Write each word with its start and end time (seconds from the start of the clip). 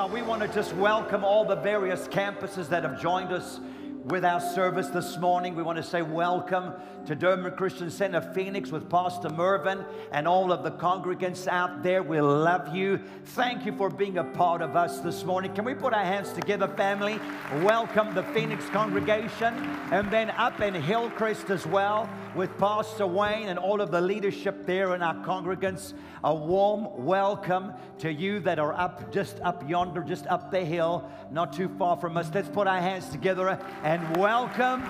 Well, 0.00 0.08
we 0.08 0.22
want 0.22 0.40
to 0.40 0.48
just 0.48 0.74
welcome 0.76 1.24
all 1.24 1.44
the 1.44 1.56
various 1.56 2.08
campuses 2.08 2.70
that 2.70 2.84
have 2.84 2.98
joined 2.98 3.32
us 3.32 3.60
with 4.04 4.24
our 4.24 4.40
service 4.40 4.88
this 4.88 5.18
morning. 5.18 5.54
We 5.54 5.62
want 5.62 5.76
to 5.76 5.82
say 5.82 6.02
welcome 6.02 6.72
to 7.06 7.14
Durban 7.14 7.52
Christian 7.56 7.90
Center 7.90 8.20
Phoenix 8.20 8.70
with 8.70 8.88
Pastor 8.88 9.28
Mervin 9.30 9.84
and 10.12 10.26
all 10.26 10.52
of 10.52 10.62
the 10.62 10.70
congregants 10.70 11.46
out 11.46 11.82
there. 11.82 12.02
We 12.02 12.20
love 12.20 12.74
you. 12.74 13.00
Thank 13.24 13.66
you 13.66 13.72
for 13.72 13.90
being 13.90 14.18
a 14.18 14.24
part 14.24 14.62
of 14.62 14.76
us 14.76 15.00
this 15.00 15.24
morning. 15.24 15.54
Can 15.54 15.64
we 15.64 15.74
put 15.74 15.92
our 15.92 16.04
hands 16.04 16.32
together, 16.32 16.68
family? 16.68 17.20
Welcome 17.62 18.14
the 18.14 18.22
Phoenix 18.22 18.64
congregation 18.70 19.54
and 19.92 20.10
then 20.10 20.30
up 20.30 20.60
in 20.60 20.74
Hillcrest 20.74 21.50
as 21.50 21.66
well 21.66 22.08
with 22.34 22.56
Pastor 22.58 23.06
Wayne 23.06 23.48
and 23.48 23.58
all 23.58 23.80
of 23.80 23.90
the 23.90 24.00
leadership 24.00 24.66
there 24.66 24.94
and 24.94 25.02
our 25.02 25.14
congregants. 25.24 25.94
A 26.22 26.34
warm 26.34 27.04
welcome 27.04 27.72
to 27.98 28.12
you 28.12 28.40
that 28.40 28.58
are 28.58 28.72
up 28.74 29.12
just 29.12 29.40
up 29.40 29.68
yonder, 29.68 30.02
just 30.02 30.26
up 30.26 30.50
the 30.50 30.64
hill, 30.64 31.10
not 31.30 31.52
too 31.52 31.68
far 31.78 31.96
from 31.96 32.16
us. 32.16 32.30
Let's 32.32 32.48
put 32.48 32.66
our 32.66 32.80
hands 32.80 33.08
together 33.08 33.58
and 33.82 33.89
welcome 34.16 34.84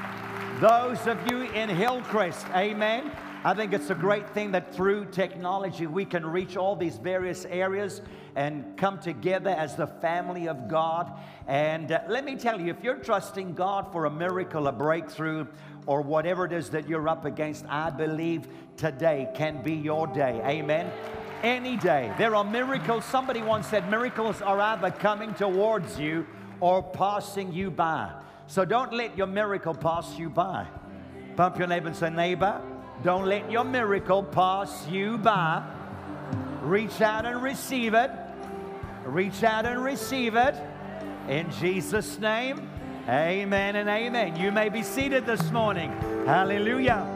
those 0.60 1.06
of 1.06 1.18
you 1.30 1.45
in 1.52 1.70
Hillcrest. 1.70 2.46
Amen. 2.54 3.10
I 3.42 3.54
think 3.54 3.73
it's 3.73 3.88
a 3.88 3.95
great 3.95 4.28
thing 4.28 4.52
that 4.52 4.74
through 4.74 5.06
technology 5.06 5.86
we 5.86 6.04
can 6.04 6.26
reach 6.26 6.54
all 6.59 6.76
these 6.76 6.98
various 6.98 7.46
areas 7.46 8.02
and 8.36 8.76
come 8.76 8.98
together 8.98 9.48
as 9.48 9.74
the 9.74 9.86
family 9.86 10.48
of 10.48 10.68
God. 10.68 11.10
And 11.46 11.90
uh, 11.90 12.00
let 12.09 12.26
me 12.26 12.36
tell 12.36 12.60
you, 12.60 12.70
if 12.70 12.84
you're 12.84 12.98
trusting 12.98 13.54
God 13.54 13.90
for 13.90 14.04
a 14.04 14.10
miracle, 14.10 14.66
a 14.66 14.73
breakthrough, 14.73 15.46
or 15.87 16.02
whatever 16.02 16.45
it 16.45 16.52
is 16.52 16.68
that 16.68 16.87
you're 16.87 17.09
up 17.09 17.24
against, 17.24 17.64
I 17.70 17.88
believe 17.88 18.48
today 18.76 19.30
can 19.34 19.62
be 19.62 19.73
your 19.76 20.09
day. 20.09 20.42
Amen. 20.45 20.92
Any 21.42 21.78
day. 21.78 22.12
There 22.18 22.34
are 22.34 22.45
miracles. 22.45 23.06
Somebody 23.06 23.40
once 23.40 23.66
said 23.68 23.90
miracles 23.90 24.42
are 24.42 24.60
either 24.60 24.90
coming 24.90 25.32
towards 25.32 25.98
you 25.98 26.26
or 26.60 26.82
passing 26.82 27.51
you 27.54 27.70
by. 27.70 28.12
So 28.51 28.65
don't 28.65 28.93
let 28.93 29.16
your 29.16 29.29
miracle 29.29 29.74
pass 29.74 30.18
you 30.18 30.29
by. 30.29 30.66
Bump 31.37 31.56
your 31.56 31.68
neighbor 31.68 31.87
and 31.87 31.96
say, 31.96 32.10
neighbor, 32.10 32.60
don't 33.04 33.26
let 33.26 33.48
your 33.48 33.62
miracle 33.62 34.24
pass 34.24 34.88
you 34.88 35.18
by. 35.18 35.62
Reach 36.60 37.01
out 37.01 37.26
and 37.26 37.45
receive 37.45 37.95
it. 37.95 38.10
Reach 39.04 39.45
out 39.45 39.66
and 39.66 39.84
receive 39.84 40.34
it. 40.34 40.56
In 41.28 41.48
Jesus' 41.60 42.18
name, 42.18 42.68
amen 43.09 43.76
and 43.76 43.88
amen. 43.88 44.34
You 44.34 44.51
may 44.51 44.68
be 44.68 44.82
seated 44.82 45.26
this 45.26 45.52
morning. 45.52 45.93
Hallelujah. 46.26 47.06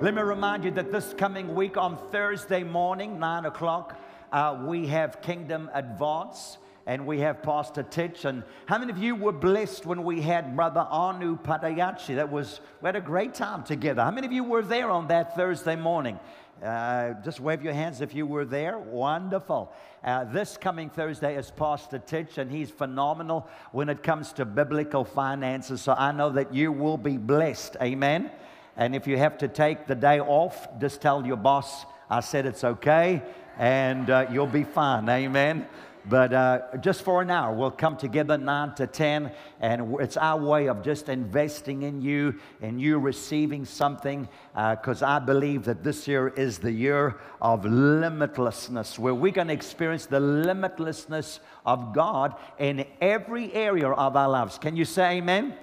Let 0.00 0.14
me 0.14 0.22
remind 0.22 0.64
you 0.64 0.72
that 0.72 0.90
this 0.90 1.14
coming 1.16 1.54
week 1.54 1.76
on 1.76 1.96
Thursday 2.10 2.64
morning, 2.64 3.20
9 3.20 3.44
o'clock, 3.44 3.96
uh, 4.32 4.60
we 4.66 4.88
have 4.88 5.22
Kingdom 5.22 5.70
Advance 5.74 6.58
and 6.86 7.06
we 7.06 7.20
have 7.20 7.42
Pastor 7.42 7.82
Titch. 7.82 8.24
And 8.24 8.42
how 8.66 8.78
many 8.78 8.90
of 8.90 8.98
you 8.98 9.14
were 9.14 9.32
blessed 9.32 9.86
when 9.86 10.04
we 10.04 10.20
had 10.20 10.56
Brother 10.56 10.86
Anu 10.90 11.38
Padayachi? 11.38 12.16
That 12.16 12.30
was, 12.30 12.60
we 12.80 12.88
had 12.88 12.96
a 12.96 13.00
great 13.00 13.34
time 13.34 13.62
together. 13.62 14.02
How 14.02 14.10
many 14.10 14.26
of 14.26 14.32
you 14.32 14.44
were 14.44 14.62
there 14.62 14.90
on 14.90 15.08
that 15.08 15.36
Thursday 15.36 15.76
morning? 15.76 16.18
Uh, 16.62 17.14
just 17.24 17.40
wave 17.40 17.62
your 17.62 17.72
hands 17.72 18.00
if 18.00 18.14
you 18.14 18.24
were 18.24 18.44
there. 18.44 18.78
Wonderful. 18.78 19.72
Uh, 20.04 20.24
this 20.24 20.56
coming 20.56 20.90
Thursday 20.90 21.36
is 21.36 21.50
Pastor 21.50 21.98
Titch, 21.98 22.38
and 22.38 22.50
he's 22.50 22.70
phenomenal 22.70 23.48
when 23.72 23.88
it 23.88 24.02
comes 24.02 24.32
to 24.34 24.44
biblical 24.44 25.04
finances. 25.04 25.82
So 25.82 25.94
I 25.94 26.12
know 26.12 26.30
that 26.30 26.54
you 26.54 26.70
will 26.70 26.98
be 26.98 27.16
blessed. 27.16 27.76
Amen. 27.82 28.30
And 28.76 28.94
if 28.94 29.06
you 29.06 29.18
have 29.18 29.38
to 29.38 29.48
take 29.48 29.86
the 29.86 29.94
day 29.94 30.20
off, 30.20 30.68
just 30.80 31.00
tell 31.00 31.26
your 31.26 31.36
boss, 31.36 31.84
I 32.08 32.20
said 32.20 32.46
it's 32.46 32.64
okay, 32.64 33.22
and 33.58 34.08
uh, 34.08 34.26
you'll 34.30 34.46
be 34.46 34.64
fine. 34.64 35.08
Amen. 35.08 35.66
But 36.08 36.32
uh, 36.32 36.60
just 36.80 37.02
for 37.02 37.22
an 37.22 37.30
hour, 37.30 37.54
we'll 37.54 37.70
come 37.70 37.96
together 37.96 38.36
9 38.36 38.74
to 38.74 38.86
10, 38.86 39.30
and 39.60 39.96
it's 40.00 40.16
our 40.16 40.40
way 40.40 40.68
of 40.68 40.82
just 40.82 41.08
investing 41.08 41.82
in 41.82 42.02
you 42.02 42.40
and 42.60 42.80
you 42.80 42.98
receiving 42.98 43.64
something 43.64 44.28
because 44.54 45.02
uh, 45.02 45.06
I 45.06 45.18
believe 45.20 45.64
that 45.64 45.84
this 45.84 46.08
year 46.08 46.28
is 46.28 46.58
the 46.58 46.72
year 46.72 47.20
of 47.40 47.62
limitlessness, 47.62 48.98
where 48.98 49.14
we're 49.14 49.32
going 49.32 49.48
to 49.48 49.54
experience 49.54 50.06
the 50.06 50.20
limitlessness 50.20 51.38
of 51.64 51.94
God 51.94 52.34
in 52.58 52.84
every 53.00 53.52
area 53.52 53.88
of 53.88 54.16
our 54.16 54.28
lives. 54.28 54.58
Can 54.58 54.76
you 54.76 54.84
say 54.84 55.18
amen? 55.18 55.54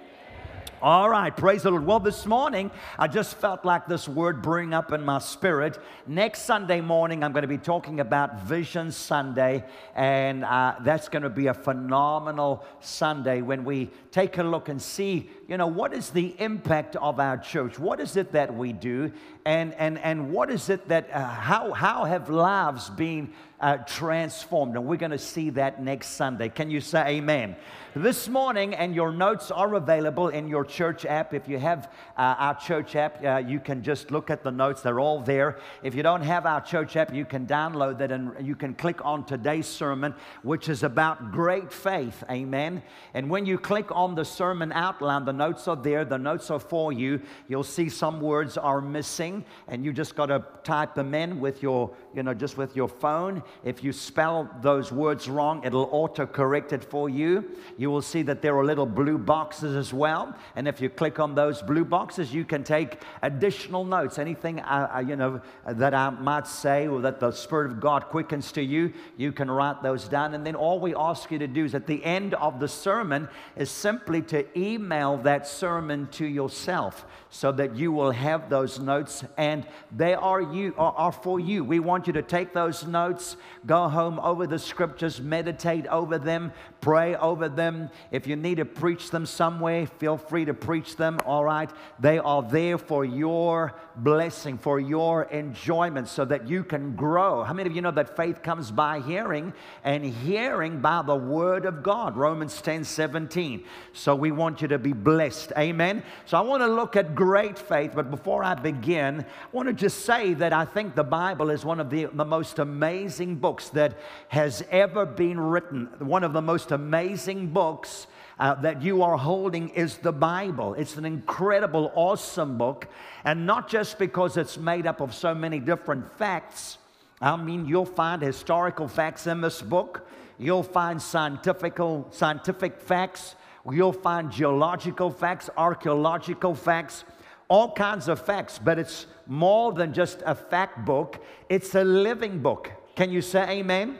All 0.81 1.09
right, 1.09 1.35
praise 1.35 1.63
the 1.63 1.72
Lord. 1.72 1.85
Well, 1.85 2.00
this 2.00 2.25
morning, 2.25 2.72
I 2.97 3.09
just 3.09 3.35
felt 3.35 3.66
like 3.66 3.85
this 3.85 4.07
word 4.07 4.41
bring 4.41 4.73
up 4.73 4.94
in 4.94 5.03
my 5.03 5.19
spirit. 5.19 5.78
Next 6.07 6.44
Sunday 6.44 6.79
morning, 6.79 7.22
I'm 7.22 7.34
going 7.34 7.41
to 7.41 7.50
be 7.50 7.57
talking 7.57 8.00
about 8.00 8.44
Vision 8.44 8.94
Sunday, 8.94 9.66
and 9.94 10.45
uh, 10.45 10.75
that's 10.79 11.09
going 11.09 11.23
to 11.23 11.29
be 11.29 11.47
a 11.47 11.53
phenomenal 11.53 12.63
Sunday 12.79 13.41
when 13.41 13.66
we 13.66 13.89
take 14.12 14.38
a 14.38 14.44
look 14.44 14.69
and 14.69 14.81
see, 14.81 15.29
you 15.50 15.57
know, 15.57 15.68
what 15.68 15.94
is 15.94 16.12
the 16.12 16.34
impact 16.39 16.95
of 16.95 17.19
our 17.19 17.38
church? 17.38 17.78
What 17.78 18.00
is 18.00 18.16
it 18.16 18.31
that 18.31 18.53
we 18.53 18.72
do? 18.72 19.12
And, 19.45 19.73
and, 19.75 19.97
and 20.00 20.31
what 20.31 20.51
is 20.51 20.69
it 20.69 20.89
that, 20.89 21.09
uh, 21.11 21.25
how, 21.25 21.72
how 21.72 22.03
have 22.05 22.29
lives 22.29 22.89
been 22.89 23.33
uh, 23.59 23.77
transformed? 23.77 24.75
And 24.75 24.85
we're 24.85 24.97
going 24.97 25.11
to 25.11 25.17
see 25.17 25.50
that 25.51 25.81
next 25.81 26.09
Sunday. 26.09 26.50
Can 26.50 26.69
you 26.69 26.81
say 26.81 27.17
amen? 27.17 27.55
this 27.95 28.29
morning, 28.29 28.75
and 28.75 28.94
your 28.94 29.11
notes 29.11 29.50
are 29.50 29.73
available 29.73 30.29
in 30.29 30.47
your 30.47 30.63
church 30.63 31.05
app. 31.05 31.33
If 31.33 31.47
you 31.47 31.57
have 31.57 31.91
uh, 32.17 32.35
our 32.38 32.55
church 32.55 32.95
app, 32.95 33.23
uh, 33.23 33.38
you 33.38 33.59
can 33.59 33.83
just 33.83 34.11
look 34.11 34.29
at 34.29 34.44
the 34.44 34.51
notes, 34.51 34.81
they're 34.81 35.00
all 35.00 35.22
there. 35.22 35.57
If 35.81 35.95
you 35.95 36.03
don't 36.03 36.21
have 36.21 36.45
our 36.45 36.61
church 36.61 36.95
app, 36.95 37.13
you 37.13 37.25
can 37.25 37.47
download 37.47 37.97
that 37.97 38.11
and 38.11 38.45
you 38.45 38.56
can 38.56 38.75
click 38.75 39.03
on 39.03 39.25
today's 39.25 39.67
sermon, 39.67 40.13
which 40.44 40.69
is 40.69 40.83
about 40.83 41.31
great 41.31 41.73
faith. 41.73 42.23
Amen. 42.29 42.83
And 43.13 43.29
when 43.29 43.45
you 43.45 43.57
click 43.57 43.88
on 43.91 44.16
the 44.16 44.25
sermon 44.25 44.71
outline, 44.71 45.25
the 45.25 45.33
notes 45.33 45.67
are 45.67 45.75
there, 45.75 46.06
the 46.06 46.17
notes 46.17 46.51
are 46.51 46.59
for 46.59 46.94
you. 46.94 47.21
You'll 47.47 47.63
see 47.63 47.89
some 47.89 48.21
words 48.21 48.57
are 48.57 48.81
missing, 48.81 49.28
and 49.67 49.85
you 49.85 49.94
just 49.94 50.16
got 50.16 50.28
to 50.28 50.44
type 50.63 50.95
them 50.95 51.13
in 51.13 51.40
with 51.40 51.62
your, 51.62 51.91
you 52.16 52.23
know, 52.23 52.34
just 52.34 52.57
with 52.57 52.75
your 52.75 52.88
phone. 52.88 53.44
If 53.63 53.84
you 53.84 53.91
spell 53.91 54.50
those 54.62 54.91
words 54.91 55.29
wrong, 55.29 55.63
it'll 55.63 55.90
auto 55.91 56.25
correct 56.25 56.73
it 56.73 56.84
for 56.84 57.09
you 57.09 57.50
you 57.78 57.89
will 57.89 58.01
see 58.01 58.22
that 58.23 58.41
there 58.41 58.57
are 58.57 58.66
little 58.66 58.85
blue 58.85 59.18
boxes 59.18 59.75
as 59.75 59.94
well. 59.94 60.35
And 60.56 60.68
if 60.68 60.81
you 60.81 60.89
click 60.89 61.19
on 61.19 61.35
those 61.35 61.62
blue 61.62 61.85
boxes, 61.85 62.34
you 62.34 62.45
can 62.45 62.63
take 62.63 63.01
additional 63.22 63.85
notes. 63.85 64.19
Anything 64.19 64.59
uh, 64.59 64.91
uh, 64.95 65.00
you 65.00 65.16
know 65.16 65.41
that 65.66 65.94
I 65.94 66.09
might 66.09 66.47
say 66.47 66.88
or 66.88 67.01
that 67.01 67.19
the 67.19 67.31
Spirit 67.31 67.72
of 67.72 67.79
God 67.79 68.06
quickens 68.06 68.51
to 68.53 68.62
you, 68.62 68.94
you 69.18 69.31
can 69.31 69.50
write 69.50 69.81
those 69.81 70.07
down. 70.07 70.34
And 70.34 70.45
then 70.45 70.56
all 70.56 70.79
we 70.79 70.95
ask 70.95 71.31
you 71.31 71.39
to 71.39 71.47
do 71.47 71.66
is 71.66 71.75
at 71.75 71.88
the 71.88 72.03
end 72.03 72.34
of 72.35 72.59
the 72.59 72.68
sermon 72.68 73.29
is 73.56 73.69
simply 73.69 74.22
to 74.23 74.45
email 74.59 75.18
that 75.18 75.47
sermon 75.47 76.07
to 76.12 76.25
yourself 76.25 77.06
so 77.31 77.51
that 77.51 77.75
you 77.75 77.91
will 77.91 78.12
have 78.12 78.50
those 78.50 78.79
notes 78.79 79.23
and 79.38 79.66
they 79.95 80.13
are 80.16 80.41
you 80.41 80.73
are, 80.78 80.94
are 80.94 81.12
for 81.12 81.40
you. 81.40 81.63
We 81.63 81.79
want 81.79 82.07
you 82.07 82.13
to 82.13 82.22
take 82.22 82.53
those 82.53 82.85
notes, 82.85 83.38
go 83.66 83.88
home 83.88 84.19
over 84.19 84.47
the 84.47 84.57
scriptures, 84.57 85.22
meditate 85.22 85.85
over 85.88 86.18
them, 86.18 86.51
pray 86.81 87.16
over 87.16 87.47
them. 87.47 87.89
If 88.12 88.25
you 88.25 88.35
need 88.35 88.56
to 88.56 88.66
preach 88.66 89.12
them 89.12 89.25
somewhere, 89.25 89.85
feel 89.85 90.18
free 90.18 90.45
to 90.45 90.53
preach 90.53 90.95
them, 90.95 91.19
all 91.25 91.45
right? 91.45 91.69
They 92.00 92.18
are 92.18 92.41
there 92.41 92.78
for 92.78 93.06
your 93.06 93.75
blessing, 94.04 94.58
for 94.58 94.80
your 94.80 95.24
enjoyment, 95.24 96.08
so 96.08 96.26
that 96.26 96.48
you 96.48 96.64
can 96.64 96.96
grow. 96.96 97.44
How 97.44 97.54
many 97.54 97.70
of 97.70 97.76
you 97.76 97.82
know 97.82 97.92
that 97.92 98.16
faith 98.16 98.42
comes 98.42 98.72
by 98.72 99.00
hearing 99.00 99.54
and 99.84 100.04
hearing 100.04 100.80
by 100.80 101.02
the 101.02 101.16
word 101.16 101.66
of 101.66 101.84
God? 101.84 102.16
Romans 102.16 102.62
10 102.62 102.84
17. 102.84 103.64
So 103.94 104.16
we 104.16 104.32
want 104.32 104.62
you 104.62 104.68
to 104.70 104.80
be 104.80 104.94
blessed. 104.94 105.52
Amen. 105.58 106.04
So 106.26 106.38
I 106.38 106.42
want 106.42 106.62
to 106.64 106.68
look 106.68 106.96
at 106.96 107.16
great 107.16 107.58
faith, 107.58 107.92
but 107.96 108.10
before 108.12 108.44
I 108.44 108.56
begin, 108.56 109.22
I 109.22 109.26
want 109.52 109.68
to 109.68 109.74
just 109.74 110.06
say 110.06 110.34
that 110.36 110.54
I 110.54 110.66
think 110.66 110.96
the 110.96 111.04
Bible 111.04 111.50
is 111.50 111.66
one 111.66 111.80
of 111.80 111.90
the, 111.90 112.06
the 112.06 112.26
most 112.26 112.60
amazing 112.60 113.36
books 113.36 113.70
that 113.70 113.98
has 114.30 114.64
ever 114.72 115.06
been 115.06 115.40
written. 115.40 115.90
One 116.00 116.24
of 116.24 116.34
the 116.34 116.42
most 116.42 116.72
amazing 116.72 117.48
books 117.48 118.07
uh, 118.39 118.56
that 118.56 118.81
you 118.81 119.03
are 119.03 119.18
holding 119.18 119.69
is 119.69 119.97
the 119.97 120.13
Bible. 120.13 120.74
It's 120.75 120.95
an 120.95 121.06
incredible, 121.06 121.91
awesome 121.94 122.57
book. 122.57 122.88
And 123.25 123.45
not 123.45 123.69
just 123.69 124.00
because 124.00 124.38
it's 124.38 124.57
made 124.57 124.88
up 124.88 125.01
of 125.01 125.13
so 125.13 125.36
many 125.36 125.59
different 125.59 126.18
facts. 126.18 126.77
I 127.21 127.36
mean, 127.36 127.65
you'll 127.65 127.86
find 127.86 128.21
historical 128.21 128.88
facts 128.88 129.27
in 129.27 129.41
this 129.41 129.62
book. 129.62 130.07
You'll 130.38 130.63
find 130.63 131.01
scientific, 131.01 131.77
scientific 132.12 132.80
facts. 132.80 133.36
You'll 133.69 133.91
find 133.91 134.31
geological 134.31 135.12
facts, 135.12 135.50
archaeological 135.57 136.56
facts, 136.56 137.03
all 137.50 137.74
kinds 137.74 138.07
of 138.07 138.25
facts. 138.25 138.57
But 138.57 138.80
it's 138.80 139.06
more 139.27 139.74
than 139.74 139.94
just 139.94 140.24
a 140.25 140.33
fact 140.33 140.85
book, 140.85 141.21
it's 141.50 141.75
a 141.75 141.83
living 141.83 142.39
book. 142.39 142.71
Can 142.95 143.12
you 143.12 143.21
say 143.21 143.59
amen? 143.59 144.00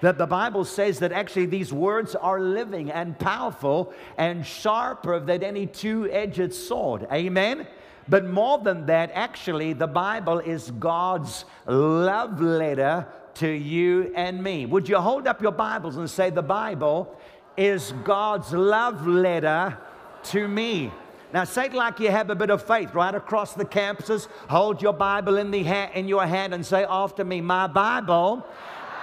That 0.00 0.18
the 0.18 0.26
Bible 0.26 0.64
says 0.64 0.98
that 1.00 1.12
actually 1.12 1.46
these 1.46 1.72
words 1.72 2.14
are 2.14 2.40
living 2.40 2.90
and 2.90 3.18
powerful 3.18 3.92
and 4.16 4.46
sharper 4.46 5.20
than 5.20 5.42
any 5.42 5.66
two 5.66 6.10
edged 6.10 6.52
sword. 6.54 7.06
Amen? 7.12 7.66
But 8.08 8.24
more 8.24 8.58
than 8.58 8.86
that, 8.86 9.10
actually, 9.14 9.72
the 9.72 9.86
Bible 9.86 10.38
is 10.40 10.70
God's 10.72 11.44
love 11.66 12.40
letter 12.40 13.06
to 13.34 13.48
you 13.48 14.12
and 14.16 14.42
me. 14.42 14.66
Would 14.66 14.88
you 14.88 14.98
hold 14.98 15.28
up 15.28 15.40
your 15.40 15.52
Bibles 15.52 15.96
and 15.96 16.10
say, 16.10 16.30
The 16.30 16.42
Bible 16.42 17.16
is 17.56 17.92
God's 18.02 18.52
love 18.52 19.06
letter 19.06 19.78
to 20.24 20.48
me? 20.48 20.90
Now, 21.32 21.44
say 21.44 21.66
it 21.66 21.74
like 21.74 22.00
you 22.00 22.10
have 22.10 22.30
a 22.30 22.34
bit 22.34 22.50
of 22.50 22.66
faith 22.66 22.92
right 22.92 23.14
across 23.14 23.54
the 23.54 23.64
campuses. 23.64 24.26
Hold 24.48 24.82
your 24.82 24.92
Bible 24.92 25.36
in, 25.36 25.52
the 25.52 25.62
ha- 25.62 25.90
in 25.94 26.08
your 26.08 26.26
hand 26.26 26.52
and 26.52 26.66
say 26.66 26.84
after 26.88 27.24
me, 27.24 27.40
My 27.40 27.68
Bible 27.68 28.44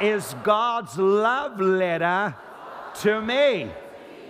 is 0.01 0.35
God's 0.43 0.97
love 0.97 1.59
letter 1.59 2.35
to 3.01 3.21
me. 3.21 3.71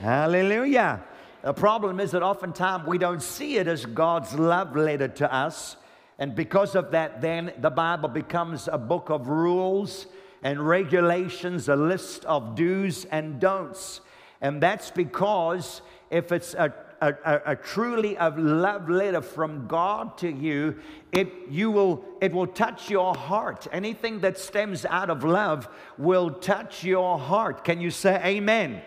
Hallelujah. 0.01 1.03
The 1.41 1.53
problem 1.53 1.99
is 1.99 2.11
that 2.11 2.23
oftentimes 2.23 2.87
we 2.87 2.97
don't 2.97 3.21
see 3.21 3.57
it 3.57 3.67
as 3.67 3.85
God's 3.85 4.33
love 4.33 4.75
letter 4.75 5.07
to 5.07 5.33
us. 5.33 5.77
And 6.19 6.35
because 6.35 6.75
of 6.75 6.91
that, 6.91 7.21
then 7.21 7.53
the 7.59 7.69
Bible 7.69 8.09
becomes 8.09 8.67
a 8.67 8.77
book 8.77 9.09
of 9.09 9.27
rules 9.27 10.07
and 10.43 10.67
regulations, 10.67 11.69
a 11.69 11.75
list 11.75 12.25
of 12.25 12.55
do's 12.55 13.05
and 13.05 13.39
don'ts. 13.39 14.01
And 14.41 14.61
that's 14.61 14.91
because 14.91 15.81
if 16.09 16.31
it's 16.31 16.53
a 16.53 16.73
a, 17.01 17.13
a, 17.25 17.41
a, 17.51 17.55
truly 17.55 18.15
a 18.15 18.29
love 18.29 18.89
letter 18.89 19.21
from 19.21 19.67
God 19.67 20.17
to 20.19 20.29
you, 20.29 20.77
it, 21.11 21.31
you 21.49 21.71
will, 21.71 22.03
it 22.21 22.33
will 22.33 22.47
touch 22.47 22.89
your 22.89 23.15
heart. 23.15 23.67
Anything 23.71 24.19
that 24.21 24.37
stems 24.37 24.85
out 24.85 25.09
of 25.09 25.23
love 25.23 25.67
will 25.97 26.31
touch 26.31 26.83
your 26.83 27.17
heart. 27.17 27.63
Can 27.63 27.81
you 27.81 27.91
say 27.91 28.21
amen? 28.23 28.81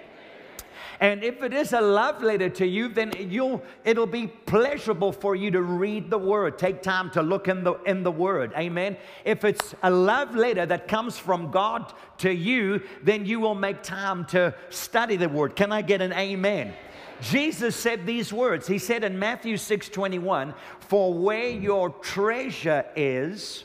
And 1.00 1.24
if 1.24 1.42
it 1.42 1.54
is 1.54 1.72
a 1.72 1.80
love 1.80 2.22
letter 2.22 2.50
to 2.50 2.66
you, 2.66 2.88
then 2.88 3.12
you'll, 3.16 3.62
it'll 3.84 4.06
be 4.06 4.26
pleasurable 4.26 5.12
for 5.12 5.34
you 5.34 5.50
to 5.52 5.62
read 5.62 6.10
the 6.10 6.18
word. 6.18 6.58
Take 6.58 6.82
time 6.82 7.10
to 7.12 7.22
look 7.22 7.48
in 7.48 7.64
the, 7.64 7.74
in 7.84 8.02
the 8.02 8.10
word. 8.10 8.52
Amen. 8.54 8.98
If 9.24 9.46
it's 9.46 9.74
a 9.82 9.90
love 9.90 10.36
letter 10.36 10.66
that 10.66 10.88
comes 10.88 11.16
from 11.16 11.50
God 11.50 11.94
to 12.18 12.30
you, 12.30 12.82
then 13.02 13.24
you 13.24 13.40
will 13.40 13.54
make 13.54 13.82
time 13.82 14.26
to 14.26 14.54
study 14.68 15.16
the 15.16 15.30
word. 15.30 15.56
Can 15.56 15.72
I 15.72 15.80
get 15.80 16.02
an 16.02 16.12
amen? 16.12 16.74
Jesus 17.20 17.76
said 17.76 18.06
these 18.06 18.32
words. 18.32 18.66
He 18.66 18.78
said 18.78 19.04
in 19.04 19.18
Matthew 19.18 19.56
6 19.56 19.88
21, 19.88 20.54
For 20.80 21.12
where 21.14 21.50
your 21.50 21.90
treasure 21.90 22.84
is, 22.96 23.64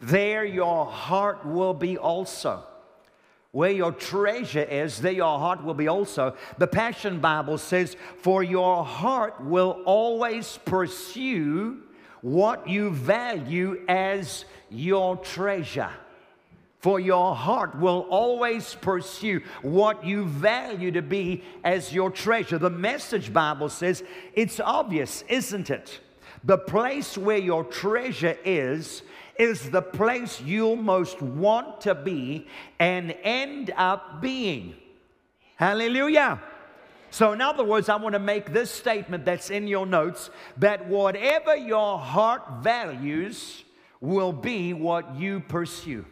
there 0.00 0.44
your 0.44 0.86
heart 0.86 1.46
will 1.46 1.74
be 1.74 1.96
also. 1.96 2.64
Where 3.50 3.70
your 3.70 3.92
treasure 3.92 4.62
is, 4.62 5.00
there 5.00 5.12
your 5.12 5.38
heart 5.38 5.64
will 5.64 5.74
be 5.74 5.88
also. 5.88 6.36
The 6.58 6.66
Passion 6.66 7.18
Bible 7.18 7.58
says, 7.58 7.96
For 8.20 8.42
your 8.42 8.84
heart 8.84 9.42
will 9.42 9.82
always 9.86 10.58
pursue 10.64 11.82
what 12.20 12.68
you 12.68 12.90
value 12.90 13.84
as 13.88 14.44
your 14.70 15.16
treasure. 15.16 15.90
For 16.78 17.00
your 17.00 17.34
heart 17.34 17.76
will 17.76 18.06
always 18.08 18.76
pursue 18.76 19.40
what 19.62 20.04
you 20.04 20.24
value 20.24 20.92
to 20.92 21.02
be 21.02 21.42
as 21.64 21.92
your 21.92 22.10
treasure. 22.10 22.58
The 22.58 22.70
Message 22.70 23.32
Bible 23.32 23.68
says 23.68 24.04
it's 24.32 24.60
obvious, 24.60 25.24
isn't 25.28 25.70
it? 25.70 25.98
The 26.44 26.58
place 26.58 27.18
where 27.18 27.38
your 27.38 27.64
treasure 27.64 28.38
is, 28.44 29.02
is 29.38 29.70
the 29.70 29.82
place 29.82 30.40
you'll 30.40 30.76
most 30.76 31.20
want 31.20 31.80
to 31.80 31.96
be 31.96 32.46
and 32.78 33.14
end 33.24 33.72
up 33.76 34.20
being. 34.20 34.74
Hallelujah. 35.56 36.40
So, 37.10 37.32
in 37.32 37.40
other 37.40 37.64
words, 37.64 37.88
I 37.88 37.96
want 37.96 38.12
to 38.12 38.20
make 38.20 38.52
this 38.52 38.70
statement 38.70 39.24
that's 39.24 39.50
in 39.50 39.66
your 39.66 39.86
notes 39.86 40.30
that 40.58 40.86
whatever 40.86 41.56
your 41.56 41.98
heart 41.98 42.62
values 42.62 43.64
will 44.00 44.32
be 44.32 44.74
what 44.74 45.16
you 45.16 45.40
pursue. 45.40 46.04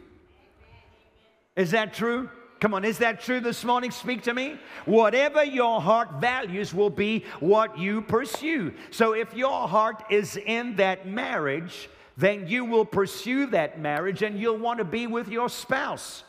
Is 1.57 1.71
that 1.71 1.93
true? 1.93 2.29
Come 2.59 2.73
on, 2.73 2.85
is 2.85 2.99
that 2.99 3.19
true 3.19 3.39
this 3.39 3.63
morning? 3.63 3.91
Speak 3.91 4.23
to 4.23 4.33
me. 4.33 4.57
Whatever 4.85 5.43
your 5.43 5.81
heart 5.81 6.21
values 6.21 6.73
will 6.73 6.89
be 6.89 7.25
what 7.39 7.77
you 7.77 8.01
pursue. 8.01 8.73
So 8.89 9.13
if 9.13 9.33
your 9.33 9.67
heart 9.67 10.05
is 10.09 10.37
in 10.37 10.75
that 10.77 11.07
marriage, 11.07 11.89
then 12.15 12.47
you 12.47 12.65
will 12.65 12.85
pursue 12.85 13.47
that 13.47 13.79
marriage 13.79 14.23
and 14.23 14.39
you'll 14.39 14.57
want 14.57 14.79
to 14.79 14.85
be 14.85 15.05
with 15.05 15.27
your 15.27 15.49
spouse. 15.49 16.23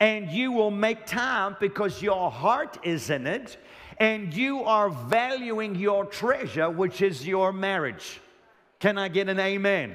And 0.00 0.30
you 0.30 0.52
will 0.52 0.70
make 0.70 1.06
time 1.06 1.56
because 1.60 2.02
your 2.02 2.30
heart 2.30 2.78
is 2.82 3.10
in 3.10 3.26
it 3.26 3.58
and 3.98 4.34
you 4.34 4.64
are 4.64 4.88
valuing 4.88 5.74
your 5.74 6.04
treasure, 6.04 6.70
which 6.70 7.02
is 7.02 7.26
your 7.26 7.52
marriage. 7.52 8.20
Can 8.80 8.98
I 8.98 9.08
get 9.08 9.28
an 9.28 9.38
amen? 9.38 9.94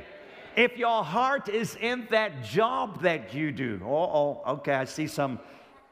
If 0.56 0.78
your 0.78 1.04
heart 1.04 1.50
is 1.50 1.76
in 1.76 2.08
that 2.12 2.44
job 2.44 3.02
that 3.02 3.34
you 3.34 3.52
do, 3.52 3.80
oh, 3.86 4.42
okay, 4.48 4.74
I 4.74 4.86
see 4.86 5.08
some 5.08 5.40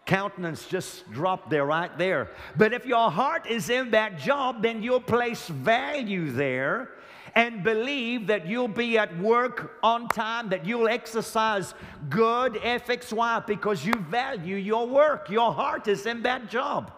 countenance 0.06 0.68
just 0.68 1.10
drop 1.12 1.50
there, 1.50 1.66
right 1.66 1.96
there. 1.98 2.30
But 2.56 2.74
if 2.74 2.86
your 2.86 3.12
heart 3.12 3.46
is 3.46 3.70
in 3.70 3.92
that 3.92 4.18
job, 4.18 4.64
then 4.64 4.82
you'll 4.82 5.02
place 5.02 5.48
value 5.48 6.32
there 6.32 6.92
and 7.36 7.64
believe 7.64 8.28
that 8.28 8.48
you'll 8.48 8.68
be 8.68 8.98
at 8.98 9.16
work 9.20 9.78
on 9.84 10.08
time, 10.08 10.50
that 10.50 10.66
you'll 10.66 10.88
exercise 10.88 11.76
good 12.10 12.58
ethics. 12.64 13.14
Why? 13.14 13.40
Because 13.46 13.86
you 13.86 13.94
value 13.94 14.56
your 14.56 14.88
work. 14.88 15.30
Your 15.30 15.54
heart 15.54 15.88
is 15.88 16.08
in 16.08 16.24
that 16.24 16.50
job. 16.50 16.92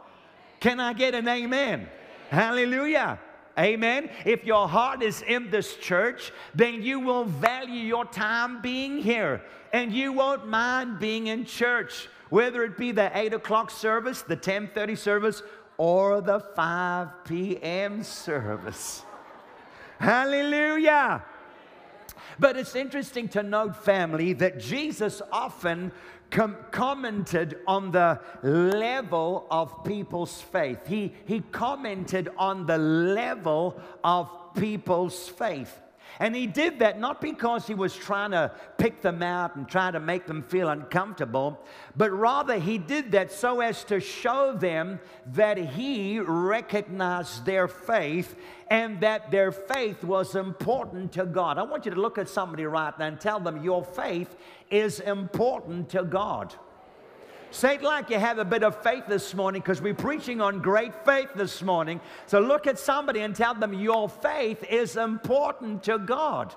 Can 0.61 0.79
I 0.79 0.93
get 0.93 1.13
an 1.13 1.27
amen? 1.27 1.89
Hallelujah. 2.29 3.19
Amen. 3.59 4.09
If 4.25 4.45
your 4.45 4.67
heart 4.69 5.03
is 5.03 5.21
in 5.21 5.49
this 5.49 5.75
church, 5.75 6.31
then 6.55 6.81
you 6.81 6.99
will 6.99 7.25
value 7.25 7.81
your 7.81 8.05
time 8.05 8.61
being 8.61 8.99
here 8.99 9.41
and 9.73 9.91
you 9.91 10.13
won't 10.13 10.47
mind 10.47 10.99
being 10.99 11.27
in 11.27 11.45
church, 11.45 12.07
whether 12.29 12.63
it 12.63 12.77
be 12.77 12.91
the 12.91 13.11
8 13.13 13.33
o'clock 13.33 13.69
service, 13.69 14.21
the 14.21 14.35
1030 14.35 14.95
service, 14.95 15.43
or 15.77 16.21
the 16.21 16.39
5 16.39 17.25
p.m. 17.25 18.03
service. 18.03 19.03
Hallelujah. 19.99 21.23
But 22.39 22.55
it's 22.55 22.75
interesting 22.75 23.27
to 23.29 23.43
note, 23.43 23.75
family, 23.75 24.33
that 24.33 24.59
Jesus 24.59 25.21
often 25.31 25.91
com- 26.31 26.57
commented 26.71 27.57
on 27.67 27.91
the 27.91 28.19
level 28.43 29.47
of 29.49 29.83
people's 29.83 30.41
faith. 30.41 30.87
He, 30.87 31.13
he 31.25 31.41
commented 31.41 32.29
on 32.37 32.65
the 32.65 32.77
level 32.77 33.79
of 34.03 34.29
people's 34.55 35.27
faith. 35.27 35.79
And 36.19 36.35
he 36.35 36.47
did 36.47 36.79
that 36.79 36.99
not 36.99 37.21
because 37.21 37.65
he 37.65 37.73
was 37.73 37.95
trying 37.95 38.31
to 38.31 38.51
pick 38.77 39.01
them 39.01 39.23
out 39.23 39.55
and 39.55 39.67
try 39.67 39.89
to 39.89 40.01
make 40.01 40.27
them 40.27 40.43
feel 40.43 40.67
uncomfortable, 40.67 41.57
but 41.95 42.11
rather 42.11 42.59
he 42.59 42.77
did 42.77 43.13
that 43.13 43.31
so 43.31 43.61
as 43.61 43.85
to 43.85 44.01
show 44.01 44.53
them 44.53 44.99
that 45.27 45.57
he 45.57 46.19
recognized 46.19 47.45
their 47.45 47.69
faith 47.69 48.35
and 48.69 48.99
that 48.99 49.31
their 49.31 49.53
faith 49.53 50.03
was 50.03 50.35
important 50.35 51.13
to 51.13 51.25
God. 51.25 51.57
I 51.57 51.63
want 51.63 51.85
you 51.85 51.91
to 51.91 52.01
look 52.01 52.17
at 52.17 52.27
somebody 52.27 52.65
right 52.65 52.97
now 52.99 53.05
and 53.07 53.19
tell 53.19 53.39
them 53.39 53.63
your 53.63 53.83
faith 53.83 54.35
is 54.69 54.99
important 54.99 55.89
to 55.89 56.03
God. 56.03 56.53
Say 57.51 57.79
like 57.79 58.09
you 58.09 58.19
have 58.19 58.37
a 58.37 58.45
bit 58.45 58.63
of 58.63 58.81
faith 58.83 59.05
this 59.07 59.33
morning 59.33 59.61
because 59.61 59.81
we're 59.81 59.95
preaching 59.95 60.39
on 60.39 60.61
great 60.61 60.93
faith 61.03 61.29
this 61.35 61.61
morning. 61.63 61.99
So 62.27 62.39
look 62.39 62.67
at 62.67 62.77
somebody 62.77 63.21
and 63.21 63.35
tell 63.35 63.55
them 63.55 63.73
your 63.73 64.07
faith 64.07 64.63
is 64.69 64.95
important 64.95 65.83
to 65.83 65.97
God. 65.97 66.53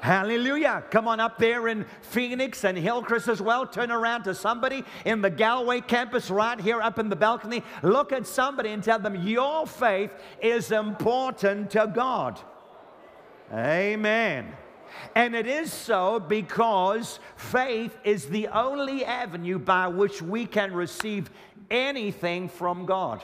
Hallelujah. 0.00 0.82
Come 0.90 1.06
on 1.06 1.20
up 1.20 1.38
there 1.38 1.68
in 1.68 1.86
Phoenix 2.00 2.64
and 2.64 2.76
Hillcrest 2.76 3.28
as 3.28 3.40
well. 3.40 3.66
Turn 3.66 3.92
around 3.92 4.24
to 4.24 4.34
somebody 4.34 4.84
in 5.04 5.20
the 5.20 5.30
Galway 5.30 5.80
campus 5.80 6.28
right 6.28 6.60
here 6.60 6.80
up 6.80 6.98
in 6.98 7.08
the 7.08 7.14
balcony. 7.14 7.62
Look 7.82 8.12
at 8.12 8.26
somebody 8.26 8.70
and 8.70 8.82
tell 8.82 8.98
them 8.98 9.26
your 9.26 9.64
faith 9.64 10.10
is 10.40 10.72
important 10.72 11.70
to 11.70 11.90
God. 11.92 12.40
Amen. 13.52 14.52
And 15.14 15.34
it 15.34 15.46
is 15.46 15.72
so 15.72 16.20
because 16.20 17.18
faith 17.36 17.96
is 18.04 18.26
the 18.26 18.48
only 18.48 19.04
avenue 19.04 19.58
by 19.58 19.88
which 19.88 20.22
we 20.22 20.46
can 20.46 20.72
receive 20.72 21.30
anything 21.70 22.48
from 22.48 22.86
God. 22.86 23.22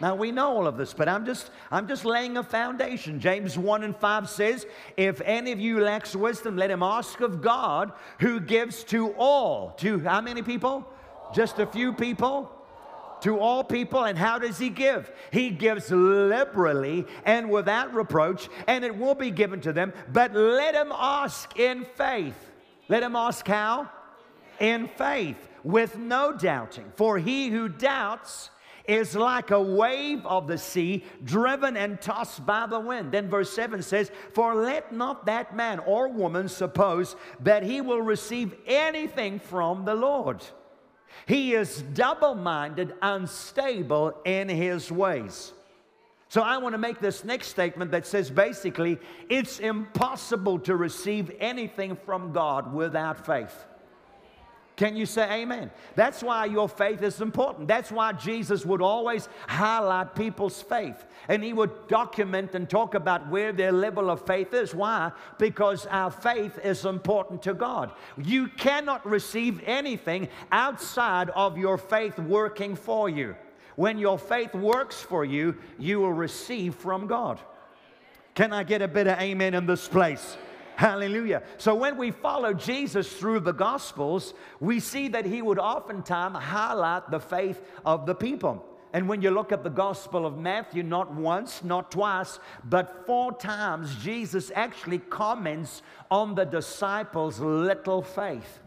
Now 0.00 0.14
we 0.14 0.32
know 0.32 0.50
all 0.56 0.66
of 0.66 0.78
this, 0.78 0.94
but 0.94 1.08
I'm 1.08 1.26
just 1.26 1.50
I'm 1.70 1.86
just 1.86 2.04
laying 2.04 2.38
a 2.38 2.42
foundation. 2.42 3.20
James 3.20 3.58
1 3.58 3.84
and 3.84 3.94
5 3.94 4.30
says, 4.30 4.66
if 4.96 5.20
any 5.22 5.52
of 5.52 5.60
you 5.60 5.80
lacks 5.80 6.16
wisdom, 6.16 6.56
let 6.56 6.70
him 6.70 6.82
ask 6.82 7.20
of 7.20 7.42
God 7.42 7.92
who 8.18 8.40
gives 8.40 8.82
to 8.84 9.12
all. 9.12 9.72
To 9.78 10.00
how 10.00 10.20
many 10.22 10.42
people? 10.42 10.90
Just 11.34 11.58
a 11.58 11.66
few 11.66 11.92
people? 11.92 12.50
To 13.22 13.38
all 13.38 13.64
people. 13.64 14.04
And 14.04 14.16
how 14.16 14.38
does 14.38 14.58
He 14.58 14.68
give? 14.68 15.10
He 15.32 15.50
gives 15.50 15.90
liberally 15.90 17.06
and 17.24 17.50
without 17.50 17.94
reproach, 17.94 18.48
and 18.66 18.84
it 18.84 18.96
will 18.96 19.14
be 19.14 19.30
given 19.30 19.60
to 19.62 19.72
them. 19.72 19.92
But 20.12 20.34
let 20.34 20.74
him 20.74 20.92
ask 20.92 21.58
in 21.58 21.86
faith. 21.96 22.36
Let 22.88 23.02
him 23.02 23.16
ask 23.16 23.46
how? 23.46 23.90
In 24.58 24.88
faith, 24.88 25.48
with 25.62 25.96
no 25.96 26.32
doubting. 26.32 26.92
For 26.96 27.18
he 27.18 27.48
who 27.48 27.68
doubts 27.68 28.50
is 28.86 29.14
like 29.14 29.52
a 29.52 29.62
wave 29.62 30.26
of 30.26 30.48
the 30.48 30.58
sea, 30.58 31.04
driven 31.24 31.76
and 31.76 32.00
tossed 32.00 32.44
by 32.44 32.66
the 32.66 32.80
wind. 32.80 33.12
Then 33.12 33.28
verse 33.28 33.52
7 33.52 33.82
says, 33.82 34.10
For 34.34 34.54
let 34.54 34.92
not 34.92 35.26
that 35.26 35.54
man 35.54 35.78
or 35.80 36.08
woman 36.08 36.48
suppose 36.48 37.14
that 37.40 37.62
he 37.62 37.80
will 37.80 38.02
receive 38.02 38.54
anything 38.66 39.38
from 39.38 39.84
the 39.84 39.94
Lord. 39.94 40.44
He 41.26 41.54
is 41.54 41.82
double 41.94 42.34
minded, 42.34 42.94
unstable 43.02 44.14
in 44.24 44.48
his 44.48 44.90
ways. 44.90 45.52
So 46.28 46.42
I 46.42 46.58
want 46.58 46.74
to 46.74 46.78
make 46.78 47.00
this 47.00 47.24
next 47.24 47.48
statement 47.48 47.90
that 47.90 48.06
says 48.06 48.30
basically, 48.30 48.98
it's 49.28 49.58
impossible 49.58 50.60
to 50.60 50.76
receive 50.76 51.32
anything 51.40 51.96
from 51.96 52.32
God 52.32 52.72
without 52.72 53.26
faith. 53.26 53.64
Can 54.80 54.96
you 54.96 55.04
say 55.04 55.42
amen? 55.42 55.70
That's 55.94 56.22
why 56.22 56.46
your 56.46 56.66
faith 56.66 57.02
is 57.02 57.20
important. 57.20 57.68
That's 57.68 57.92
why 57.92 58.14
Jesus 58.14 58.64
would 58.64 58.80
always 58.80 59.28
highlight 59.46 60.14
people's 60.14 60.62
faith. 60.62 61.04
And 61.28 61.44
he 61.44 61.52
would 61.52 61.86
document 61.86 62.54
and 62.54 62.66
talk 62.66 62.94
about 62.94 63.28
where 63.28 63.52
their 63.52 63.72
level 63.72 64.08
of 64.08 64.24
faith 64.24 64.54
is. 64.54 64.74
Why? 64.74 65.12
Because 65.36 65.84
our 65.90 66.10
faith 66.10 66.58
is 66.64 66.86
important 66.86 67.42
to 67.42 67.52
God. 67.52 67.92
You 68.16 68.48
cannot 68.48 69.04
receive 69.04 69.60
anything 69.66 70.28
outside 70.50 71.28
of 71.28 71.58
your 71.58 71.76
faith 71.76 72.18
working 72.18 72.74
for 72.74 73.10
you. 73.10 73.36
When 73.76 73.98
your 73.98 74.18
faith 74.18 74.54
works 74.54 74.98
for 74.98 75.26
you, 75.26 75.58
you 75.78 76.00
will 76.00 76.14
receive 76.14 76.74
from 76.74 77.06
God. 77.06 77.38
Can 78.34 78.54
I 78.54 78.62
get 78.62 78.80
a 78.80 78.88
bit 78.88 79.08
of 79.08 79.20
amen 79.20 79.52
in 79.52 79.66
this 79.66 79.86
place? 79.86 80.38
Hallelujah. 80.80 81.42
So 81.58 81.74
when 81.74 81.98
we 81.98 82.10
follow 82.10 82.54
Jesus 82.54 83.12
through 83.12 83.40
the 83.40 83.52
Gospels, 83.52 84.32
we 84.60 84.80
see 84.80 85.08
that 85.08 85.26
he 85.26 85.42
would 85.42 85.58
oftentimes 85.58 86.38
highlight 86.38 87.10
the 87.10 87.20
faith 87.20 87.60
of 87.84 88.06
the 88.06 88.14
people. 88.14 88.64
And 88.94 89.06
when 89.06 89.20
you 89.20 89.30
look 89.30 89.52
at 89.52 89.62
the 89.62 89.68
Gospel 89.68 90.24
of 90.24 90.38
Matthew, 90.38 90.82
not 90.82 91.12
once, 91.12 91.62
not 91.62 91.90
twice, 91.90 92.38
but 92.64 93.04
four 93.04 93.36
times, 93.36 93.94
Jesus 93.96 94.50
actually 94.54 95.00
comments 95.00 95.82
on 96.10 96.34
the 96.34 96.46
disciples' 96.46 97.40
little 97.40 98.00
faith. 98.00 98.60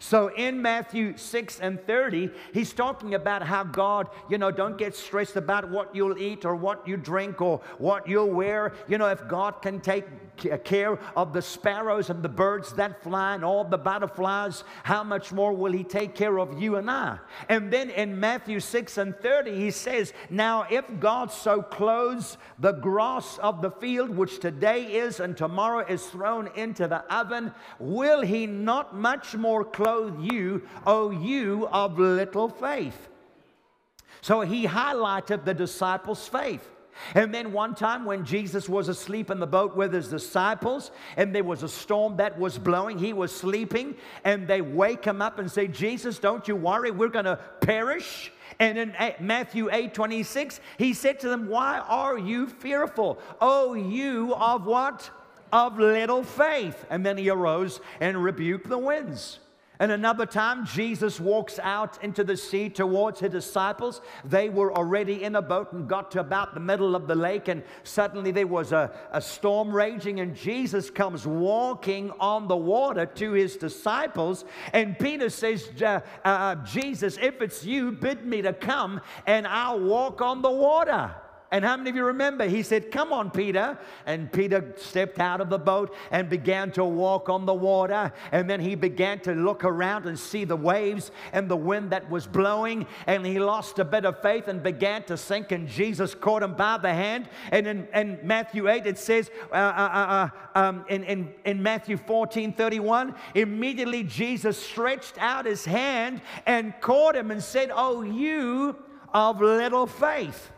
So 0.00 0.28
in 0.28 0.62
Matthew 0.62 1.16
6 1.16 1.60
and 1.60 1.84
30, 1.84 2.30
he's 2.54 2.72
talking 2.72 3.14
about 3.14 3.42
how 3.42 3.64
God, 3.64 4.08
you 4.30 4.38
know, 4.38 4.50
don't 4.50 4.78
get 4.78 4.94
stressed 4.94 5.36
about 5.36 5.68
what 5.70 5.94
you'll 5.94 6.18
eat 6.18 6.44
or 6.44 6.54
what 6.54 6.86
you 6.86 6.96
drink 6.96 7.42
or 7.42 7.60
what 7.78 8.08
you'll 8.08 8.30
wear. 8.30 8.72
You 8.86 8.98
know, 8.98 9.08
if 9.08 9.26
God 9.26 9.60
can 9.60 9.80
take 9.80 10.06
care 10.64 11.00
of 11.16 11.32
the 11.32 11.42
sparrows 11.42 12.10
and 12.10 12.22
the 12.22 12.28
birds 12.28 12.72
that 12.74 13.02
fly 13.02 13.34
and 13.34 13.44
all 13.44 13.64
the 13.64 13.78
butterflies, 13.78 14.62
how 14.84 15.02
much 15.02 15.32
more 15.32 15.52
will 15.52 15.72
He 15.72 15.82
take 15.82 16.14
care 16.14 16.38
of 16.38 16.62
you 16.62 16.76
and 16.76 16.88
I? 16.88 17.18
And 17.48 17.72
then 17.72 17.90
in 17.90 18.20
Matthew 18.20 18.60
6 18.60 18.98
and 18.98 19.18
30, 19.18 19.56
He 19.56 19.72
says, 19.72 20.12
Now 20.30 20.64
if 20.70 20.84
God 21.00 21.32
so 21.32 21.60
clothes 21.60 22.38
the 22.60 22.72
grass 22.72 23.38
of 23.38 23.62
the 23.62 23.72
field, 23.72 24.10
which 24.10 24.38
today 24.38 24.84
is 24.84 25.18
and 25.18 25.36
tomorrow 25.36 25.84
is 25.86 26.06
thrown 26.06 26.50
into 26.54 26.86
the 26.86 26.98
oven, 27.12 27.52
will 27.80 28.22
He 28.22 28.46
not 28.46 28.94
much 28.94 29.34
more 29.34 29.64
clothe 29.64 29.87
you, 30.20 30.62
O 30.86 31.10
you 31.10 31.66
of 31.68 31.98
little 31.98 32.48
faith? 32.48 33.08
So 34.20 34.40
he 34.40 34.66
highlighted 34.66 35.44
the 35.44 35.54
disciples' 35.54 36.26
faith. 36.26 36.68
And 37.14 37.32
then 37.32 37.52
one 37.52 37.74
time 37.74 38.04
when 38.04 38.24
Jesus 38.24 38.68
was 38.68 38.88
asleep 38.88 39.30
in 39.30 39.38
the 39.38 39.46
boat 39.46 39.76
with 39.76 39.92
his 39.92 40.08
disciples, 40.08 40.90
and 41.16 41.34
there 41.34 41.44
was 41.44 41.62
a 41.62 41.68
storm 41.68 42.16
that 42.16 42.38
was 42.38 42.58
blowing, 42.58 42.98
he 42.98 43.12
was 43.12 43.34
sleeping, 43.34 43.94
and 44.24 44.48
they 44.48 44.60
wake 44.60 45.04
him 45.04 45.22
up 45.22 45.38
and 45.38 45.50
say, 45.50 45.68
Jesus, 45.68 46.18
don't 46.18 46.46
you 46.48 46.56
worry, 46.56 46.90
we're 46.90 47.08
going 47.08 47.24
to 47.24 47.38
perish. 47.60 48.32
And 48.58 48.76
in 48.78 48.94
Matthew 49.20 49.68
8 49.70 49.94
26, 49.94 50.60
he 50.78 50.92
said 50.92 51.20
to 51.20 51.28
them, 51.28 51.48
Why 51.48 51.78
are 51.78 52.18
you 52.18 52.48
fearful? 52.48 53.20
Oh, 53.40 53.74
you 53.74 54.34
of 54.34 54.66
what? 54.66 55.08
Of 55.52 55.78
little 55.78 56.24
faith. 56.24 56.84
And 56.90 57.06
then 57.06 57.16
he 57.16 57.30
arose 57.30 57.80
and 58.00 58.22
rebuked 58.22 58.68
the 58.68 58.78
winds. 58.78 59.38
And 59.80 59.92
another 59.92 60.26
time, 60.26 60.66
Jesus 60.66 61.20
walks 61.20 61.60
out 61.60 62.02
into 62.02 62.24
the 62.24 62.36
sea 62.36 62.68
towards 62.68 63.20
his 63.20 63.30
disciples. 63.30 64.00
They 64.24 64.48
were 64.48 64.76
already 64.76 65.22
in 65.22 65.36
a 65.36 65.42
boat 65.42 65.72
and 65.72 65.88
got 65.88 66.10
to 66.12 66.20
about 66.20 66.54
the 66.54 66.60
middle 66.60 66.96
of 66.96 67.06
the 67.06 67.14
lake, 67.14 67.46
and 67.46 67.62
suddenly 67.84 68.32
there 68.32 68.46
was 68.46 68.72
a, 68.72 68.90
a 69.12 69.22
storm 69.22 69.72
raging, 69.72 70.18
and 70.18 70.34
Jesus 70.34 70.90
comes 70.90 71.26
walking 71.26 72.10
on 72.18 72.48
the 72.48 72.56
water 72.56 73.06
to 73.06 73.32
his 73.32 73.56
disciples. 73.56 74.44
And 74.72 74.98
Peter 74.98 75.30
says, 75.30 75.70
uh, 75.80 76.00
uh, 76.24 76.56
Jesus, 76.64 77.16
if 77.20 77.40
it's 77.40 77.64
you, 77.64 77.92
bid 77.92 78.26
me 78.26 78.42
to 78.42 78.52
come, 78.52 79.00
and 79.26 79.46
I'll 79.46 79.80
walk 79.80 80.20
on 80.20 80.42
the 80.42 80.50
water. 80.50 81.14
And 81.50 81.64
how 81.64 81.78
many 81.78 81.88
of 81.88 81.96
you 81.96 82.04
remember? 82.04 82.46
He 82.46 82.62
said, 82.62 82.90
Come 82.90 83.10
on, 83.10 83.30
Peter. 83.30 83.78
And 84.04 84.30
Peter 84.30 84.74
stepped 84.76 85.18
out 85.18 85.40
of 85.40 85.48
the 85.48 85.58
boat 85.58 85.94
and 86.10 86.28
began 86.28 86.70
to 86.72 86.84
walk 86.84 87.30
on 87.30 87.46
the 87.46 87.54
water. 87.54 88.12
And 88.32 88.50
then 88.50 88.60
he 88.60 88.74
began 88.74 89.20
to 89.20 89.32
look 89.32 89.64
around 89.64 90.04
and 90.04 90.18
see 90.18 90.44
the 90.44 90.56
waves 90.56 91.10
and 91.32 91.48
the 91.48 91.56
wind 91.56 91.90
that 91.90 92.10
was 92.10 92.26
blowing. 92.26 92.86
And 93.06 93.24
he 93.24 93.38
lost 93.38 93.78
a 93.78 93.84
bit 93.84 94.04
of 94.04 94.20
faith 94.20 94.48
and 94.48 94.62
began 94.62 95.04
to 95.04 95.16
sink. 95.16 95.50
And 95.50 95.66
Jesus 95.66 96.14
caught 96.14 96.42
him 96.42 96.54
by 96.54 96.76
the 96.76 96.92
hand. 96.92 97.30
And 97.50 97.66
in, 97.66 97.88
in 97.94 98.18
Matthew 98.22 98.68
8, 98.68 98.84
it 98.84 98.98
says, 98.98 99.30
uh, 99.50 99.54
uh, 99.54 99.58
uh, 99.58 100.28
uh 100.54 100.58
um, 100.58 100.84
in, 100.88 101.04
in, 101.04 101.32
in 101.44 101.62
Matthew 101.62 101.96
14 101.96 102.52
31, 102.52 103.14
immediately 103.34 104.02
Jesus 104.02 104.58
stretched 104.58 105.16
out 105.18 105.46
his 105.46 105.64
hand 105.64 106.20
and 106.46 106.74
caught 106.80 107.16
him 107.16 107.30
and 107.30 107.42
said, 107.42 107.70
Oh, 107.72 108.02
you 108.02 108.76
of 109.14 109.40
little 109.40 109.86
faith. 109.86 110.50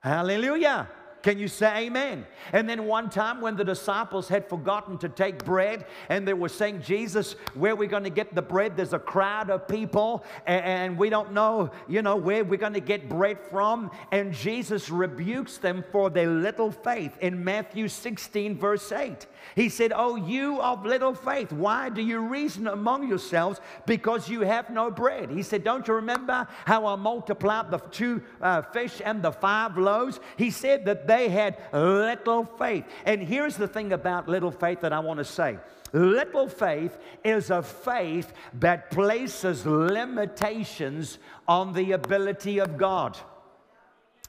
Hallelujah. 0.00 0.88
Can 1.22 1.38
you 1.38 1.48
say 1.48 1.86
amen? 1.86 2.26
And 2.52 2.68
then 2.68 2.86
one 2.86 3.10
time 3.10 3.42
when 3.42 3.56
the 3.56 3.64
disciples 3.64 4.28
had 4.28 4.48
forgotten 4.48 4.96
to 4.98 5.08
take 5.08 5.44
bread 5.44 5.84
and 6.08 6.26
they 6.26 6.32
were 6.32 6.48
saying, 6.48 6.80
Jesus, 6.80 7.34
where 7.54 7.72
are 7.72 7.76
we 7.76 7.86
going 7.86 8.04
to 8.04 8.10
get 8.10 8.34
the 8.34 8.40
bread? 8.40 8.76
There's 8.76 8.94
a 8.94 8.98
crowd 8.98 9.50
of 9.50 9.68
people 9.68 10.24
and 10.46 10.96
we 10.96 11.10
don't 11.10 11.32
know, 11.32 11.70
you 11.88 12.00
know, 12.00 12.16
where 12.16 12.42
we're 12.42 12.56
going 12.56 12.72
to 12.72 12.80
get 12.80 13.08
bread 13.08 13.38
from. 13.50 13.90
And 14.12 14.32
Jesus 14.32 14.88
rebukes 14.88 15.58
them 15.58 15.84
for 15.92 16.08
their 16.08 16.28
little 16.28 16.70
faith 16.70 17.18
in 17.20 17.44
Matthew 17.44 17.88
16, 17.88 18.56
verse 18.56 18.90
8. 18.90 19.26
He 19.54 19.68
said, 19.68 19.92
Oh, 19.94 20.16
you 20.16 20.60
of 20.60 20.84
little 20.84 21.14
faith, 21.14 21.52
why 21.52 21.88
do 21.88 22.02
you 22.02 22.20
reason 22.20 22.66
among 22.66 23.08
yourselves 23.08 23.60
because 23.86 24.28
you 24.28 24.42
have 24.42 24.70
no 24.70 24.90
bread? 24.90 25.30
He 25.30 25.42
said, 25.42 25.64
Don't 25.64 25.86
you 25.88 25.94
remember 25.94 26.46
how 26.64 26.86
I 26.86 26.96
multiplied 26.96 27.70
the 27.70 27.78
two 27.78 28.22
uh, 28.40 28.62
fish 28.62 29.00
and 29.04 29.22
the 29.22 29.32
five 29.32 29.76
loaves? 29.76 30.20
He 30.36 30.50
said 30.50 30.84
that 30.86 31.06
they 31.06 31.28
had 31.28 31.58
little 31.72 32.44
faith. 32.44 32.84
And 33.04 33.22
here's 33.22 33.56
the 33.56 33.68
thing 33.68 33.92
about 33.92 34.28
little 34.28 34.50
faith 34.50 34.80
that 34.80 34.92
I 34.92 35.00
want 35.00 35.18
to 35.18 35.24
say. 35.24 35.58
Little 35.92 36.48
faith 36.48 36.96
is 37.24 37.50
a 37.50 37.62
faith 37.62 38.32
that 38.60 38.90
places 38.90 39.66
limitations 39.66 41.18
on 41.48 41.72
the 41.72 41.92
ability 41.92 42.58
of 42.58 42.76
God. 42.76 43.18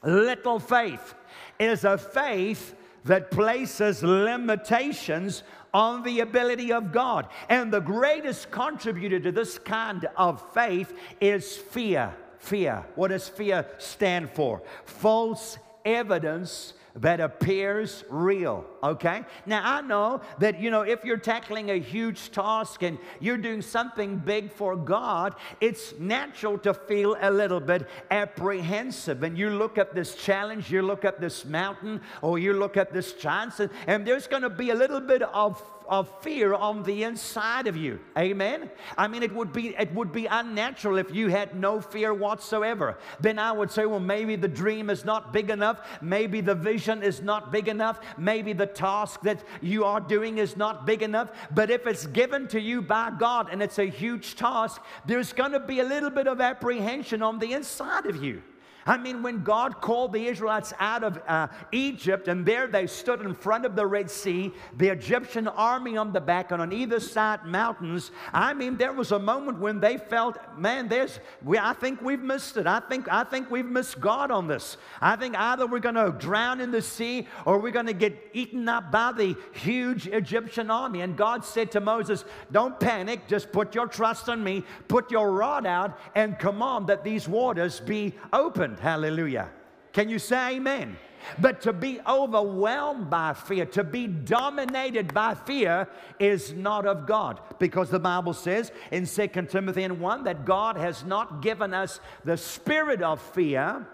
Little 0.03 0.59
faith 0.59 1.13
is 1.59 1.83
a 1.83 1.97
faith 1.97 2.75
that 3.05 3.31
places 3.31 4.03
limitations 4.03 5.43
on 5.73 6.03
the 6.03 6.19
ability 6.19 6.71
of 6.71 6.91
God. 6.91 7.27
And 7.49 7.71
the 7.71 7.79
greatest 7.79 8.51
contributor 8.51 9.19
to 9.19 9.31
this 9.31 9.57
kind 9.57 10.07
of 10.17 10.43
faith 10.53 10.93
is 11.19 11.57
fear. 11.57 12.13
Fear. 12.39 12.85
What 12.95 13.09
does 13.09 13.27
fear 13.29 13.65
stand 13.77 14.31
for? 14.31 14.61
False 14.85 15.57
evidence 15.85 16.73
that 16.95 17.19
appears 17.19 18.03
real, 18.09 18.65
okay? 18.83 19.23
Now, 19.45 19.61
I 19.63 19.81
know 19.81 20.21
that, 20.39 20.59
you 20.59 20.69
know, 20.71 20.81
if 20.81 21.05
you're 21.05 21.17
tackling 21.17 21.71
a 21.71 21.79
huge 21.79 22.31
task 22.31 22.83
and 22.83 22.97
you're 23.19 23.37
doing 23.37 23.61
something 23.61 24.17
big 24.17 24.51
for 24.51 24.75
God, 24.75 25.35
it's 25.59 25.97
natural 25.99 26.57
to 26.59 26.73
feel 26.73 27.15
a 27.21 27.31
little 27.31 27.59
bit 27.59 27.87
apprehensive. 28.09 29.23
And 29.23 29.37
you 29.37 29.49
look 29.49 29.77
at 29.77 29.95
this 29.95 30.15
challenge, 30.15 30.71
you 30.71 30.81
look 30.81 31.05
at 31.05 31.21
this 31.21 31.45
mountain, 31.45 32.01
or 32.21 32.39
you 32.39 32.53
look 32.53 32.77
at 32.77 32.93
this 32.93 33.13
chance, 33.13 33.59
and, 33.59 33.69
and 33.87 34.05
there's 34.05 34.27
going 34.27 34.43
to 34.43 34.49
be 34.49 34.71
a 34.71 34.75
little 34.75 35.01
bit 35.01 35.21
of 35.21 35.61
of 35.91 36.09
fear 36.21 36.53
on 36.53 36.83
the 36.83 37.03
inside 37.03 37.67
of 37.67 37.75
you. 37.75 37.99
Amen. 38.17 38.71
I 38.97 39.09
mean, 39.09 39.23
it 39.23 39.35
would 39.35 39.51
be 39.51 39.75
it 39.77 39.93
would 39.93 40.13
be 40.13 40.25
unnatural 40.25 40.97
if 40.97 41.13
you 41.13 41.27
had 41.27 41.53
no 41.53 41.81
fear 41.81 42.13
whatsoever. 42.13 42.97
Then 43.19 43.37
I 43.37 43.51
would 43.51 43.69
say, 43.69 43.85
well, 43.85 43.99
maybe 43.99 44.37
the 44.37 44.47
dream 44.47 44.89
is 44.89 45.03
not 45.03 45.33
big 45.33 45.49
enough. 45.49 45.85
Maybe 46.01 46.39
the 46.39 46.55
vision 46.55 47.03
is 47.03 47.21
not 47.21 47.51
big 47.51 47.67
enough. 47.67 47.99
Maybe 48.17 48.53
the 48.53 48.67
task 48.67 49.21
that 49.23 49.43
you 49.61 49.83
are 49.83 49.99
doing 49.99 50.37
is 50.37 50.55
not 50.55 50.85
big 50.85 51.03
enough. 51.03 51.29
But 51.53 51.69
if 51.69 51.85
it's 51.85 52.07
given 52.07 52.47
to 52.47 52.61
you 52.61 52.81
by 52.81 53.11
God 53.19 53.49
and 53.51 53.61
it's 53.61 53.77
a 53.77 53.85
huge 53.85 54.35
task, 54.35 54.81
there's 55.05 55.33
going 55.33 55.51
to 55.51 55.59
be 55.59 55.81
a 55.81 55.83
little 55.83 56.09
bit 56.09 56.27
of 56.27 56.39
apprehension 56.39 57.21
on 57.21 57.37
the 57.37 57.51
inside 57.51 58.05
of 58.05 58.23
you. 58.23 58.41
I 58.85 58.97
mean, 58.97 59.21
when 59.21 59.43
God 59.43 59.79
called 59.79 60.13
the 60.13 60.27
Israelites 60.27 60.73
out 60.79 61.03
of 61.03 61.21
uh, 61.27 61.47
Egypt, 61.71 62.27
and 62.27 62.45
there 62.45 62.67
they 62.67 62.87
stood 62.87 63.21
in 63.21 63.33
front 63.33 63.65
of 63.65 63.75
the 63.75 63.85
Red 63.85 64.09
Sea, 64.09 64.51
the 64.77 64.87
Egyptian 64.89 65.47
army 65.47 65.97
on 65.97 66.13
the 66.13 66.21
back, 66.21 66.51
and 66.51 66.61
on 66.61 66.73
either 66.73 66.99
side 66.99 67.45
mountains. 67.45 68.11
I 68.33 68.53
mean, 68.53 68.77
there 68.77 68.93
was 68.93 69.11
a 69.11 69.19
moment 69.19 69.59
when 69.59 69.79
they 69.79 69.97
felt, 69.97 70.37
man, 70.57 70.87
there's, 70.87 71.19
we, 71.43 71.57
I 71.57 71.73
think 71.73 72.01
we've 72.01 72.21
missed 72.21 72.57
it. 72.57 72.65
I 72.65 72.79
think, 72.79 73.11
I 73.11 73.23
think 73.23 73.51
we've 73.51 73.65
missed 73.65 73.99
God 73.99 74.31
on 74.31 74.47
this. 74.47 74.77
I 74.99 75.15
think 75.15 75.37
either 75.37 75.67
we're 75.67 75.79
going 75.79 75.95
to 75.95 76.11
drown 76.11 76.59
in 76.59 76.71
the 76.71 76.81
sea 76.81 77.27
or 77.45 77.59
we're 77.59 77.71
going 77.71 77.85
to 77.85 77.93
get 77.93 78.17
eaten 78.33 78.67
up 78.67 78.91
by 78.91 79.11
the 79.11 79.35
huge 79.53 80.07
Egyptian 80.07 80.71
army. 80.71 81.01
And 81.01 81.15
God 81.15 81.45
said 81.45 81.71
to 81.71 81.79
Moses, 81.79 82.25
Don't 82.51 82.79
panic, 82.79 83.27
just 83.27 83.51
put 83.51 83.75
your 83.75 83.87
trust 83.87 84.27
in 84.27 84.43
me, 84.43 84.63
put 84.87 85.11
your 85.11 85.31
rod 85.31 85.65
out, 85.65 85.99
and 86.15 86.39
command 86.39 86.87
that 86.87 87.03
these 87.03 87.27
waters 87.27 87.79
be 87.79 88.13
open. 88.33 88.70
Hallelujah. 88.79 89.49
Can 89.93 90.09
you 90.09 90.19
say 90.19 90.55
amen? 90.55 90.97
But 91.39 91.61
to 91.61 91.73
be 91.73 91.99
overwhelmed 92.07 93.09
by 93.09 93.33
fear, 93.33 93.65
to 93.67 93.83
be 93.83 94.07
dominated 94.07 95.13
by 95.13 95.35
fear, 95.35 95.87
is 96.19 96.53
not 96.53 96.85
of 96.85 97.05
God. 97.05 97.39
Because 97.59 97.89
the 97.89 97.99
Bible 97.99 98.33
says 98.33 98.71
in 98.91 99.05
2 99.05 99.27
Timothy 99.49 99.87
1 99.87 100.23
that 100.23 100.45
God 100.45 100.77
has 100.77 101.03
not 101.03 101.41
given 101.41 101.73
us 101.73 101.99
the 102.25 102.37
spirit 102.37 103.01
of 103.01 103.21
fear, 103.21 103.87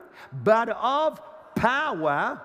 but 0.44 0.70
of 0.70 1.22
power 1.56 2.42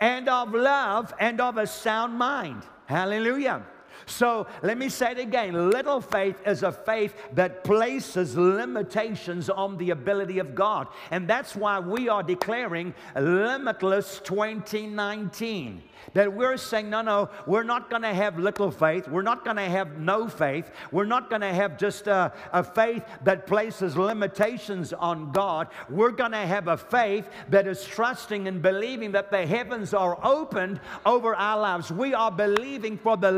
and 0.00 0.28
of 0.28 0.54
love 0.54 1.12
and 1.20 1.40
of 1.40 1.58
a 1.58 1.66
sound 1.66 2.14
mind. 2.14 2.62
Hallelujah. 2.86 3.62
So 4.06 4.46
let 4.62 4.78
me 4.78 4.88
say 4.88 5.12
it 5.12 5.18
again 5.18 5.70
little 5.70 6.00
faith 6.00 6.36
is 6.46 6.62
a 6.62 6.72
faith 6.72 7.14
that 7.34 7.64
places 7.64 8.36
limitations 8.36 9.48
on 9.48 9.76
the 9.76 9.90
ability 9.90 10.38
of 10.38 10.54
God. 10.54 10.88
And 11.10 11.28
that's 11.28 11.54
why 11.54 11.80
we 11.80 12.08
are 12.08 12.22
declaring 12.22 12.94
Limitless 13.16 14.20
2019 14.24 15.82
that 16.14 16.32
we're 16.32 16.56
saying, 16.56 16.90
no, 16.90 17.02
no, 17.02 17.30
we're 17.46 17.62
not 17.62 17.90
going 17.90 18.02
to 18.02 18.12
have 18.12 18.38
little 18.38 18.70
faith. 18.70 19.08
We're 19.08 19.22
not 19.22 19.44
going 19.44 19.56
to 19.56 19.68
have 19.68 19.98
no 19.98 20.28
faith. 20.28 20.70
We're 20.90 21.04
not 21.04 21.30
going 21.30 21.42
to 21.42 21.52
have 21.52 21.78
just 21.78 22.06
a, 22.06 22.32
a 22.52 22.62
faith 22.62 23.04
that 23.24 23.46
places 23.46 23.96
limitations 23.96 24.92
on 24.92 25.32
God. 25.32 25.68
We're 25.88 26.10
going 26.10 26.32
to 26.32 26.38
have 26.38 26.68
a 26.68 26.76
faith 26.76 27.28
that 27.50 27.66
is 27.66 27.84
trusting 27.84 28.48
and 28.48 28.60
believing 28.60 29.12
that 29.12 29.30
the 29.30 29.46
heavens 29.46 29.94
are 29.94 30.18
opened 30.24 30.80
over 31.06 31.34
our 31.34 31.60
lives. 31.60 31.90
We 31.90 32.14
are 32.14 32.30
believing 32.30 32.98
for 32.98 33.16
the 33.16 33.32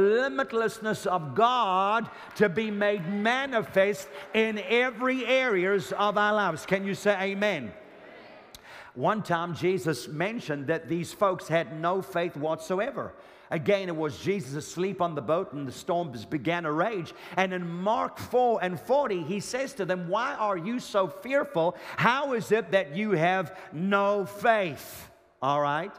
of 1.07 1.35
God 1.35 2.09
to 2.37 2.49
be 2.49 2.71
made 2.71 3.09
manifest 3.09 4.09
in 4.33 4.59
every 4.59 5.25
areas 5.27 5.93
of 5.93 6.17
our 6.19 6.35
lives. 6.35 6.67
Can 6.67 6.85
you 6.85 6.95
say 6.95 7.17
amen? 7.21 7.73
One 8.95 9.23
time, 9.23 9.55
Jesus 9.55 10.07
mentioned 10.07 10.69
that 10.69 10.89
these 10.89 11.13
folks 11.13 11.49
had 11.49 11.81
no 11.81 12.01
faith 12.01 12.37
whatsoever. 12.37 13.13
Again, 13.51 13.89
it 13.89 13.97
was 13.97 14.19
Jesus 14.19 14.55
asleep 14.55 15.01
on 15.01 15.15
the 15.15 15.23
boat 15.23 15.53
and 15.53 15.67
the 15.67 15.73
storms 15.73 16.25
began 16.25 16.63
to 16.63 16.73
rage. 16.73 17.13
And 17.37 17.53
in 17.53 17.67
Mark 17.67 18.19
4 18.19 18.61
and 18.63 18.81
40, 18.81 19.23
he 19.23 19.41
says 19.41 19.75
to 19.75 19.85
them, 19.85 20.09
Why 20.09 20.35
are 20.35 20.57
you 20.57 20.81
so 20.81 21.09
fearful? 21.09 21.77
How 21.97 22.33
is 22.33 22.51
it 22.53 22.71
that 22.71 22.97
you 22.97 23.13
have 23.13 23.57
no 23.73 24.27
faith? 24.27 25.11
All 25.43 25.61
right? 25.61 25.93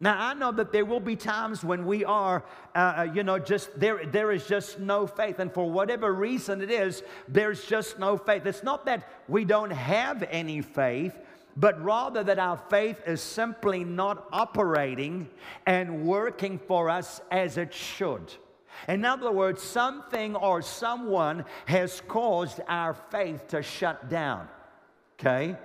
Now, 0.00 0.16
I 0.18 0.34
know 0.34 0.50
that 0.52 0.72
there 0.72 0.84
will 0.84 1.00
be 1.00 1.16
times 1.16 1.62
when 1.62 1.86
we 1.86 2.04
are, 2.04 2.44
uh, 2.74 2.78
uh 2.78 3.02
you 3.14 3.22
know, 3.22 3.38
just 3.38 3.78
there, 3.78 4.04
there 4.04 4.32
is 4.32 4.46
just 4.46 4.80
no 4.80 5.06
faith. 5.06 5.38
And 5.38 5.52
for 5.52 5.70
whatever 5.70 6.12
reason 6.12 6.60
it 6.60 6.70
is, 6.70 7.02
there's 7.28 7.64
just 7.64 7.98
no 7.98 8.16
faith. 8.16 8.44
It's 8.44 8.62
not 8.62 8.86
that 8.86 9.08
we 9.28 9.44
don't 9.44 9.70
have 9.70 10.24
any 10.24 10.60
faith, 10.62 11.16
but 11.56 11.82
rather 11.82 12.24
that 12.24 12.38
our 12.38 12.56
faith 12.68 13.00
is 13.06 13.22
simply 13.22 13.84
not 13.84 14.26
operating 14.32 15.28
and 15.66 16.04
working 16.04 16.58
for 16.58 16.90
us 16.90 17.20
as 17.30 17.56
it 17.56 17.72
should. 17.72 18.34
In 18.88 19.04
other 19.04 19.30
words, 19.30 19.62
something 19.62 20.34
or 20.34 20.60
someone 20.60 21.44
has 21.66 22.02
caused 22.08 22.60
our 22.68 22.94
faith 22.94 23.46
to 23.48 23.62
shut 23.62 24.10
down. 24.10 24.48
Okay? 25.18 25.56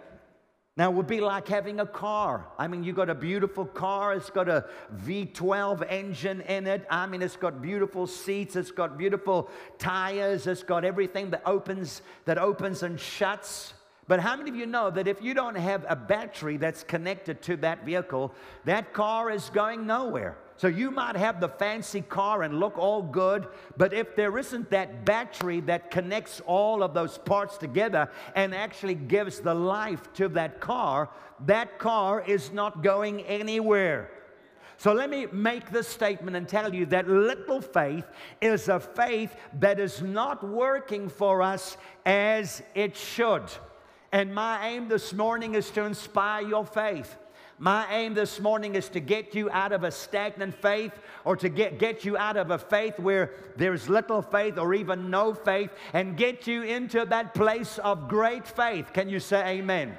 Now, 0.80 0.90
it 0.90 0.96
would 0.96 1.08
be 1.08 1.20
like 1.20 1.46
having 1.50 1.82
a 1.82 1.86
car. 1.86 2.48
I 2.58 2.70
mean, 2.70 2.86
you 2.86 2.94
got 2.94 3.10
a 3.10 3.14
beautiful 3.14 3.66
car, 3.66 4.14
it's 4.14 4.30
got 4.30 4.48
a 4.48 4.64
V12 5.06 5.86
engine 5.92 6.40
in 6.40 6.68
it. 6.68 6.88
I 6.90 7.06
mean, 7.06 7.22
it's 7.22 7.36
got 7.36 7.62
beautiful 7.62 8.08
seats, 8.08 8.56
it's 8.56 8.72
got 8.72 8.98
beautiful 8.98 9.50
tires, 9.78 10.48
it's 10.48 10.64
got 10.64 10.86
everything 10.86 11.32
that 11.32 11.42
opens 11.46 12.02
that 12.24 12.38
opens 12.38 12.82
and 12.82 12.98
shuts. 12.98 13.74
But 14.08 14.22
how 14.22 14.38
many 14.38 14.52
of 14.52 14.56
you 14.56 14.68
know 14.68 14.90
that 14.90 15.06
if 15.06 15.22
you 15.22 15.34
don't 15.34 15.56
have 15.56 15.86
a 15.90 15.98
battery 15.98 16.56
that's 16.56 16.84
connected 16.84 17.42
to 17.42 17.58
that 17.58 17.84
vehicle, 17.84 18.34
that 18.64 18.94
car 18.94 19.30
is 19.30 19.50
going 19.50 19.86
nowhere? 19.86 20.38
So 20.60 20.68
you 20.68 20.92
might 20.92 21.16
have 21.16 21.40
the 21.40 21.48
fancy 21.48 22.02
car 22.02 22.44
and 22.44 22.60
look 22.60 22.78
all 22.78 23.02
good, 23.02 23.48
but 23.78 23.94
if 23.94 24.14
there 24.18 24.38
isn't 24.38 24.70
that 24.72 25.06
battery 25.06 25.62
that 25.62 25.90
connects 25.90 26.42
all 26.46 26.84
of 26.84 26.94
those 26.94 27.18
parts 27.18 27.58
together 27.58 28.12
and 28.36 28.54
actually 28.54 28.96
gives 28.96 29.40
the 29.40 29.54
life 29.54 30.12
to 30.16 30.28
that 30.28 30.60
car, 30.60 31.12
that 31.46 31.80
car 31.80 32.22
is 32.28 32.52
not 32.52 32.84
going 32.84 33.22
anywhere. 33.22 34.12
So 34.76 34.92
let 34.92 35.10
me 35.10 35.28
make 35.32 35.72
this 35.72 35.88
statement 35.88 36.36
and 36.36 36.46
tell 36.46 36.76
you 36.76 36.86
that 36.88 37.08
little 37.08 37.62
faith 37.62 38.04
is 38.42 38.68
a 38.68 38.82
faith 38.82 39.34
that 39.60 39.80
is 39.80 40.02
not 40.02 40.46
working 40.46 41.08
for 41.08 41.42
us 41.42 41.78
as 42.06 42.62
it 42.76 42.98
should. 42.98 43.44
And 44.12 44.36
my 44.36 44.68
aim 44.68 44.90
this 44.90 45.14
morning 45.14 45.56
is 45.56 45.70
to 45.72 45.86
inspire 45.86 46.46
your 46.46 46.66
faith. 46.66 47.16
My 47.62 47.86
aim 47.94 48.14
this 48.14 48.40
morning 48.40 48.76
is 48.76 48.88
to 48.90 49.02
get 49.02 49.36
you 49.36 49.50
out 49.52 49.74
of 49.74 49.84
a 49.84 49.92
stagnant 49.92 50.56
faith 50.56 50.94
or 51.26 51.36
to 51.36 51.50
get, 51.50 51.78
get 51.78 52.06
you 52.06 52.16
out 52.18 52.38
of 52.38 52.52
a 52.52 52.58
faith 52.58 52.98
where 52.98 53.34
there's 53.58 53.90
little 53.90 54.22
faith 54.22 54.58
or 54.58 54.74
even 54.74 55.10
no 55.10 55.34
faith 55.34 55.70
and 55.92 56.16
get 56.16 56.48
you 56.48 56.64
into 56.64 57.04
that 57.04 57.34
place 57.34 57.78
of 57.80 58.08
great 58.08 58.48
faith. 58.48 58.94
Can 58.94 59.10
you 59.10 59.20
say 59.20 59.58
amen? 59.58 59.98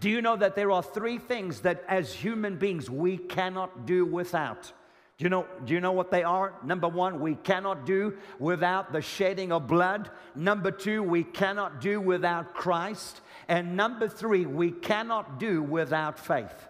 Do 0.00 0.08
you 0.08 0.22
know 0.22 0.34
that 0.36 0.56
there 0.56 0.70
are 0.70 0.82
three 0.82 1.18
things 1.18 1.60
that 1.60 1.84
as 1.88 2.14
human 2.14 2.56
beings 2.56 2.88
we 2.88 3.18
cannot 3.18 3.84
do 3.84 4.06
without? 4.06 4.72
Do 5.18 5.24
you, 5.24 5.28
know, 5.28 5.46
do 5.66 5.74
you 5.74 5.80
know 5.80 5.92
what 5.92 6.10
they 6.10 6.24
are? 6.24 6.54
Number 6.62 6.88
one, 6.88 7.20
we 7.20 7.34
cannot 7.36 7.84
do 7.84 8.16
without 8.38 8.92
the 8.92 9.02
shedding 9.02 9.52
of 9.52 9.66
blood. 9.66 10.10
Number 10.34 10.70
two, 10.70 11.02
we 11.02 11.22
cannot 11.22 11.82
do 11.82 12.00
without 12.00 12.54
Christ. 12.54 13.20
And 13.48 13.76
number 13.76 14.08
three, 14.08 14.46
we 14.46 14.70
cannot 14.70 15.38
do 15.38 15.62
without 15.62 16.18
faith. 16.18 16.66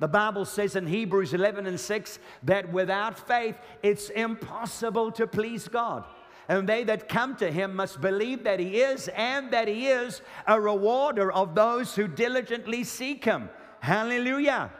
The 0.00 0.08
Bible 0.08 0.44
says 0.44 0.76
in 0.76 0.86
Hebrews 0.86 1.34
11 1.34 1.66
and 1.66 1.78
6 1.78 2.18
that 2.44 2.72
without 2.72 3.18
faith, 3.28 3.56
it's 3.82 4.08
impossible 4.08 5.12
to 5.12 5.26
please 5.26 5.68
God. 5.68 6.04
And 6.48 6.68
they 6.68 6.82
that 6.84 7.08
come 7.08 7.36
to 7.36 7.52
him 7.52 7.76
must 7.76 8.00
believe 8.00 8.42
that 8.44 8.58
he 8.58 8.80
is, 8.80 9.08
and 9.14 9.52
that 9.52 9.68
he 9.68 9.86
is 9.86 10.20
a 10.48 10.60
rewarder 10.60 11.30
of 11.30 11.54
those 11.54 11.94
who 11.94 12.08
diligently 12.08 12.82
seek 12.82 13.24
him. 13.24 13.50
Hallelujah. 13.78 14.72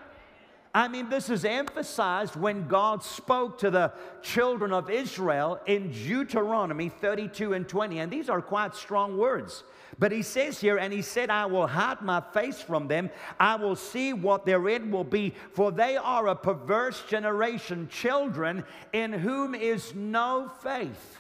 I 0.75 0.89
mean, 0.89 1.09
this 1.09 1.31
is 1.31 1.45
emphasized 1.45 2.35
when 2.35 2.67
God 2.67 3.03
spoke 3.03 3.59
to 3.59 3.71
the 3.71 3.93
children 4.23 4.73
of 4.73 4.89
Israel 4.89 5.61
in 5.67 5.91
Deuteronomy 5.91 6.89
32 6.89 7.53
and 7.53 7.69
20. 7.69 7.99
And 7.99 8.11
these 8.11 8.29
are 8.29 8.41
quite 8.41 8.75
strong 8.75 9.19
words. 9.19 9.65
But 9.99 10.13
he 10.13 10.23
says 10.23 10.61
here, 10.61 10.79
and 10.79 10.93
he 10.93 11.03
said, 11.03 11.31
I 11.31 11.47
will 11.47 11.67
hide 11.67 12.01
my 12.01 12.21
face 12.21 12.61
from 12.61 12.89
them. 12.89 13.11
I 13.39 13.57
will 13.57 13.77
see 13.77 14.13
what 14.13 14.47
their 14.47 14.69
end 14.69 14.93
will 14.93 15.05
be, 15.05 15.35
for 15.53 15.73
they 15.73 15.97
are 15.97 16.29
a 16.29 16.37
perverse 16.37 17.03
generation, 17.09 17.89
children 17.89 18.65
in 18.93 19.13
whom 19.13 19.55
is 19.55 19.95
no 19.95 20.51
faith. 20.63 21.19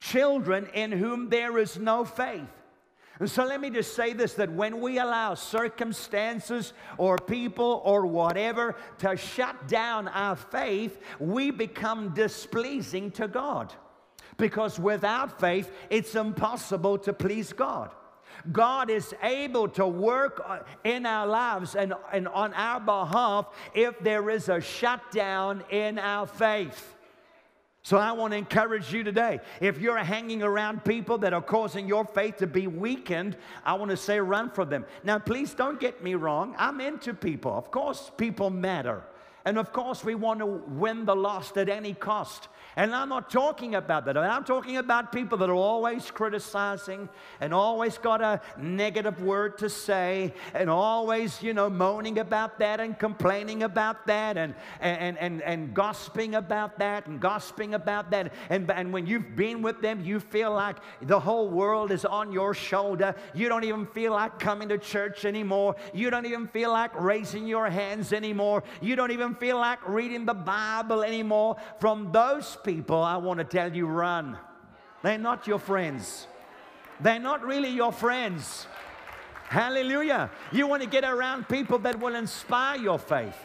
Children 0.00 0.68
in 0.74 0.92
whom 0.92 1.28
there 1.28 1.58
is 1.58 1.78
no 1.78 2.04
faith. 2.04 2.48
And 3.18 3.30
so 3.30 3.44
let 3.44 3.60
me 3.60 3.70
just 3.70 3.94
say 3.94 4.14
this 4.14 4.34
that 4.34 4.50
when 4.50 4.80
we 4.80 4.98
allow 4.98 5.34
circumstances 5.34 6.72
or 6.98 7.18
people 7.18 7.80
or 7.84 8.04
whatever 8.04 8.74
to 8.98 9.16
shut 9.16 9.68
down 9.68 10.08
our 10.08 10.34
faith, 10.34 10.98
we 11.20 11.50
become 11.52 12.14
displeasing 12.14 13.12
to 13.12 13.28
God. 13.28 13.72
Because 14.36 14.78
without 14.78 15.40
faith, 15.40 15.70
it's 15.90 16.14
impossible 16.14 16.98
to 16.98 17.12
please 17.12 17.52
God. 17.52 17.90
God 18.50 18.90
is 18.90 19.14
able 19.22 19.68
to 19.68 19.86
work 19.86 20.42
uh, 20.44 20.60
in 20.84 21.06
our 21.06 21.26
lives 21.26 21.76
and, 21.76 21.94
and 22.12 22.26
on 22.28 22.52
our 22.54 22.80
behalf 22.80 23.46
if 23.74 23.98
there 24.00 24.30
is 24.30 24.48
a 24.48 24.60
shutdown 24.60 25.62
in 25.70 25.98
our 25.98 26.26
faith. 26.26 26.94
So 27.84 27.98
I 27.98 28.12
want 28.12 28.32
to 28.32 28.38
encourage 28.38 28.92
you 28.92 29.02
today. 29.02 29.40
If 29.60 29.80
you're 29.80 29.98
hanging 29.98 30.42
around 30.42 30.84
people 30.84 31.18
that 31.18 31.32
are 31.32 31.42
causing 31.42 31.88
your 31.88 32.04
faith 32.04 32.36
to 32.36 32.46
be 32.46 32.68
weakened, 32.68 33.36
I 33.64 33.74
want 33.74 33.90
to 33.90 33.96
say 33.96 34.20
run 34.20 34.50
from 34.50 34.70
them. 34.70 34.86
Now, 35.02 35.18
please 35.18 35.52
don't 35.52 35.80
get 35.80 36.02
me 36.02 36.14
wrong. 36.14 36.54
I'm 36.58 36.80
into 36.80 37.12
people. 37.12 37.52
Of 37.52 37.72
course, 37.72 38.12
people 38.16 38.50
matter. 38.50 39.02
And 39.44 39.58
of 39.58 39.72
course, 39.72 40.04
we 40.04 40.14
want 40.14 40.38
to 40.38 40.46
win 40.46 41.04
the 41.04 41.16
lost 41.16 41.56
at 41.56 41.68
any 41.68 41.94
cost. 41.94 42.46
And 42.76 42.94
I'm 42.94 43.10
not 43.10 43.30
talking 43.30 43.74
about 43.74 44.06
that. 44.06 44.16
I'm 44.16 44.44
talking 44.44 44.78
about 44.78 45.12
people 45.12 45.36
that 45.38 45.50
are 45.50 45.54
always 45.54 46.10
criticizing 46.10 47.08
and 47.40 47.52
always 47.52 47.98
got 47.98 48.22
a 48.22 48.40
negative 48.56 49.22
word 49.22 49.58
to 49.58 49.68
say 49.68 50.32
and 50.54 50.70
always, 50.70 51.42
you 51.42 51.52
know, 51.52 51.68
moaning 51.68 52.18
about 52.18 52.58
that 52.60 52.80
and 52.80 52.98
complaining 52.98 53.62
about 53.62 54.06
that 54.06 54.38
and, 54.38 54.54
and, 54.80 55.18
and, 55.18 55.42
and 55.42 55.74
gossiping 55.74 56.34
about 56.34 56.78
that 56.78 57.06
and 57.06 57.20
gossiping 57.20 57.74
about 57.74 58.10
that. 58.10 58.32
And, 58.48 58.70
and 58.70 58.92
when 58.92 59.06
you've 59.06 59.36
been 59.36 59.60
with 59.60 59.82
them, 59.82 60.02
you 60.02 60.18
feel 60.18 60.52
like 60.52 60.76
the 61.02 61.20
whole 61.20 61.50
world 61.50 61.92
is 61.92 62.06
on 62.06 62.32
your 62.32 62.54
shoulder. 62.54 63.14
You 63.34 63.50
don't 63.50 63.64
even 63.64 63.86
feel 63.86 64.12
like 64.12 64.38
coming 64.38 64.70
to 64.70 64.78
church 64.78 65.26
anymore. 65.26 65.76
You 65.92 66.08
don't 66.08 66.26
even 66.26 66.46
feel 66.48 66.72
like 66.72 66.98
raising 66.98 67.46
your 67.46 67.68
hands 67.68 68.14
anymore. 68.14 68.62
You 68.80 68.96
don't 68.96 69.10
even 69.10 69.34
feel 69.34 69.58
like 69.58 69.86
reading 69.86 70.24
the 70.24 70.34
Bible 70.34 71.02
anymore. 71.02 71.56
From 71.78 72.12
those 72.12 72.56
people, 72.64 73.02
I 73.02 73.16
want 73.16 73.38
to 73.38 73.44
tell 73.44 73.74
you 73.74 73.86
run. 73.86 74.36
They're 75.02 75.18
not 75.18 75.46
your 75.46 75.58
friends. 75.58 76.26
They're 77.00 77.18
not 77.18 77.44
really 77.44 77.70
your 77.70 77.92
friends. 77.92 78.66
Hallelujah. 79.48 80.30
You 80.50 80.66
want 80.66 80.82
to 80.82 80.88
get 80.88 81.04
around 81.04 81.48
people 81.48 81.78
that 81.80 81.98
will 81.98 82.14
inspire 82.14 82.78
your 82.78 82.98
faith. 82.98 83.36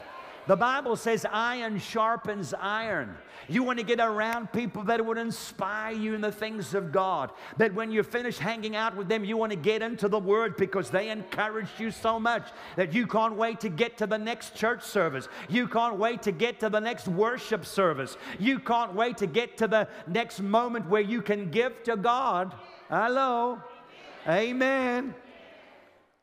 The 0.48 0.56
Bible 0.56 0.96
says 0.96 1.26
iron 1.30 1.78
sharpens 1.78 2.54
iron. 2.54 3.18
You 3.50 3.64
want 3.64 3.80
to 3.80 3.86
get 3.86 4.00
around 4.00 4.52
people 4.52 4.84
that 4.86 5.06
would 5.06 5.18
inspire 5.18 5.94
you 5.94 6.14
in 6.14 6.22
the 6.22 6.32
things 6.32 6.74
of 6.74 6.92
God. 6.92 7.32
That 7.58 7.74
when 7.74 7.92
you 7.92 8.04
finish 8.04 8.38
hanging 8.38 8.76
out 8.76 8.96
with 8.96 9.08
them, 9.08 9.24
you 9.24 9.38
want 9.38 9.52
to 9.52 9.58
get 9.58 9.82
into 9.82 10.08
the 10.08 10.20
Word 10.20 10.58
because 10.58 10.90
they 10.90 11.10
encouraged 11.10 11.80
you 11.80 11.92
so 11.92 12.20
much 12.20 12.48
that 12.76 12.94
you 12.94 13.08
can't 13.08 13.36
wait 13.36 13.60
to 13.62 13.70
get 13.70 13.98
to 13.98 14.08
the 14.08 14.18
next 14.18 14.56
church 14.56 14.84
service. 14.84 15.28
You 15.50 15.68
can't 15.68 15.98
wait 15.98 16.22
to 16.24 16.32
get 16.32 16.60
to 16.62 16.70
the 16.70 16.80
next 16.80 17.08
worship 17.08 17.66
service. 17.66 18.18
You 18.40 18.60
can't 18.60 18.94
wait 18.94 19.18
to 19.18 19.28
get 19.28 19.58
to 19.58 19.68
the 19.68 19.88
next 20.08 20.42
moment 20.42 20.90
where 20.90 21.02
you 21.02 21.22
can 21.22 21.52
give 21.52 21.84
to 21.84 21.96
God. 21.96 22.54
Hello. 22.90 23.62
Amen. 24.28 25.14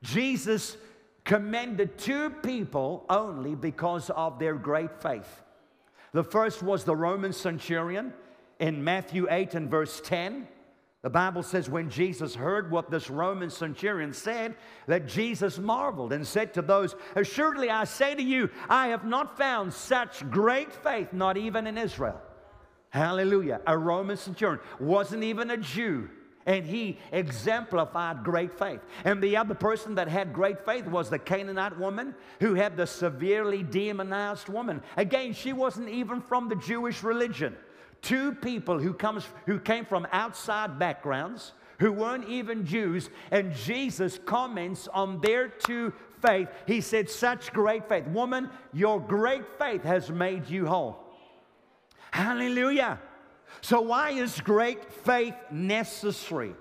Jesus 0.03 0.77
commended 1.25 1.97
two 1.97 2.31
people 2.31 3.05
only 3.09 3.55
because 3.55 4.11
of 4.11 4.39
their 4.39 4.55
great 4.55 5.03
faith. 5.03 5.43
The 6.13 6.25
first 6.25 6.63
was 6.63 6.85
the 6.85 6.95
Roman 6.95 7.33
centurion 7.33 8.13
in 8.61 8.85
Matthew 8.85 9.27
8 9.31 9.55
and 9.55 9.71
verse 9.71 10.01
10. 10.05 10.47
The 11.03 11.11
Bible 11.11 11.43
says, 11.43 11.69
when 11.69 11.91
Jesus 11.91 12.35
heard 12.35 12.71
what 12.71 12.91
this 12.91 13.11
Roman 13.11 13.51
centurion 13.51 14.15
said, 14.15 14.55
that 14.87 15.07
Jesus 15.07 15.59
marveled 15.59 16.13
and 16.15 16.27
said 16.27 16.55
to 16.55 16.63
those, 16.63 16.95
Assuredly 17.15 17.69
I 17.69 17.85
say 17.85 18.15
to 18.15 18.23
you, 18.23 18.49
I 18.71 18.89
have 18.89 19.05
not 19.05 19.37
found 19.37 19.73
such 19.75 20.29
great 20.31 20.73
faith, 20.73 21.13
not 21.13 21.37
even 21.37 21.67
in 21.67 21.77
Israel. 21.77 22.23
Hallelujah. 22.89 23.61
A 23.67 23.77
Roman 23.77 24.17
centurion 24.17 24.61
wasn't 24.79 25.25
even 25.25 25.51
a 25.51 25.57
Jew. 25.57 26.09
And 26.47 26.67
he 26.67 26.99
exemplified 27.11 28.23
great 28.23 28.59
faith. 28.59 28.81
And 29.05 29.23
the 29.23 29.37
other 29.37 29.55
person 29.55 29.95
that 29.95 30.09
had 30.09 30.33
great 30.33 30.65
faith 30.65 30.87
was 30.87 31.09
the 31.09 31.19
Canaanite 31.19 31.79
woman 31.79 32.15
who 32.41 32.55
had 32.55 32.77
the 32.77 32.87
severely 32.87 33.63
demonized 33.63 34.49
woman. 34.49 34.83
Again, 34.97 35.33
she 35.33 35.53
wasn't 35.55 35.89
even 35.89 36.21
from 36.21 36.49
the 36.49 36.57
Jewish 36.57 37.03
religion. 37.03 37.57
Two 38.03 38.33
people 38.33 38.79
who, 38.79 38.93
comes, 38.93 39.27
who 39.47 39.59
came 39.59 39.87
from 39.87 40.07
outside 40.13 40.79
backgrounds, 40.79 41.53
who 41.79 41.93
weren't 41.93 42.29
even 42.29 42.67
Jews, 42.67 43.09
and 43.31 43.55
Jesus 43.55 44.19
comments 44.27 44.87
on 44.89 45.21
their 45.23 45.49
two 45.49 45.95
faith. 46.21 46.49
He 46.67 46.83
said, 46.83 47.09
Such 47.09 47.53
great 47.53 47.89
faith. 47.89 48.07
Woman, 48.09 48.51
your 48.73 49.01
great 49.01 49.45
faith 49.59 49.83
has 49.85 50.11
made 50.11 50.49
you 50.49 50.67
whole. 50.67 50.99
Hallelujah. 52.11 53.01
So, 53.65 53.81
why 53.81 54.11
is 54.11 54.43
great 54.43 54.93
faith 54.93 55.35
necessary? 55.51 56.55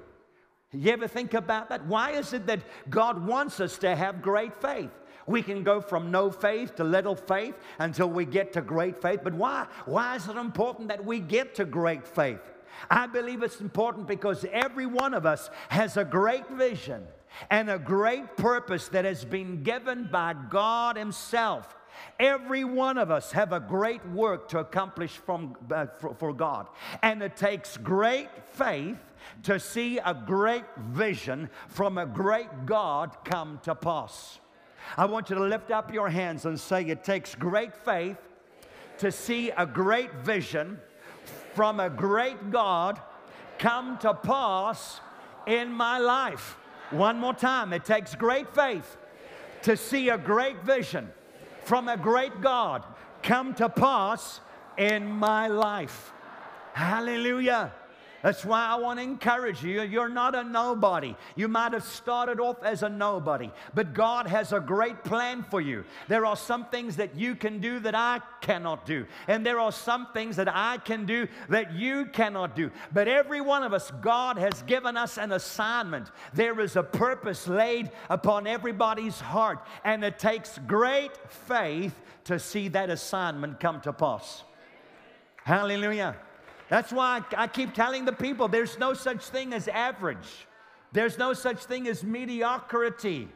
You 0.72 0.90
ever 0.94 1.06
think 1.06 1.34
about 1.34 1.68
that? 1.68 1.86
Why 1.86 2.12
is 2.12 2.32
it 2.32 2.46
that 2.48 2.62
God 2.90 3.28
wants 3.28 3.60
us 3.60 3.78
to 3.80 3.94
have 3.94 4.22
great 4.22 4.54
faith? 4.62 4.90
We 5.28 5.42
can 5.42 5.64
go 5.64 5.82
from 5.82 6.12
no 6.12 6.32
faith 6.32 6.76
to 6.76 6.86
little 6.86 7.18
faith 7.18 7.56
until 7.78 8.10
we 8.10 8.24
get 8.24 8.54
to 8.54 8.62
great 8.62 9.02
faith. 9.02 9.20
But 9.22 9.34
why? 9.34 9.68
Why 9.84 10.16
is 10.16 10.30
it 10.30 10.38
important 10.38 10.88
that 10.88 11.04
we 11.04 11.20
get 11.20 11.56
to 11.56 11.66
great 11.66 12.08
faith? 12.08 12.40
I 12.90 13.08
believe 13.08 13.44
it's 13.44 13.60
important 13.60 14.08
because 14.08 14.46
every 14.54 14.86
one 14.86 15.14
of 15.14 15.26
us 15.26 15.50
has 15.68 15.98
a 15.98 16.06
great 16.06 16.48
vision 16.52 17.06
and 17.50 17.70
a 17.70 17.80
great 17.80 18.38
purpose 18.38 18.88
that 18.88 19.04
has 19.04 19.26
been 19.26 19.62
given 19.62 20.08
by 20.10 20.36
God 20.50 20.96
Himself. 20.96 21.76
Every 22.20 22.64
one 22.64 22.98
of 22.98 23.12
us 23.12 23.32
have 23.32 23.54
a 23.54 23.60
great 23.60 24.06
work 24.10 24.48
to 24.50 24.60
accomplish 24.60 25.12
from, 25.12 25.56
uh, 25.72 25.88
for, 26.00 26.14
for 26.16 26.34
God. 26.34 26.68
And 27.02 27.22
it 27.22 27.36
takes 27.36 27.78
great 27.78 28.30
faith 28.54 28.98
to 29.44 29.60
see 29.60 29.98
a 30.00 30.14
great 30.14 30.66
vision 30.78 31.50
from 31.68 31.98
a 31.98 32.06
great 32.06 32.66
God 32.66 33.16
come 33.26 33.60
to 33.64 33.76
pass. 33.76 34.40
I 34.98 35.06
want 35.06 35.30
you 35.30 35.36
to 35.38 35.44
lift 35.44 35.72
up 35.72 35.94
your 35.94 36.10
hands 36.10 36.46
and 36.46 36.60
say, 36.60 36.84
It 36.86 37.04
takes 37.04 37.36
great 37.36 37.74
faith 37.74 38.18
to 39.00 39.12
see 39.12 39.50
a 39.52 39.66
great 39.66 40.14
vision 40.16 40.80
from 41.54 41.80
a 41.80 41.90
great 41.90 42.52
God 42.52 43.02
come 43.58 43.98
to 44.00 44.14
pass 44.14 45.00
in 45.48 45.72
my 45.72 45.98
life. 45.98 46.58
One 46.92 47.20
more 47.20 47.34
time. 47.34 47.74
It 47.74 47.86
takes 47.86 48.14
great 48.14 48.54
faith 48.54 48.98
to 49.64 49.78
see 49.78 50.10
a 50.10 50.18
great 50.18 50.64
vision 50.64 51.12
from 51.64 51.88
a 51.88 51.98
great 51.98 52.42
God 52.42 52.84
come 53.22 53.54
to 53.56 53.70
pass 53.70 54.42
in 54.78 55.10
my 55.10 55.48
life. 55.48 56.12
Hallelujah. 56.74 57.72
That's 58.24 58.46
why 58.46 58.66
I 58.66 58.76
want 58.76 59.00
to 59.00 59.04
encourage 59.04 59.62
you. 59.64 59.82
You're 59.82 60.08
not 60.08 60.34
a 60.34 60.46
nobody. 60.46 61.14
You 61.36 61.50
might 61.50 61.74
have 61.74 61.84
started 61.84 62.40
off 62.40 62.64
as 62.64 62.82
a 62.82 62.88
nobody, 62.88 63.52
but 63.76 63.94
God 63.94 64.28
has 64.28 64.54
a 64.54 64.62
great 64.62 65.04
plan 65.04 65.44
for 65.52 65.60
you. 65.60 65.84
There 66.08 66.26
are 66.26 66.38
some 66.38 66.68
things 66.68 66.96
that 66.96 67.18
you 67.18 67.36
can 67.36 67.60
do 67.60 67.80
that 67.80 67.96
I 67.96 68.22
cannot 68.40 68.86
do, 68.86 69.06
and 69.28 69.46
there 69.46 69.60
are 69.60 69.74
some 69.74 70.08
things 70.14 70.38
that 70.38 70.48
I 70.48 70.78
can 70.78 71.06
do 71.06 71.28
that 71.50 71.74
you 71.74 72.06
cannot 72.06 72.56
do. 72.56 72.72
But 72.94 73.10
every 73.10 73.42
one 73.42 73.62
of 73.62 73.74
us, 73.74 73.92
God 74.02 74.38
has 74.38 74.62
given 74.64 74.96
us 74.96 75.18
an 75.18 75.34
assignment. 75.34 76.10
There 76.34 76.62
is 76.62 76.78
a 76.78 76.84
purpose 76.84 77.46
laid 77.46 77.92
upon 78.10 78.48
everybody's 78.48 79.20
heart, 79.20 79.60
and 79.84 80.02
it 80.02 80.18
takes 80.18 80.58
great 80.66 81.12
faith 81.30 81.94
to 82.24 82.40
see 82.40 82.70
that 82.70 82.90
assignment 82.90 83.60
come 83.60 83.82
to 83.82 83.92
pass. 83.92 84.46
Hallelujah. 85.44 86.16
That's 86.70 86.92
why 86.92 87.22
I 87.38 87.48
keep 87.48 87.74
telling 87.74 88.06
the 88.06 88.14
people 88.14 88.48
there's 88.48 88.78
no 88.80 88.94
such 88.94 89.26
thing 89.26 89.54
as 89.54 89.68
average, 89.68 90.48
there's 90.92 91.18
no 91.18 91.34
such 91.34 91.66
thing 91.66 91.88
as 91.88 92.04
mediocrity. 92.04 93.28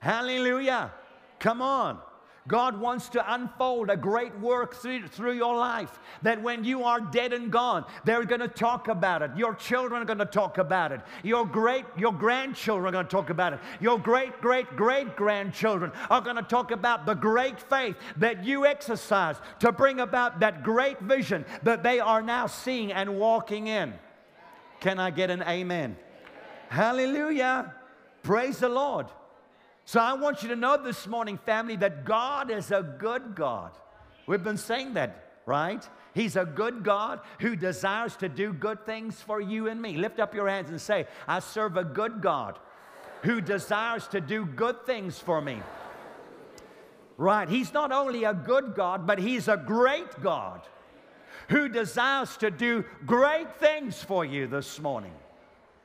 Hallelujah. 0.00 0.92
Come 1.38 1.62
on. 1.62 2.00
God 2.48 2.80
wants 2.80 3.08
to 3.10 3.34
unfold 3.34 3.88
a 3.88 3.96
great 3.96 4.36
work 4.40 4.74
through, 4.74 5.06
through 5.06 5.34
your 5.34 5.56
life. 5.56 6.00
That 6.22 6.42
when 6.42 6.64
you 6.64 6.82
are 6.82 7.00
dead 7.00 7.32
and 7.32 7.52
gone, 7.52 7.84
they're 8.04 8.24
going 8.24 8.40
to 8.40 8.48
talk 8.48 8.88
about 8.88 9.22
it. 9.22 9.30
Your 9.36 9.54
children 9.54 10.02
are 10.02 10.04
going 10.04 10.18
to 10.18 10.24
talk 10.24 10.58
about 10.58 10.90
it. 10.90 11.00
Your 11.22 11.46
great, 11.46 11.84
your 11.96 12.12
grandchildren 12.12 12.88
are 12.88 12.92
going 12.92 13.06
to 13.06 13.10
talk 13.10 13.30
about 13.30 13.52
it. 13.52 13.60
Your 13.80 13.98
great, 13.98 14.40
great, 14.40 14.76
great 14.76 15.14
grandchildren 15.14 15.92
are 16.10 16.20
going 16.20 16.36
to 16.36 16.42
talk 16.42 16.72
about 16.72 17.06
the 17.06 17.14
great 17.14 17.60
faith 17.60 17.96
that 18.16 18.44
you 18.44 18.66
exercise 18.66 19.36
to 19.60 19.70
bring 19.70 20.00
about 20.00 20.40
that 20.40 20.64
great 20.64 20.98
vision 21.00 21.44
that 21.62 21.84
they 21.84 22.00
are 22.00 22.22
now 22.22 22.48
seeing 22.48 22.92
and 22.92 23.18
walking 23.18 23.68
in. 23.68 23.94
Can 24.80 24.98
I 24.98 25.10
get 25.10 25.30
an 25.30 25.42
amen? 25.42 25.52
amen. 25.52 25.96
Hallelujah. 26.70 27.72
Praise 28.24 28.58
the 28.58 28.68
Lord. 28.68 29.06
So 29.84 30.00
I 30.00 30.14
want 30.14 30.42
you 30.42 30.48
to 30.50 30.56
know 30.56 30.82
this 30.82 31.06
morning, 31.06 31.38
family, 31.38 31.76
that 31.76 32.04
God 32.04 32.50
is 32.50 32.70
a 32.70 32.82
good 32.82 33.34
God. 33.34 33.72
We've 34.26 34.42
been 34.42 34.56
saying 34.56 34.94
that, 34.94 35.40
right? 35.44 35.86
He's 36.14 36.36
a 36.36 36.44
good 36.44 36.84
God 36.84 37.20
who 37.40 37.56
desires 37.56 38.16
to 38.16 38.28
do 38.28 38.52
good 38.52 38.86
things 38.86 39.20
for 39.20 39.40
you 39.40 39.68
and 39.68 39.80
me. 39.80 39.96
Lift 39.96 40.20
up 40.20 40.34
your 40.34 40.48
hands 40.48 40.70
and 40.70 40.80
say, 40.80 41.06
I 41.26 41.40
serve 41.40 41.76
a 41.76 41.84
good 41.84 42.20
God 42.20 42.58
who 43.22 43.40
desires 43.40 44.06
to 44.08 44.20
do 44.20 44.44
good 44.44 44.84
things 44.84 45.18
for 45.18 45.40
me. 45.40 45.60
Right. 47.16 47.48
He's 47.48 47.72
not 47.72 47.92
only 47.92 48.24
a 48.24 48.34
good 48.34 48.74
God, 48.74 49.06
but 49.06 49.18
He's 49.18 49.48
a 49.48 49.56
great 49.56 50.22
God 50.22 50.62
who 51.48 51.68
desires 51.68 52.36
to 52.38 52.50
do 52.50 52.84
great 53.06 53.56
things 53.56 54.02
for 54.02 54.24
you 54.24 54.46
this 54.46 54.80
morning. 54.80 55.12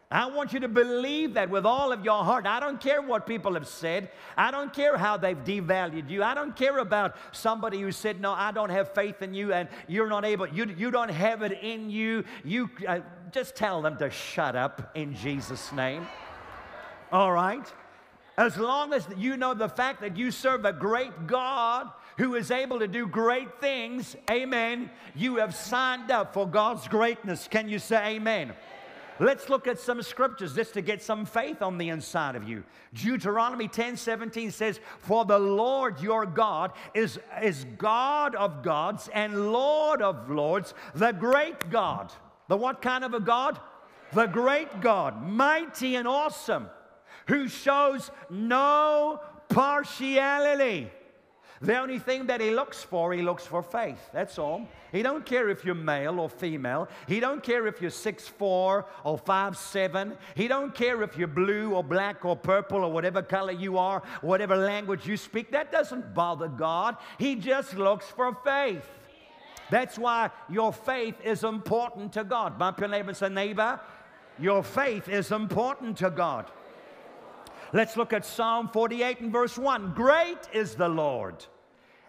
I 0.09 0.27
want 0.27 0.53
you 0.53 0.61
to 0.61 0.69
believe 0.69 1.33
that 1.33 1.49
with 1.49 1.65
all 1.65 1.91
of 1.91 2.05
your 2.05 2.23
heart. 2.23 2.45
I 2.45 2.61
don't 2.61 2.79
care 2.79 3.01
what 3.01 3.27
people 3.27 3.55
have 3.55 3.67
said. 3.67 4.09
I 4.37 4.51
don't 4.51 4.71
care 4.71 4.95
how 4.97 5.17
they've 5.17 5.37
devalued 5.37 6.09
you. 6.09 6.23
I 6.23 6.33
don't 6.33 6.55
care 6.55 6.77
about 6.77 7.17
somebody 7.33 7.81
who 7.81 7.91
said, 7.91 8.21
No, 8.21 8.31
I 8.31 8.53
don't 8.53 8.69
have 8.69 8.93
faith 8.93 9.21
in 9.21 9.33
you 9.33 9.51
and 9.51 9.67
you're 9.87 10.07
not 10.07 10.23
able, 10.23 10.47
you, 10.47 10.73
you 10.77 10.91
don't 10.91 11.09
have 11.09 11.41
it 11.41 11.59
in 11.61 11.89
you. 11.89 12.23
You 12.45 12.69
uh, 12.87 12.99
just 13.31 13.57
tell 13.57 13.81
them 13.81 13.97
to 13.97 14.09
shut 14.09 14.55
up 14.55 14.91
in 14.95 15.13
Jesus' 15.13 15.73
name. 15.73 16.07
All 17.11 17.33
right? 17.33 17.67
As 18.37 18.55
long 18.55 18.93
as 18.93 19.05
you 19.17 19.35
know 19.35 19.53
the 19.53 19.67
fact 19.67 19.99
that 20.01 20.15
you 20.15 20.31
serve 20.31 20.63
a 20.63 20.71
great 20.71 21.27
God 21.27 21.91
who 22.17 22.35
is 22.35 22.49
able 22.49 22.79
to 22.79 22.87
do 22.87 23.07
great 23.07 23.59
things, 23.59 24.15
amen, 24.29 24.89
you 25.15 25.37
have 25.37 25.53
signed 25.53 26.11
up 26.11 26.33
for 26.33 26.47
God's 26.47 26.87
greatness. 26.87 27.47
Can 27.49 27.67
you 27.67 27.79
say 27.79 28.15
amen? 28.15 28.53
Let's 29.19 29.49
look 29.49 29.67
at 29.67 29.79
some 29.79 30.01
scriptures 30.01 30.55
just 30.55 30.73
to 30.75 30.81
get 30.81 31.01
some 31.01 31.25
faith 31.25 31.61
on 31.61 31.77
the 31.77 31.89
inside 31.89 32.35
of 32.35 32.47
you. 32.47 32.63
Deuteronomy 32.93 33.67
10 33.67 33.97
17 33.97 34.51
says, 34.51 34.79
For 34.99 35.25
the 35.25 35.39
Lord 35.39 35.99
your 36.01 36.25
God 36.25 36.71
is, 36.93 37.19
is 37.41 37.65
God 37.77 38.35
of 38.35 38.63
gods 38.63 39.09
and 39.13 39.51
Lord 39.51 40.01
of 40.01 40.29
lords, 40.29 40.73
the 40.93 41.11
great 41.11 41.69
God. 41.69 42.11
The 42.47 42.57
what 42.57 42.81
kind 42.81 43.03
of 43.03 43.13
a 43.13 43.19
God? 43.19 43.59
The 44.13 44.27
great 44.27 44.81
God, 44.81 45.21
mighty 45.21 45.95
and 45.95 46.07
awesome 46.07 46.69
who 47.27 47.47
shows 47.47 48.09
no 48.29 49.21
partiality. 49.49 50.89
The 51.59 51.79
only 51.79 51.97
thing 51.97 52.27
that 52.27 52.39
he 52.39 52.51
looks 52.51 52.83
for, 52.83 53.13
he 53.13 53.21
looks 53.21 53.45
for 53.45 53.63
faith. 53.63 53.99
That's 54.13 54.37
all. 54.37 54.67
He 54.91 55.01
don't 55.01 55.25
care 55.25 55.49
if 55.49 55.65
you're 55.65 55.75
male 55.75 56.19
or 56.19 56.29
female. 56.29 56.87
He 57.07 57.19
don't 57.19 57.41
care 57.41 57.65
if 57.65 57.81
you're 57.81 57.89
six 57.89 58.27
four 58.27 58.85
or 59.03 59.17
five 59.17 59.57
seven. 59.57 60.15
He 60.35 60.47
don't 60.47 60.75
care 60.75 61.01
if 61.01 61.17
you're 61.17 61.27
blue 61.27 61.73
or 61.73 61.83
black 61.83 62.23
or 62.25 62.35
purple 62.35 62.83
or 62.83 62.91
whatever 62.91 63.23
color 63.23 63.53
you 63.53 63.77
are, 63.77 64.03
whatever 64.21 64.55
language 64.55 65.07
you 65.07 65.17
speak. 65.17 65.51
That 65.51 65.71
doesn't 65.71 66.13
bother 66.13 66.47
God. 66.47 66.97
He 67.17 67.35
just 67.35 67.75
looks 67.75 68.05
for 68.05 68.37
faith. 68.43 68.87
That's 69.69 69.97
why 69.97 70.29
your 70.49 70.71
faith 70.71 71.15
is 71.23 71.43
important 71.43 72.13
to 72.13 72.23
God. 72.23 72.57
Bump 72.57 72.79
your 72.79 72.89
neighbor 72.89 73.09
and 73.09 73.17
say, 73.17 73.29
neighbor, 73.29 73.79
your 74.39 74.63
faith 74.63 75.09
is 75.09 75.31
important 75.31 75.97
to 75.97 76.09
God. 76.09 76.45
Let's 77.73 77.97
look 77.97 78.13
at 78.13 78.25
Psalm 78.25 78.69
48 78.69 79.19
and 79.19 79.31
verse 79.31 79.57
1. 79.57 79.93
Great 79.93 80.49
is 80.53 80.75
the 80.75 80.87
Lord 80.87 81.45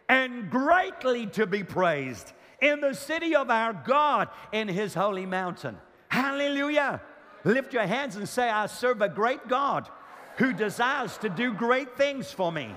and 0.09 0.51
greatly 0.51 1.27
to 1.27 1.47
be 1.47 1.62
praised 1.62 2.33
in 2.61 2.81
the 2.81 2.94
city 2.94 3.37
of 3.37 3.51
our 3.51 3.73
God 3.73 4.29
in 4.53 4.68
his 4.68 4.94
holy 4.94 5.27
mountain. 5.27 5.77
Hallelujah. 6.09 7.03
Lift 7.44 7.73
your 7.73 7.87
hands 7.87 8.16
and 8.16 8.29
say, 8.29 8.49
I 8.49 8.66
serve 8.66 9.03
a 9.03 9.09
great 9.09 9.49
God 9.49 9.88
who 10.37 10.53
desires 10.53 11.18
to 11.18 11.29
do 11.29 11.53
great 11.53 11.97
things 11.97 12.33
for 12.33 12.51
me. 12.51 12.75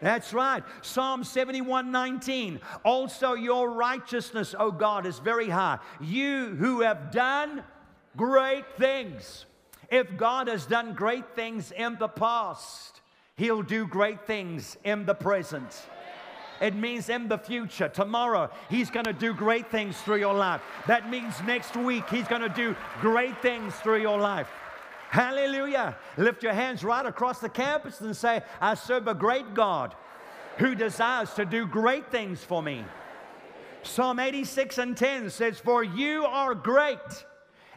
That's 0.00 0.34
right. 0.34 0.62
Psalm 0.82 1.24
71 1.24 1.90
19. 1.90 2.60
Also, 2.84 3.34
your 3.34 3.70
righteousness, 3.70 4.54
O 4.58 4.70
God, 4.70 5.06
is 5.06 5.18
very 5.18 5.48
high. 5.48 5.78
You 6.00 6.56
who 6.56 6.82
have 6.82 7.10
done 7.10 7.62
great 8.16 8.64
things. 8.76 9.46
If 9.90 10.16
God 10.16 10.48
has 10.48 10.66
done 10.66 10.94
great 10.94 11.34
things 11.34 11.72
in 11.72 11.96
the 11.98 12.08
past, 12.08 13.00
He'll 13.36 13.62
do 13.62 13.86
great 13.86 14.26
things 14.26 14.76
in 14.84 15.06
the 15.06 15.14
present. 15.14 15.86
It 16.60 16.74
means 16.74 17.08
in 17.08 17.28
the 17.28 17.38
future, 17.38 17.88
tomorrow, 17.88 18.50
He's 18.70 18.90
going 18.90 19.06
to 19.06 19.12
do 19.12 19.34
great 19.34 19.70
things 19.70 20.00
through 20.00 20.18
your 20.18 20.34
life. 20.34 20.62
That 20.86 21.10
means 21.10 21.34
next 21.46 21.76
week, 21.76 22.08
He's 22.08 22.28
going 22.28 22.42
to 22.42 22.48
do 22.48 22.76
great 23.00 23.36
things 23.42 23.74
through 23.76 24.00
your 24.00 24.18
life. 24.18 24.48
Hallelujah. 25.10 25.96
Lift 26.16 26.42
your 26.42 26.54
hands 26.54 26.82
right 26.82 27.04
across 27.06 27.38
the 27.38 27.48
campus 27.48 28.00
and 28.00 28.16
say, 28.16 28.42
I 28.60 28.74
serve 28.74 29.08
a 29.08 29.14
great 29.14 29.54
God 29.54 29.94
who 30.58 30.74
desires 30.74 31.32
to 31.34 31.44
do 31.44 31.66
great 31.66 32.10
things 32.10 32.42
for 32.42 32.62
me. 32.62 32.84
Psalm 33.82 34.18
86 34.18 34.78
and 34.78 34.96
10 34.96 35.30
says, 35.30 35.58
For 35.58 35.84
you 35.84 36.24
are 36.24 36.54
great 36.54 36.98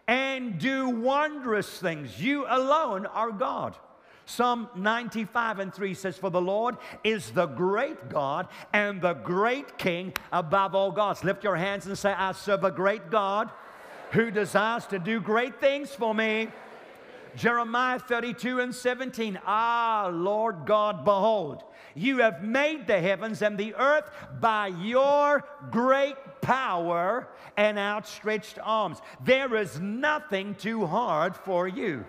and 0.07 0.57
do 0.57 0.89
wondrous 0.89 1.79
things. 1.79 2.21
You 2.21 2.45
alone 2.47 3.05
are 3.07 3.31
God. 3.31 3.75
Psalm 4.25 4.69
95 4.75 5.59
and 5.59 5.73
3 5.73 5.93
says, 5.93 6.17
For 6.17 6.29
the 6.29 6.41
Lord 6.41 6.75
is 7.03 7.31
the 7.31 7.45
great 7.45 8.09
God 8.09 8.47
and 8.73 9.01
the 9.01 9.13
great 9.13 9.77
King 9.77 10.13
above 10.33 10.75
all 10.75 10.91
gods. 10.91 11.23
Lift 11.23 11.43
your 11.43 11.55
hands 11.55 11.87
and 11.87 11.97
say, 11.97 12.11
I 12.11 12.33
serve 12.33 12.65
a 12.65 12.71
great 12.71 13.09
God 13.09 13.49
who 14.11 14.29
desires 14.29 14.85
to 14.87 14.99
do 14.99 15.21
great 15.21 15.61
things 15.61 15.91
for 15.91 16.13
me. 16.13 16.49
Jeremiah 17.37 17.99
32 17.99 18.59
and 18.59 18.75
17, 18.75 19.39
Ah, 19.45 20.09
Lord 20.11 20.65
God, 20.65 21.05
behold, 21.05 21.63
you 21.97 22.19
have 22.19 22.43
made 22.43 22.85
the 22.87 22.99
heavens 22.99 23.41
and 23.41 23.57
the 23.57 23.73
earth 23.75 24.09
by 24.39 24.67
your 24.67 25.43
great 25.71 26.15
power 26.41 27.27
and 27.57 27.79
outstretched 27.79 28.59
arms. 28.61 28.99
There 29.23 29.55
is 29.55 29.79
nothing 29.79 30.55
too 30.55 30.85
hard 30.85 31.35
for 31.35 31.67
you. 31.67 32.05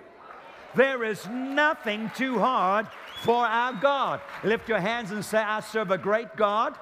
There 0.74 1.02
is 1.02 1.26
nothing 1.28 2.10
too 2.14 2.38
hard 2.38 2.86
for 3.22 3.46
our 3.46 3.72
God. 3.72 4.20
Lift 4.44 4.68
your 4.68 4.78
hands 4.78 5.10
and 5.10 5.24
say, 5.24 5.38
I 5.38 5.60
serve 5.60 5.90
a 5.90 5.98
great 5.98 6.36
God 6.36 6.78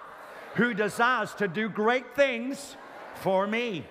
who 0.56 0.74
desires 0.74 1.32
to 1.34 1.46
do 1.46 1.68
great 1.68 2.16
things 2.16 2.76
for 3.14 3.46
me. 3.46 3.86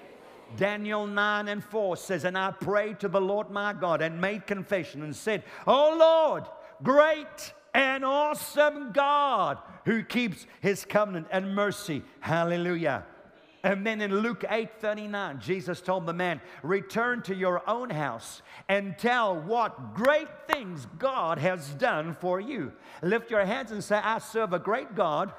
Daniel 0.57 1.07
9 1.07 1.47
and 1.47 1.63
4 1.63 1.97
says, 1.97 2.23
And 2.23 2.37
I 2.37 2.51
prayed 2.51 2.99
to 2.99 3.07
the 3.07 3.21
Lord 3.21 3.49
my 3.49 3.73
God 3.73 4.01
and 4.01 4.19
made 4.19 4.45
confession 4.45 5.01
and 5.03 5.15
said, 5.15 5.43
Oh 5.65 5.95
Lord, 5.97 6.43
great 6.83 7.53
and 7.75 8.05
awesome 8.05 8.93
God 8.93 9.57
who 9.83 10.01
keeps 10.01 10.47
his 10.61 10.85
covenant 10.85 11.27
and 11.29 11.53
mercy. 11.53 12.03
Hallelujah. 12.21 13.05
And 13.63 13.85
then 13.85 13.99
in 13.99 14.19
Luke 14.19 14.45
8 14.47 14.79
39, 14.79 15.41
Jesus 15.41 15.81
told 15.81 16.05
the 16.05 16.13
man, 16.13 16.39
Return 16.63 17.21
to 17.23 17.35
your 17.35 17.67
own 17.69 17.89
house 17.89 18.41
and 18.69 18.97
tell 18.97 19.35
what 19.35 19.93
great 19.93 20.29
things 20.47 20.87
God 20.97 21.37
has 21.37 21.67
done 21.69 22.13
for 22.13 22.39
you. 22.39 22.71
Lift 23.01 23.29
your 23.29 23.43
hands 23.43 23.71
and 23.71 23.83
say, 23.83 23.97
I 23.97 24.19
serve 24.19 24.53
a 24.53 24.59
great 24.59 24.95
God 24.95 25.33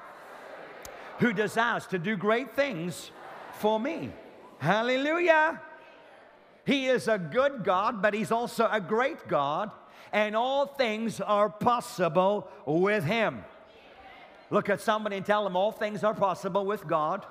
who 1.19 1.33
desires 1.33 1.87
to 1.87 1.97
do 1.97 2.15
great 2.15 2.55
things 2.55 3.11
for 3.53 3.79
me. 3.79 4.11
Hallelujah. 4.59 5.59
He 6.65 6.87
is 6.87 7.07
a 7.07 7.17
good 7.17 7.63
God, 7.63 8.01
but 8.01 8.13
He's 8.13 8.31
also 8.31 8.67
a 8.69 8.81
great 8.81 9.27
God, 9.27 9.71
and 10.17 10.35
all 10.35 10.65
things 10.65 11.21
are 11.21 11.47
possible 11.47 12.49
with 12.65 13.03
Him. 13.03 13.43
Look 14.49 14.67
at 14.67 14.81
somebody 14.81 15.17
and 15.17 15.25
tell 15.25 15.43
them 15.43 15.55
all 15.55 15.71
things 15.71 16.03
are 16.03 16.15
possible 16.15 16.65
with 16.65 16.87
God. 16.87 17.23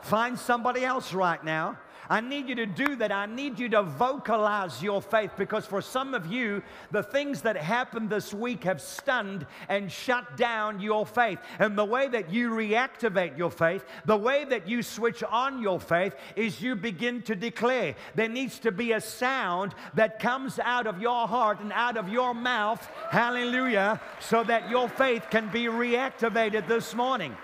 Find 0.00 0.38
somebody 0.38 0.84
else 0.84 1.12
right 1.12 1.42
now. 1.44 1.76
I 2.10 2.20
need 2.20 2.48
you 2.48 2.54
to 2.56 2.66
do 2.66 2.96
that. 2.96 3.12
I 3.12 3.26
need 3.26 3.58
you 3.58 3.68
to 3.70 3.82
vocalize 3.82 4.82
your 4.82 5.02
faith 5.02 5.32
because 5.36 5.66
for 5.66 5.82
some 5.82 6.14
of 6.14 6.26
you, 6.26 6.62
the 6.90 7.02
things 7.02 7.42
that 7.42 7.56
happened 7.56 8.08
this 8.08 8.32
week 8.32 8.64
have 8.64 8.80
stunned 8.80 9.46
and 9.68 9.92
shut 9.92 10.36
down 10.36 10.80
your 10.80 11.04
faith. 11.04 11.38
And 11.58 11.76
the 11.76 11.84
way 11.84 12.08
that 12.08 12.32
you 12.32 12.50
reactivate 12.50 13.36
your 13.36 13.50
faith, 13.50 13.84
the 14.06 14.16
way 14.16 14.44
that 14.44 14.68
you 14.68 14.82
switch 14.82 15.22
on 15.22 15.60
your 15.60 15.80
faith, 15.80 16.14
is 16.34 16.62
you 16.62 16.76
begin 16.76 17.20
to 17.22 17.36
declare. 17.36 17.94
There 18.14 18.28
needs 18.28 18.58
to 18.60 18.72
be 18.72 18.92
a 18.92 19.00
sound 19.00 19.74
that 19.94 20.18
comes 20.18 20.58
out 20.58 20.86
of 20.86 21.00
your 21.00 21.28
heart 21.28 21.60
and 21.60 21.72
out 21.72 21.96
of 21.96 22.08
your 22.08 22.32
mouth, 22.34 22.86
hallelujah, 23.10 24.00
so 24.20 24.42
that 24.44 24.70
your 24.70 24.88
faith 24.88 25.26
can 25.30 25.50
be 25.50 25.64
reactivated 25.64 26.66
this 26.68 26.94
morning. 26.94 27.36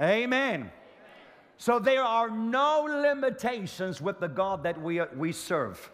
Amen. 0.00 0.70
So 1.56 1.78
there 1.78 2.02
are 2.02 2.30
no 2.30 2.82
limitations 2.88 4.00
with 4.00 4.20
the 4.20 4.28
God 4.28 4.64
that 4.64 4.80
we, 4.80 5.00
we 5.16 5.32
serve. 5.32 5.90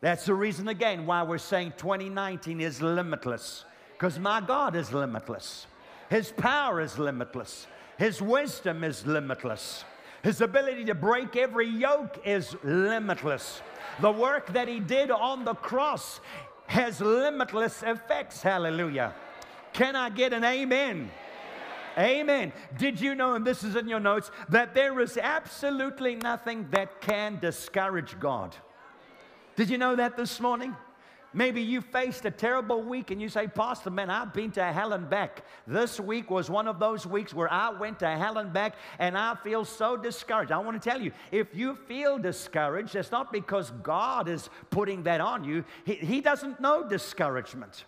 That's 0.00 0.26
the 0.26 0.34
reason, 0.34 0.68
again, 0.68 1.06
why 1.06 1.22
we're 1.22 1.38
saying 1.38 1.74
2019 1.78 2.60
is 2.60 2.82
limitless. 2.82 3.64
Because 3.92 4.18
my 4.18 4.40
God 4.40 4.76
is 4.76 4.92
limitless. 4.92 5.66
His 6.10 6.32
power 6.32 6.80
is 6.80 6.98
limitless. 6.98 7.66
His 7.98 8.20
wisdom 8.20 8.84
is 8.84 9.06
limitless. 9.06 9.84
His 10.22 10.40
ability 10.40 10.84
to 10.86 10.94
break 10.94 11.36
every 11.36 11.68
yoke 11.68 12.20
is 12.24 12.56
limitless. 12.62 13.62
The 14.00 14.10
work 14.10 14.52
that 14.52 14.68
He 14.68 14.80
did 14.80 15.10
on 15.10 15.44
the 15.44 15.54
cross 15.54 16.20
has 16.66 17.00
limitless 17.00 17.82
effects. 17.82 18.42
Hallelujah. 18.42 19.14
Can 19.72 19.96
I 19.96 20.10
get 20.10 20.32
an 20.32 20.44
amen? 20.44 21.10
Amen. 21.96 22.52
Did 22.78 23.00
you 23.00 23.14
know, 23.14 23.34
and 23.34 23.46
this 23.46 23.62
is 23.62 23.76
in 23.76 23.88
your 23.88 24.00
notes, 24.00 24.30
that 24.48 24.74
there 24.74 24.98
is 25.00 25.16
absolutely 25.16 26.16
nothing 26.16 26.68
that 26.70 27.00
can 27.00 27.38
discourage 27.38 28.18
God? 28.18 28.56
Did 29.56 29.70
you 29.70 29.78
know 29.78 29.94
that 29.96 30.16
this 30.16 30.40
morning? 30.40 30.74
Maybe 31.36 31.62
you 31.62 31.80
faced 31.80 32.24
a 32.26 32.30
terrible 32.30 32.80
week 32.80 33.10
and 33.10 33.20
you 33.20 33.28
say, 33.28 33.48
Pastor, 33.48 33.90
man, 33.90 34.08
I've 34.08 34.32
been 34.32 34.52
to 34.52 34.64
hell 34.72 34.92
and 34.92 35.10
back. 35.10 35.44
This 35.66 35.98
week 35.98 36.30
was 36.30 36.48
one 36.48 36.68
of 36.68 36.78
those 36.78 37.06
weeks 37.06 37.34
where 37.34 37.52
I 37.52 37.70
went 37.70 37.98
to 38.00 38.08
hell 38.08 38.38
and 38.38 38.52
back 38.52 38.76
and 39.00 39.18
I 39.18 39.34
feel 39.34 39.64
so 39.64 39.96
discouraged. 39.96 40.52
I 40.52 40.58
want 40.58 40.80
to 40.80 40.88
tell 40.88 41.00
you, 41.00 41.10
if 41.32 41.48
you 41.52 41.74
feel 41.88 42.18
discouraged, 42.18 42.94
it's 42.94 43.10
not 43.10 43.32
because 43.32 43.72
God 43.82 44.28
is 44.28 44.48
putting 44.70 45.02
that 45.04 45.20
on 45.20 45.42
you, 45.42 45.64
He, 45.84 45.94
he 45.94 46.20
doesn't 46.20 46.60
know 46.60 46.88
discouragement. 46.88 47.84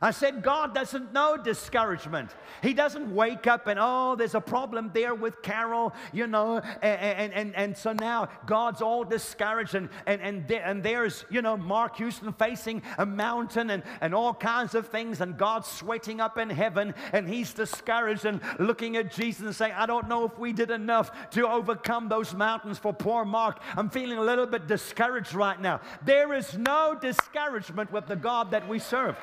I 0.00 0.12
said, 0.12 0.42
God 0.42 0.74
doesn't 0.74 1.12
know 1.12 1.36
discouragement. 1.36 2.30
He 2.62 2.72
doesn't 2.72 3.12
wake 3.12 3.48
up 3.48 3.66
and, 3.66 3.80
oh, 3.82 4.14
there's 4.14 4.36
a 4.36 4.40
problem 4.40 4.92
there 4.94 5.14
with 5.14 5.42
Carol, 5.42 5.92
you 6.12 6.28
know, 6.28 6.58
and, 6.82 7.32
and, 7.32 7.54
and, 7.56 7.76
so 7.76 7.92
now 7.92 8.28
God's 8.46 8.80
all 8.80 9.04
discouraged, 9.04 9.74
and, 9.74 9.88
and, 10.06 10.20
and, 10.20 10.46
there, 10.46 10.62
and 10.64 10.82
there's, 10.82 11.24
you 11.30 11.42
know, 11.42 11.56
Mark 11.56 11.96
Houston 11.96 12.32
facing 12.32 12.82
a 12.98 13.06
mountain 13.06 13.70
and, 13.70 13.82
and 14.00 14.14
all 14.14 14.32
kinds 14.34 14.74
of 14.74 14.86
things, 14.88 15.20
and 15.20 15.36
God's 15.36 15.66
sweating 15.66 16.20
up 16.20 16.38
in 16.38 16.48
heaven, 16.48 16.94
and 17.12 17.28
he's 17.28 17.52
discouraged 17.52 18.24
and 18.24 18.40
looking 18.58 18.96
at 18.96 19.12
Jesus 19.12 19.46
and 19.46 19.54
saying, 19.54 19.74
I 19.76 19.86
don't 19.86 20.08
know 20.08 20.24
if 20.24 20.38
we 20.38 20.52
did 20.52 20.70
enough 20.70 21.30
to 21.30 21.48
overcome 21.48 22.08
those 22.08 22.34
mountains 22.34 22.78
for 22.78 22.92
poor 22.92 23.24
Mark. 23.24 23.60
I'm 23.76 23.90
feeling 23.90 24.18
a 24.18 24.22
little 24.22 24.46
bit 24.46 24.68
discouraged 24.68 25.34
right 25.34 25.60
now. 25.60 25.80
There 26.04 26.34
is 26.34 26.56
no 26.56 26.96
discouragement 27.00 27.92
with 27.92 28.06
the 28.06 28.16
God 28.16 28.52
that 28.52 28.68
we 28.68 28.78
serve. 28.78 29.16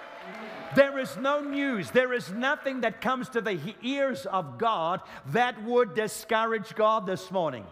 There 0.73 0.97
is 0.97 1.15
no 1.17 1.41
news, 1.41 1.91
there 1.91 2.13
is 2.13 2.31
nothing 2.31 2.81
that 2.81 3.01
comes 3.01 3.29
to 3.29 3.41
the 3.41 3.59
ears 3.81 4.25
of 4.25 4.57
God 4.57 5.01
that 5.27 5.61
would 5.63 5.93
discourage 5.93 6.73
God 6.75 7.05
this 7.05 7.29
morning. 7.31 7.65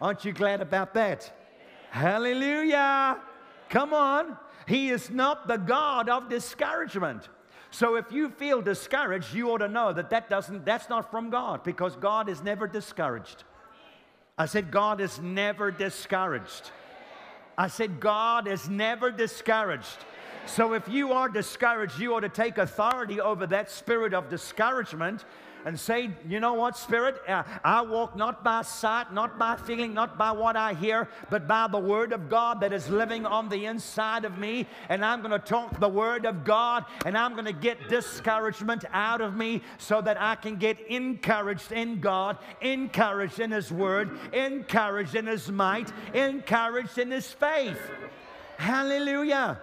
Aren't 0.00 0.24
you 0.24 0.32
glad 0.32 0.60
about 0.60 0.94
that? 0.94 1.32
Hallelujah! 1.90 3.18
Come 3.68 3.92
on. 3.92 4.36
He 4.66 4.90
is 4.90 5.10
not 5.10 5.48
the 5.48 5.56
God 5.56 6.08
of 6.08 6.28
discouragement. 6.28 7.28
So 7.70 7.96
if 7.96 8.12
you 8.12 8.28
feel 8.28 8.60
discouraged, 8.60 9.34
you 9.34 9.50
ought 9.50 9.58
to 9.58 9.68
know 9.68 9.92
that, 9.92 10.10
that 10.10 10.28
doesn't, 10.28 10.64
that's 10.64 10.88
not 10.88 11.10
from 11.10 11.30
God 11.30 11.64
because 11.64 11.96
God 11.96 12.28
is 12.28 12.42
never 12.42 12.66
discouraged. 12.66 13.44
I 14.36 14.46
said, 14.46 14.70
God 14.70 15.00
is 15.00 15.20
never 15.20 15.70
discouraged. 15.70 16.70
I 17.56 17.68
said, 17.68 18.00
God 18.00 18.46
is 18.46 18.68
never 18.68 19.10
discouraged. 19.10 19.96
So 20.46 20.74
if 20.74 20.88
you 20.88 21.12
are 21.12 21.28
discouraged, 21.28 21.98
you 21.98 22.14
ought 22.14 22.20
to 22.20 22.28
take 22.28 22.58
authority 22.58 23.20
over 23.20 23.46
that 23.46 23.70
spirit 23.70 24.12
of 24.14 24.28
discouragement 24.28 25.24
and 25.64 25.78
say, 25.78 26.10
you 26.28 26.40
know 26.40 26.54
what, 26.54 26.76
Spirit, 26.76 27.16
uh, 27.28 27.42
I 27.64 27.82
walk 27.82 28.16
not 28.16 28.42
by 28.42 28.62
sight, 28.62 29.12
not 29.12 29.38
by 29.38 29.56
feeling, 29.56 29.94
not 29.94 30.18
by 30.18 30.32
what 30.32 30.56
I 30.56 30.74
hear, 30.74 31.08
but 31.30 31.46
by 31.46 31.68
the 31.68 31.78
Word 31.78 32.12
of 32.12 32.28
God 32.28 32.60
that 32.60 32.72
is 32.72 32.88
living 32.88 33.26
on 33.26 33.48
the 33.48 33.66
inside 33.66 34.24
of 34.24 34.38
me. 34.38 34.66
And 34.88 35.04
I'm 35.04 35.20
going 35.20 35.30
to 35.32 35.38
talk 35.38 35.78
the 35.78 35.88
Word 35.88 36.26
of 36.26 36.44
God 36.44 36.84
and 37.06 37.16
I'm 37.16 37.32
going 37.32 37.44
to 37.44 37.52
get 37.52 37.88
discouragement 37.88 38.84
out 38.92 39.20
of 39.20 39.36
me 39.36 39.62
so 39.78 40.00
that 40.00 40.20
I 40.20 40.34
can 40.34 40.56
get 40.56 40.80
encouraged 40.88 41.72
in 41.72 42.00
God, 42.00 42.38
encouraged 42.60 43.40
in 43.40 43.50
His 43.50 43.70
Word, 43.70 44.18
encouraged 44.32 45.14
in 45.14 45.26
His 45.26 45.50
might, 45.50 45.92
encouraged 46.14 46.98
in 46.98 47.10
His 47.10 47.30
faith. 47.30 47.78
Hallelujah. 48.58 49.60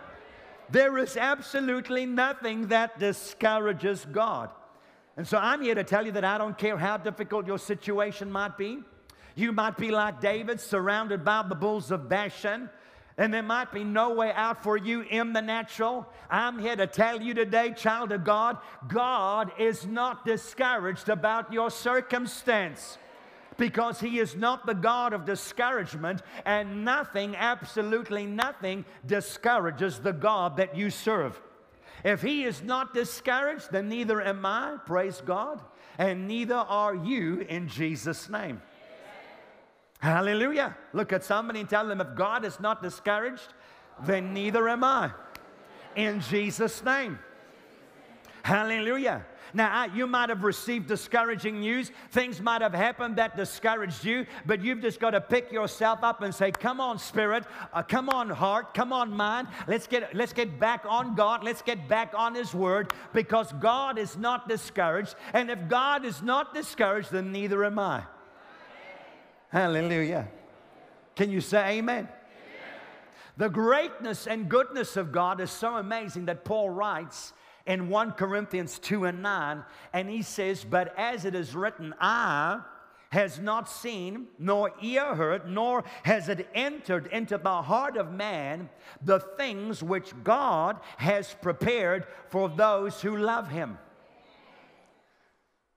There 0.72 0.98
is 0.98 1.18
absolutely 1.18 2.06
nothing 2.06 2.68
that 2.68 3.00
discourages 3.00 4.06
God. 4.12 4.50
And 5.18 5.28
so 5.28 5.38
I'm 5.38 5.62
here 5.62 5.76
to 5.76 5.84
tell 5.84 6.06
you 6.06 6.12
that 6.14 6.24
I 6.24 6.38
don't 6.38 6.58
care 6.58 6.78
how 6.78 6.98
difficult 6.98 7.48
your 7.48 7.58
situation 7.58 8.32
might 8.32 8.58
be. 8.58 8.80
You 9.36 9.52
might 9.52 9.78
be 9.78 9.90
like 9.90 10.22
David, 10.22 10.60
surrounded 10.60 11.26
by 11.26 11.44
the 11.48 11.56
bulls 11.56 11.92
of 11.92 12.08
Bashan, 12.08 12.70
and 13.18 13.34
there 13.34 13.44
might 13.44 13.72
be 13.72 13.84
no 13.84 14.14
way 14.14 14.32
out 14.32 14.64
for 14.64 14.78
you 14.78 15.02
in 15.02 15.34
the 15.34 15.42
natural. 15.42 16.08
I'm 16.30 16.60
here 16.60 16.76
to 16.76 16.88
tell 16.88 17.22
you 17.22 17.34
today, 17.34 17.74
child 17.74 18.12
of 18.12 18.24
God, 18.24 18.58
God 18.88 19.52
is 19.60 19.86
not 19.86 20.26
discouraged 20.26 21.10
about 21.10 21.52
your 21.52 21.70
circumstance 21.70 22.98
because 23.60 24.00
He 24.00 24.18
is 24.18 24.36
not 24.36 24.66
the 24.66 24.74
God 24.74 25.14
of 25.14 25.26
discouragement, 25.26 26.24
and 26.46 26.84
nothing, 26.84 27.36
absolutely 27.36 28.26
nothing, 28.26 28.86
discourages 29.06 30.00
the 30.00 30.14
God 30.14 30.58
that 30.58 30.76
you 30.76 30.90
serve. 30.90 31.40
If 32.04 32.22
He 32.22 32.46
is 32.46 32.64
not 32.64 32.94
discouraged, 32.94 33.72
then 33.72 33.90
neither 33.90 34.22
am 34.22 34.46
I, 34.46 34.78
praise 34.86 35.22
God, 35.24 35.62
and 36.00 36.28
neither 36.28 36.56
are 36.56 36.96
you 36.96 37.42
in 37.42 37.68
Jesus' 37.68 38.30
name. 38.30 38.62
Hallelujah. 40.00 40.78
Look 40.94 41.12
at 41.12 41.26
somebody 41.26 41.60
and 41.60 41.70
tell 41.70 41.86
them 41.86 42.00
if 42.00 42.16
God 42.16 42.46
is 42.46 42.60
not 42.60 42.82
discouraged, 42.82 43.54
then 44.06 44.34
neither 44.34 44.70
am 44.70 44.84
I. 44.84 45.12
In 45.96 46.22
Jesus' 46.22 46.84
name. 46.84 47.20
Hallelujah. 48.44 49.26
Now, 49.54 49.86
you 49.86 50.08
might 50.08 50.30
have 50.30 50.44
received 50.44 50.88
discouraging 50.88 51.60
news. 51.60 51.92
Things 52.12 52.42
might 52.42 52.62
have 52.62 52.74
happened 52.74 53.16
that 53.16 53.36
discouraged 53.36 54.04
you, 54.04 54.26
but 54.46 54.64
you've 54.64 54.82
just 54.82 55.00
got 55.00 55.12
to 55.12 55.22
pick 55.22 55.52
yourself 55.52 56.00
up 56.04 56.22
and 56.22 56.34
say, 56.34 56.52
Come 56.52 56.80
on, 56.80 57.00
spirit, 57.00 57.46
uh, 57.74 57.84
come 57.84 58.10
on, 58.10 58.30
heart, 58.30 58.74
come 58.74 58.94
on, 58.94 59.12
mind. 59.12 59.48
Let's 59.68 59.88
get, 59.88 60.16
let's 60.16 60.34
get 60.34 60.60
back 60.60 60.86
on 60.88 61.16
God. 61.16 61.44
Let's 61.44 61.62
get 61.62 61.88
back 61.88 62.14
on 62.16 62.36
His 62.36 62.54
Word 62.54 62.94
because 63.14 63.52
God 63.54 63.98
is 63.98 64.18
not 64.18 64.48
discouraged. 64.48 65.16
And 65.34 65.50
if 65.50 65.68
God 65.68 66.06
is 66.06 66.22
not 66.22 66.54
discouraged, 66.54 67.12
then 67.12 67.32
neither 67.32 67.66
am 67.66 67.80
I. 67.80 68.04
Hallelujah. 69.50 70.28
Can 71.16 71.30
you 71.32 71.42
say 71.42 71.80
amen? 71.80 72.08
The 73.38 73.50
greatness 73.50 74.28
and 74.28 74.50
goodness 74.50 74.98
of 74.98 75.14
God 75.14 75.40
is 75.40 75.50
so 75.50 75.78
amazing 75.78 76.26
that 76.26 76.44
Paul 76.44 76.70
writes 76.70 77.32
in 77.70 77.88
1 77.88 78.14
Corinthians 78.14 78.80
2 78.80 79.06
and 79.06 79.22
9, 79.22 79.64
and 79.94 80.10
he 80.10 80.24
says, 80.24 80.66
But 80.66 80.92
as 80.98 81.24
it 81.24 81.36
is 81.36 81.56
written, 81.56 81.94
eye 82.02 82.60
has 83.12 83.40
not 83.40 83.70
seen, 83.70 84.26
nor 84.40 84.72
ear 84.82 85.14
heard, 85.14 85.48
nor 85.48 85.84
has 86.04 86.30
it 86.30 86.50
entered 86.56 87.06
into 87.08 87.38
the 87.38 87.62
heart 87.62 87.96
of 87.96 88.12
man 88.12 88.70
the 89.04 89.20
things 89.20 89.84
which 89.84 90.14
God 90.24 90.80
has 90.98 91.36
prepared 91.44 92.08
for 92.30 92.50
those 92.50 93.02
who 93.02 93.16
love 93.18 93.50
him. 93.50 93.78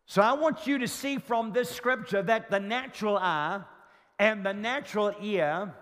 So 0.06 0.22
I 0.22 0.32
want 0.32 0.66
you 0.66 0.78
to 0.78 0.88
see 0.88 1.18
from 1.18 1.52
this 1.52 1.68
scripture 1.68 2.22
that 2.22 2.50
the 2.50 2.60
natural 2.60 3.18
eye 3.18 3.60
and 4.18 4.44
the 4.44 4.54
natural 4.54 5.14
ear 5.20 5.74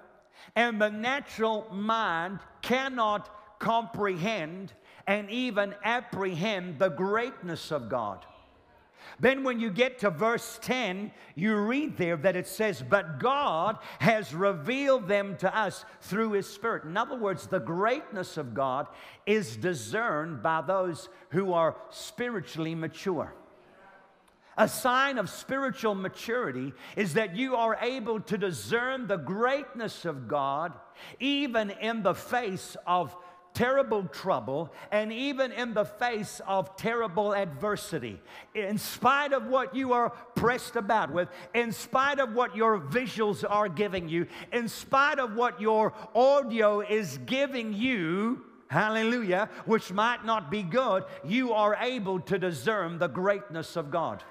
and 0.57 0.81
the 0.81 0.91
natural 0.91 1.69
mind 1.73 2.41
cannot 2.63 3.31
comprehend 3.61 4.73
and 5.07 5.31
even 5.31 5.75
apprehend 5.85 6.79
the 6.79 6.89
greatness 6.89 7.71
of 7.71 7.89
God. 7.89 8.25
Then, 9.19 9.45
when 9.45 9.61
you 9.61 9.71
get 9.71 9.99
to 10.01 10.11
verse 10.11 10.59
10, 10.63 11.11
you 11.35 11.57
read 11.57 11.97
there 11.97 12.17
that 12.19 12.37
it 12.37 12.47
says, 12.47 12.83
But 12.83 13.19
God 13.19 13.79
has 13.99 14.35
revealed 14.35 15.09
them 15.09 15.37
to 15.39 15.57
us 15.57 15.85
through 16.01 16.33
His 16.33 16.47
Spirit. 16.47 16.85
In 16.85 16.97
other 16.97 17.17
words, 17.17 17.47
the 17.47 17.61
greatness 17.61 18.37
of 18.37 18.55
God 18.55 18.87
is 19.27 19.57
discerned 19.57 20.43
by 20.43 20.63
those 20.63 21.09
who 21.31 21.53
are 21.53 21.77
spiritually 21.91 22.75
mature. 22.75 23.35
A 24.57 24.69
sign 24.69 25.17
of 25.17 25.31
spiritual 25.31 25.95
maturity 25.95 26.73
is 26.97 27.15
that 27.15 27.37
you 27.37 27.57
are 27.57 27.79
able 27.81 28.21
to 28.21 28.37
discern 28.37 29.07
the 29.07 29.17
greatness 29.17 30.05
of 30.05 30.29
God 30.29 30.73
even 31.19 31.71
in 31.71 32.03
the 32.03 32.15
face 32.15 32.77
of 32.87 33.17
terrible 33.55 34.05
trouble, 34.05 34.73
and 34.91 35.13
even 35.13 35.53
in 35.53 35.75
the 35.75 35.85
face 35.85 36.41
of 36.47 36.77
terrible 36.77 37.35
adversity. 37.35 38.21
In 38.55 38.79
spite 38.79 39.33
of 39.33 39.47
what 39.47 39.75
you 39.75 39.93
are 39.93 40.11
pressed 40.35 40.77
about 40.77 41.13
with, 41.13 41.29
in 41.55 41.73
spite 41.73 42.19
of 42.21 42.35
what 42.35 42.57
your 42.57 42.79
visuals 42.81 43.45
are 43.49 43.69
giving 43.69 44.09
you, 44.09 44.27
in 44.53 44.69
spite 44.69 45.19
of 45.19 45.35
what 45.35 45.61
your 45.61 45.93
audio 46.15 46.81
is 46.81 47.19
giving 47.27 47.73
you, 47.73 48.45
hallelujah, 48.69 49.49
which 49.67 49.93
might 49.93 50.25
not 50.25 50.51
be 50.51 50.63
good, 50.63 51.05
you 51.25 51.53
are 51.53 51.77
able 51.81 52.21
to 52.21 52.39
discern 52.39 52.99
the 52.99 53.09
greatness 53.09 53.77
of 53.77 53.91
God. 53.91 54.23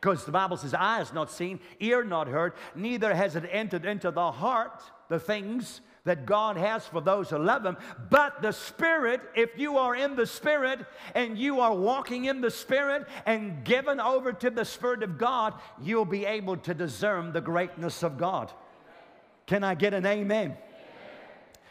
Because 0.00 0.24
the 0.24 0.32
Bible 0.32 0.56
says, 0.56 0.74
eye 0.74 0.98
has 0.98 1.12
not 1.12 1.30
seen, 1.30 1.58
ear 1.80 2.04
not 2.04 2.28
heard, 2.28 2.52
neither 2.74 3.14
has 3.14 3.34
it 3.34 3.48
entered 3.50 3.84
into 3.84 4.10
the 4.10 4.30
heart 4.30 4.82
the 5.08 5.18
things 5.18 5.80
that 6.06 6.24
God 6.24 6.56
has 6.56 6.86
for 6.86 7.00
those 7.00 7.28
who 7.30 7.38
love 7.38 7.66
Him. 7.66 7.76
But 8.08 8.40
the 8.40 8.52
Spirit, 8.52 9.20
if 9.34 9.58
you 9.58 9.76
are 9.76 9.94
in 9.94 10.16
the 10.16 10.26
Spirit 10.26 10.80
and 11.14 11.36
you 11.36 11.60
are 11.60 11.74
walking 11.74 12.24
in 12.24 12.40
the 12.40 12.50
Spirit 12.50 13.06
and 13.26 13.62
given 13.64 14.00
over 14.00 14.32
to 14.32 14.48
the 14.48 14.64
Spirit 14.64 15.02
of 15.02 15.18
God, 15.18 15.54
you'll 15.82 16.06
be 16.06 16.24
able 16.24 16.56
to 16.58 16.72
discern 16.72 17.32
the 17.32 17.40
greatness 17.40 18.02
of 18.02 18.16
God. 18.16 18.50
Can 19.46 19.62
I 19.62 19.74
get 19.74 19.94
an 19.94 20.06
amen? 20.06 20.56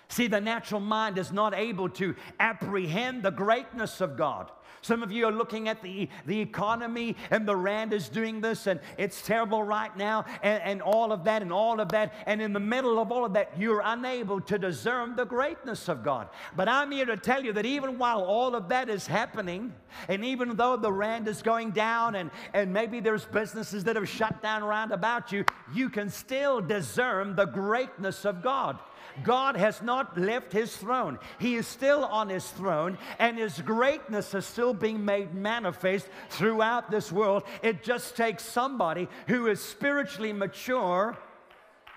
See, 0.07 0.27
the 0.27 0.41
natural 0.41 0.81
mind 0.81 1.17
is 1.17 1.31
not 1.31 1.53
able 1.53 1.89
to 1.89 2.15
apprehend 2.39 3.23
the 3.23 3.31
greatness 3.31 4.01
of 4.01 4.17
God. 4.17 4.51
Some 4.85 5.01
of 5.01 5.11
you 5.11 5.25
are 5.25 5.31
looking 5.31 5.67
at 5.67 5.81
the, 5.81 6.07
the 6.27 6.39
economy 6.39 7.15
and 7.31 7.47
the 7.47 7.55
rand 7.55 7.91
is 7.91 8.07
doing 8.07 8.39
this 8.39 8.67
and 8.67 8.79
it's 8.99 9.23
terrible 9.23 9.63
right 9.63 9.95
now 9.97 10.25
and, 10.43 10.61
and 10.61 10.81
all 10.83 11.11
of 11.11 11.23
that 11.23 11.41
and 11.41 11.51
all 11.51 11.79
of 11.79 11.89
that. 11.89 12.13
And 12.27 12.39
in 12.39 12.53
the 12.53 12.59
middle 12.59 12.99
of 12.99 13.11
all 13.11 13.25
of 13.25 13.33
that, 13.33 13.51
you're 13.57 13.81
unable 13.83 14.39
to 14.41 14.59
discern 14.59 15.15
the 15.15 15.25
greatness 15.25 15.89
of 15.89 16.03
God. 16.03 16.29
But 16.55 16.69
I'm 16.69 16.91
here 16.91 17.07
to 17.07 17.17
tell 17.17 17.43
you 17.43 17.51
that 17.53 17.65
even 17.65 17.97
while 17.97 18.21
all 18.21 18.53
of 18.53 18.69
that 18.69 18.87
is 18.87 19.07
happening, 19.07 19.73
and 20.07 20.23
even 20.23 20.55
though 20.55 20.77
the 20.77 20.93
rand 20.93 21.27
is 21.27 21.41
going 21.41 21.71
down 21.71 22.13
and, 22.13 22.29
and 22.53 22.71
maybe 22.71 22.99
there's 22.99 23.25
businesses 23.25 23.83
that 23.85 23.95
have 23.95 24.07
shut 24.07 24.39
down 24.43 24.61
around 24.61 24.91
about 24.91 25.31
you, 25.31 25.45
you 25.73 25.89
can 25.89 26.11
still 26.11 26.61
discern 26.61 27.35
the 27.35 27.45
greatness 27.45 28.23
of 28.23 28.43
God. 28.43 28.77
God 29.23 29.55
has 29.55 29.81
not 29.81 30.17
left 30.17 30.51
his 30.51 30.75
throne. 30.75 31.19
He 31.39 31.55
is 31.55 31.67
still 31.67 32.03
on 32.05 32.29
his 32.29 32.47
throne, 32.49 32.97
and 33.19 33.37
his 33.37 33.61
greatness 33.61 34.33
is 34.33 34.45
still 34.45 34.73
being 34.73 35.03
made 35.03 35.33
manifest 35.33 36.07
throughout 36.29 36.91
this 36.91 37.11
world. 37.11 37.43
It 37.61 37.83
just 37.83 38.15
takes 38.17 38.43
somebody 38.43 39.07
who 39.27 39.47
is 39.47 39.61
spiritually 39.61 40.33
mature, 40.33 41.17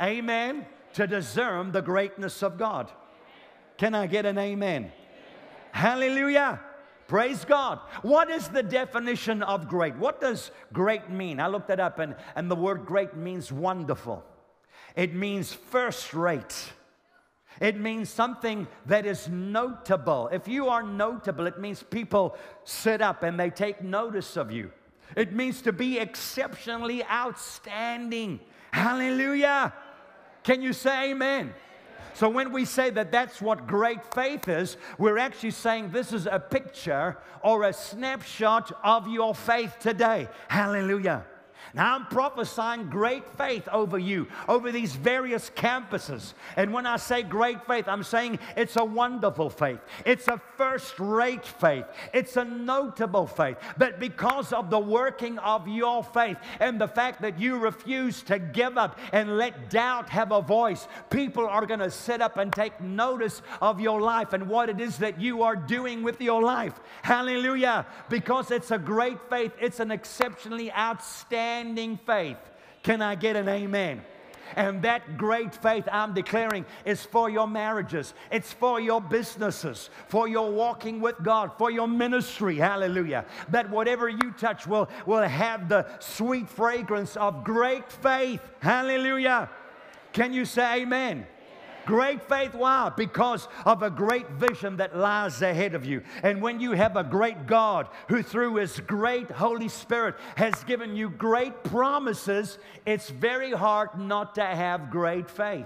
amen, 0.00 0.66
to 0.94 1.06
discern 1.06 1.72
the 1.72 1.82
greatness 1.82 2.42
of 2.42 2.58
God. 2.58 2.90
Can 3.76 3.94
I 3.94 4.06
get 4.06 4.26
an 4.26 4.38
amen? 4.38 4.92
Hallelujah. 5.72 6.60
Praise 7.06 7.44
God. 7.44 7.80
What 8.02 8.30
is 8.30 8.48
the 8.48 8.62
definition 8.62 9.42
of 9.42 9.68
great? 9.68 9.96
What 9.96 10.20
does 10.20 10.50
great 10.72 11.08
mean? 11.08 11.40
I 11.40 11.46
looked 11.46 11.70
it 11.70 11.80
up, 11.80 11.98
and, 11.98 12.14
and 12.36 12.50
the 12.50 12.56
word 12.56 12.84
great 12.84 13.16
means 13.16 13.50
wonderful, 13.50 14.24
it 14.94 15.14
means 15.14 15.52
first 15.52 16.12
rate. 16.12 16.72
It 17.60 17.78
means 17.78 18.08
something 18.08 18.66
that 18.86 19.06
is 19.06 19.28
notable. 19.28 20.28
If 20.32 20.48
you 20.48 20.68
are 20.68 20.82
notable, 20.82 21.46
it 21.46 21.58
means 21.58 21.82
people 21.82 22.36
sit 22.64 23.02
up 23.02 23.22
and 23.22 23.38
they 23.38 23.50
take 23.50 23.82
notice 23.82 24.36
of 24.36 24.52
you. 24.52 24.70
It 25.16 25.32
means 25.32 25.62
to 25.62 25.72
be 25.72 25.98
exceptionally 25.98 27.04
outstanding. 27.04 28.40
Hallelujah. 28.72 29.72
Can 30.44 30.62
you 30.62 30.72
say 30.72 31.10
amen? 31.10 31.54
So 32.14 32.28
when 32.28 32.52
we 32.52 32.64
say 32.64 32.90
that 32.90 33.12
that's 33.12 33.40
what 33.40 33.66
great 33.66 34.04
faith 34.12 34.48
is, 34.48 34.76
we're 34.98 35.18
actually 35.18 35.52
saying 35.52 35.90
this 35.90 36.12
is 36.12 36.26
a 36.26 36.40
picture 36.40 37.16
or 37.42 37.64
a 37.64 37.72
snapshot 37.72 38.72
of 38.82 39.08
your 39.08 39.34
faith 39.34 39.76
today. 39.78 40.28
Hallelujah. 40.48 41.24
Now 41.74 41.94
I'm 41.94 42.06
prophesying 42.06 42.88
great 42.88 43.28
faith 43.36 43.68
over 43.70 43.98
you, 43.98 44.26
over 44.48 44.72
these 44.72 44.94
various 44.94 45.50
campuses. 45.50 46.32
And 46.56 46.72
when 46.72 46.86
I 46.86 46.96
say 46.96 47.22
great 47.22 47.66
faith, 47.66 47.88
I'm 47.88 48.02
saying 48.02 48.38
it's 48.56 48.76
a 48.76 48.84
wonderful 48.84 49.50
faith. 49.50 49.80
It's 50.06 50.28
a 50.28 50.40
first 50.56 50.98
rate 50.98 51.46
faith. 51.46 51.84
It's 52.12 52.36
a 52.36 52.44
notable 52.44 53.26
faith. 53.26 53.56
But 53.76 54.00
because 54.00 54.52
of 54.52 54.70
the 54.70 54.78
working 54.78 55.38
of 55.38 55.68
your 55.68 56.02
faith 56.02 56.38
and 56.60 56.80
the 56.80 56.88
fact 56.88 57.20
that 57.22 57.38
you 57.38 57.58
refuse 57.58 58.22
to 58.22 58.38
give 58.38 58.78
up 58.78 58.98
and 59.12 59.36
let 59.36 59.70
doubt 59.70 60.08
have 60.08 60.32
a 60.32 60.40
voice, 60.40 60.88
people 61.10 61.46
are 61.46 61.66
going 61.66 61.80
to 61.80 61.90
sit 61.90 62.22
up 62.22 62.38
and 62.38 62.52
take 62.52 62.80
notice 62.80 63.42
of 63.60 63.80
your 63.80 64.00
life 64.00 64.32
and 64.32 64.48
what 64.48 64.68
it 64.68 64.80
is 64.80 64.98
that 64.98 65.20
you 65.20 65.42
are 65.42 65.56
doing 65.56 66.02
with 66.02 66.20
your 66.20 66.42
life. 66.42 66.80
Hallelujah. 67.02 67.86
Because 68.08 68.50
it's 68.50 68.70
a 68.70 68.78
great 68.78 69.18
faith, 69.28 69.52
it's 69.60 69.80
an 69.80 69.90
exceptionally 69.90 70.72
outstanding 70.72 71.47
standing 71.48 71.96
faith. 72.04 72.36
Can 72.82 73.00
I 73.00 73.14
get 73.14 73.34
an 73.34 73.48
amen? 73.48 74.02
And 74.54 74.82
that 74.82 75.16
great 75.16 75.54
faith 75.54 75.88
I'm 75.90 76.12
declaring 76.12 76.66
is 76.84 77.04
for 77.04 77.30
your 77.30 77.46
marriages, 77.46 78.12
it's 78.30 78.52
for 78.52 78.80
your 78.80 79.00
businesses, 79.00 79.88
for 80.08 80.28
your 80.28 80.50
walking 80.50 81.00
with 81.00 81.16
God, 81.22 81.52
for 81.56 81.70
your 81.70 81.88
ministry. 81.88 82.56
Hallelujah. 82.56 83.24
That 83.48 83.70
whatever 83.70 84.10
you 84.10 84.34
touch 84.38 84.66
will, 84.66 84.88
will 85.06 85.22
have 85.22 85.70
the 85.70 85.86
sweet 86.00 86.48
fragrance 86.50 87.16
of 87.16 87.44
great 87.44 87.90
faith. 87.90 88.40
Hallelujah. 88.60 89.48
Can 90.12 90.34
you 90.34 90.44
say 90.44 90.82
amen? 90.82 91.26
Great 91.88 92.22
faith, 92.28 92.52
why? 92.52 92.92
Because 92.94 93.48
of 93.64 93.82
a 93.82 93.88
great 93.88 94.28
vision 94.32 94.76
that 94.76 94.94
lies 94.94 95.40
ahead 95.40 95.74
of 95.74 95.86
you. 95.86 96.02
And 96.22 96.42
when 96.42 96.60
you 96.60 96.72
have 96.72 96.98
a 96.98 97.02
great 97.02 97.46
God 97.46 97.88
who, 98.08 98.22
through 98.22 98.56
His 98.56 98.78
great 98.80 99.30
Holy 99.30 99.68
Spirit, 99.68 100.16
has 100.36 100.62
given 100.64 100.94
you 100.94 101.08
great 101.08 101.64
promises, 101.64 102.58
it's 102.84 103.08
very 103.08 103.52
hard 103.52 103.98
not 103.98 104.34
to 104.34 104.44
have 104.44 104.90
great 104.90 105.30
faith. 105.30 105.64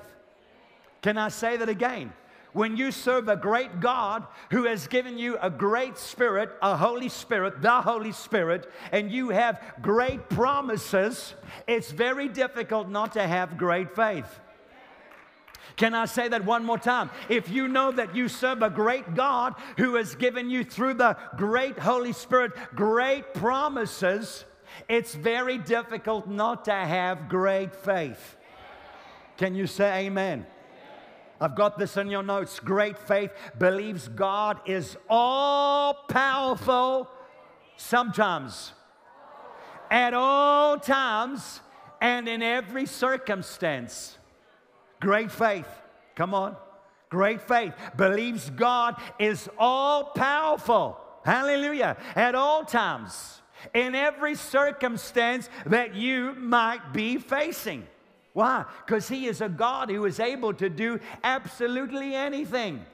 Can 1.03 1.19
I 1.19 1.29
say 1.29 1.57
that 1.57 1.69
again? 1.69 2.13
when 2.53 2.77
you 2.77 2.93
serve 2.93 3.29
a 3.29 3.37
great 3.37 3.81
God 3.81 4.27
who 4.51 4.65
has 4.65 4.87
given 4.87 5.17
you 5.17 5.39
a 5.41 5.49
great 5.49 5.97
Spirit, 5.97 6.51
a 6.61 6.77
Holy 6.77 7.09
Spirit, 7.09 7.63
the 7.63 7.81
Holy 7.81 8.13
Spirit, 8.13 8.71
and 8.93 9.11
you 9.11 9.31
have 9.31 9.59
great 9.81 10.29
promises, 10.29 11.35
it's 11.67 11.91
very 11.91 12.29
difficult 12.29 12.91
not 12.91 13.13
to 13.15 13.27
have 13.27 13.57
great 13.57 13.97
faith. 13.97 14.39
Can 15.77 15.95
I 15.95 16.05
say 16.05 16.29
that 16.29 16.45
one 16.45 16.65
more 16.65 16.79
time? 16.79 17.11
If 17.29 17.49
you 17.49 17.69
know 17.69 17.93
that 17.93 18.15
you 18.15 18.29
serve 18.29 18.63
a 18.63 18.71
great 18.71 19.15
God 19.15 19.55
who 19.79 19.95
has 19.95 20.15
given 20.15 20.51
you 20.51 20.65
through 20.65 20.95
the 20.95 21.17
great 21.37 21.79
Holy 21.79 22.13
Spirit 22.13 22.53
great 22.75 23.35
promises, 23.35 24.45
it's 24.89 25.15
very 25.15 25.59
difficult 25.59 26.29
not 26.29 26.65
to 26.67 26.73
have 26.73 27.29
great 27.29 27.75
faith. 27.75 28.37
Can 29.37 29.55
you 29.55 29.67
say 29.67 30.07
amen? 30.07 30.47
I've 31.41 31.57
got 31.57 31.79
this 31.79 31.97
in 31.97 32.09
your 32.09 32.23
notes. 32.23 32.61
Great 32.61 32.97
faith 32.97 33.33
believes 33.59 34.07
God 34.07 34.61
is 34.67 34.97
all 35.09 35.95
powerful 36.09 37.11
sometimes, 37.77 38.73
at 39.91 40.15
all 40.15 40.79
times, 40.79 41.61
and 42.01 42.29
in 42.29 42.43
every 42.43 42.87
circumstance. 42.87 44.19
Great 45.03 45.33
faith. 45.33 45.67
Come 46.15 46.33
on. 46.33 46.57
Great 47.11 47.43
faith. 47.43 47.75
Believes 47.97 48.49
God 48.51 48.95
is 49.19 49.51
all 49.59 50.05
powerful. 50.05 50.97
Hallelujah. 51.25 51.97
At 52.15 52.37
all 52.37 52.65
times. 52.65 53.43
In 53.75 53.97
every 53.97 54.37
circumstance 54.37 55.51
that 55.67 55.97
you 55.97 56.35
might 56.37 56.93
be 56.93 57.19
facing. 57.19 57.85
Why? 58.33 58.65
Because 58.87 59.09
He 59.09 59.27
is 59.27 59.41
a 59.41 59.49
God 59.49 59.91
who 59.91 60.05
is 60.05 60.21
able 60.21 60.55
to 60.55 60.69
do 60.71 61.01
absolutely 61.25 62.15
anything. 62.15 62.87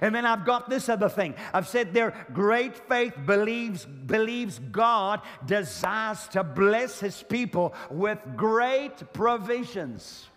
And 0.00 0.12
then 0.12 0.26
I've 0.26 0.44
got 0.44 0.68
this 0.68 0.88
other 0.88 1.08
thing. 1.08 1.36
I've 1.52 1.68
said 1.68 1.94
there, 1.94 2.26
great 2.32 2.76
faith 2.88 3.14
believes, 3.24 3.86
believes 3.86 4.58
God 4.72 5.20
desires 5.46 6.26
to 6.32 6.42
bless 6.42 6.98
his 6.98 7.22
people 7.22 7.74
with 7.90 8.18
great 8.34 9.12
provisions 9.12 10.30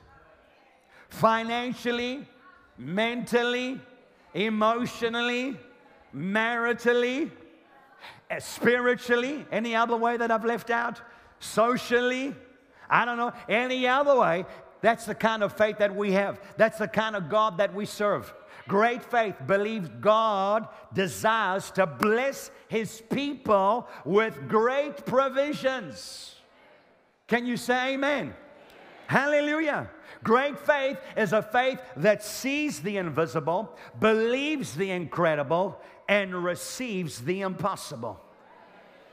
financially, 1.10 2.28
mentally, 2.78 3.80
emotionally, 4.34 5.58
maritally, 6.16 7.32
eh, 8.30 8.40
spiritually, 8.40 9.46
any 9.52 9.76
other 9.76 9.96
way 9.96 10.18
that 10.18 10.32
I've 10.32 10.46
left 10.46 10.70
out, 10.70 11.02
socially, 11.40 12.36
I 12.90 13.06
don't 13.06 13.18
know, 13.18 13.34
any 13.50 13.88
other 13.88 14.18
way. 14.18 14.46
That's 14.82 15.06
the 15.06 15.16
kind 15.16 15.44
of 15.44 15.54
faith 15.54 15.80
that 15.80 15.96
we 15.96 16.12
have. 16.14 16.40
That's 16.56 16.78
the 16.78 16.88
kind 16.88 17.16
of 17.16 17.30
God 17.30 17.58
that 17.58 17.74
we 17.74 17.86
serve. 17.86 18.34
Great 18.68 19.04
faith 19.04 19.36
believes 19.48 19.90
God 20.02 20.68
desires 20.94 21.72
to 21.72 21.88
bless 21.88 22.52
his 22.68 23.02
people 23.10 23.88
with 24.06 24.48
great 24.48 25.06
provisions. 25.06 26.36
Can 27.28 27.46
you 27.46 27.58
say 27.58 27.94
amen? 27.94 28.34
Hallelujah. 29.08 29.90
Great 30.24 30.60
faith 30.60 30.98
is 31.16 31.34
a 31.34 31.42
faith 31.42 31.80
that 31.96 32.24
sees 32.24 32.82
the 32.82 32.98
invisible, 32.98 33.76
believes 34.00 34.76
the 34.76 34.92
incredible, 34.92 35.80
and 36.10 36.44
receives 36.44 37.22
the 37.22 37.42
impossible. 37.42 38.20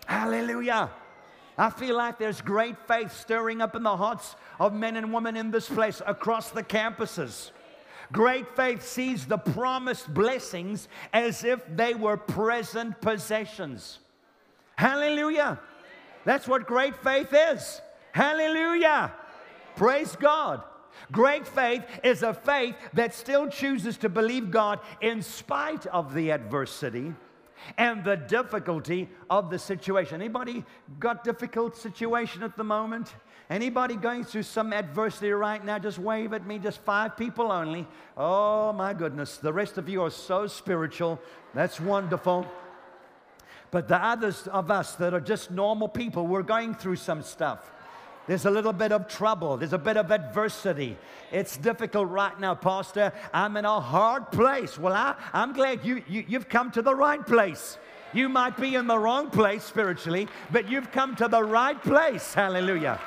Hallelujah. 0.07 0.90
I 1.57 1.70
feel 1.70 1.97
like 1.97 2.18
there's 2.18 2.40
great 2.40 2.76
faith 2.88 3.12
stirring 3.12 3.62
up 3.62 3.76
in 3.76 3.84
the 3.84 3.97
hearts 3.97 4.34
of 4.59 4.74
men 4.74 4.97
and 4.97 5.12
women 5.12 5.36
in 5.36 5.53
this 5.53 5.68
place 5.68 6.03
across 6.05 6.51
the 6.51 6.64
campuses. 6.64 7.53
Great 8.12 8.57
faith 8.57 8.84
sees 8.84 9.26
the 9.26 9.38
promised 9.38 10.12
blessings 10.12 10.88
as 11.12 11.45
if 11.45 11.61
they 11.74 11.95
were 11.95 12.16
present 12.16 13.01
possessions. 13.01 14.01
Hallelujah. 14.76 15.61
That's 16.24 16.49
what 16.49 16.66
great 16.66 16.97
faith 16.97 17.32
is. 17.32 17.80
Hallelujah. 18.12 19.12
Praise 19.76 20.16
God. 20.16 20.62
Great 21.10 21.46
faith 21.46 21.84
is 22.02 22.22
a 22.22 22.32
faith 22.32 22.76
that 22.92 23.14
still 23.14 23.48
chooses 23.48 23.96
to 23.98 24.08
believe 24.08 24.50
God 24.50 24.78
in 25.00 25.22
spite 25.22 25.86
of 25.86 26.14
the 26.14 26.30
adversity 26.30 27.12
and 27.78 28.04
the 28.04 28.16
difficulty 28.16 29.08
of 29.28 29.50
the 29.50 29.58
situation. 29.58 30.20
Anybody 30.20 30.64
got 31.00 31.24
difficult 31.24 31.76
situation 31.76 32.42
at 32.42 32.56
the 32.56 32.64
moment? 32.64 33.14
Anybody 33.50 33.96
going 33.96 34.24
through 34.24 34.44
some 34.44 34.72
adversity 34.72 35.30
right 35.30 35.64
now? 35.64 35.78
Just 35.78 35.98
wave 35.98 36.32
at 36.32 36.46
me, 36.46 36.58
just 36.58 36.80
five 36.80 37.16
people 37.16 37.50
only. 37.52 37.86
Oh 38.16 38.72
my 38.72 38.94
goodness, 38.94 39.36
the 39.38 39.52
rest 39.52 39.78
of 39.78 39.88
you 39.88 40.02
are 40.02 40.10
so 40.10 40.46
spiritual. 40.46 41.20
That's 41.54 41.80
wonderful. 41.80 42.46
But 43.70 43.88
the 43.88 44.02
others 44.02 44.46
of 44.46 44.70
us 44.70 44.94
that 44.96 45.12
are 45.12 45.20
just 45.20 45.50
normal 45.50 45.88
people, 45.88 46.26
we're 46.26 46.42
going 46.42 46.74
through 46.74 46.96
some 46.96 47.22
stuff. 47.22 47.72
There's 48.26 48.46
a 48.46 48.50
little 48.50 48.72
bit 48.72 48.92
of 48.92 49.06
trouble. 49.06 49.56
There's 49.56 49.74
a 49.74 49.78
bit 49.78 49.96
of 49.96 50.10
adversity. 50.10 50.96
It's 51.30 51.56
difficult 51.56 52.08
right 52.08 52.38
now, 52.40 52.54
Pastor. 52.54 53.12
I'm 53.32 53.56
in 53.56 53.64
a 53.64 53.80
hard 53.80 54.32
place. 54.32 54.78
Well, 54.78 54.94
I, 54.94 55.14
I'm 55.32 55.52
glad 55.52 55.84
you, 55.84 56.02
you, 56.08 56.24
you've 56.26 56.48
come 56.48 56.70
to 56.72 56.82
the 56.82 56.94
right 56.94 57.24
place. 57.24 57.78
You 58.14 58.28
might 58.28 58.56
be 58.56 58.76
in 58.76 58.86
the 58.86 58.98
wrong 58.98 59.30
place 59.30 59.64
spiritually, 59.64 60.28
but 60.50 60.70
you've 60.70 60.90
come 60.92 61.16
to 61.16 61.28
the 61.28 61.42
right 61.42 61.80
place. 61.82 62.32
Hallelujah. 62.32 63.00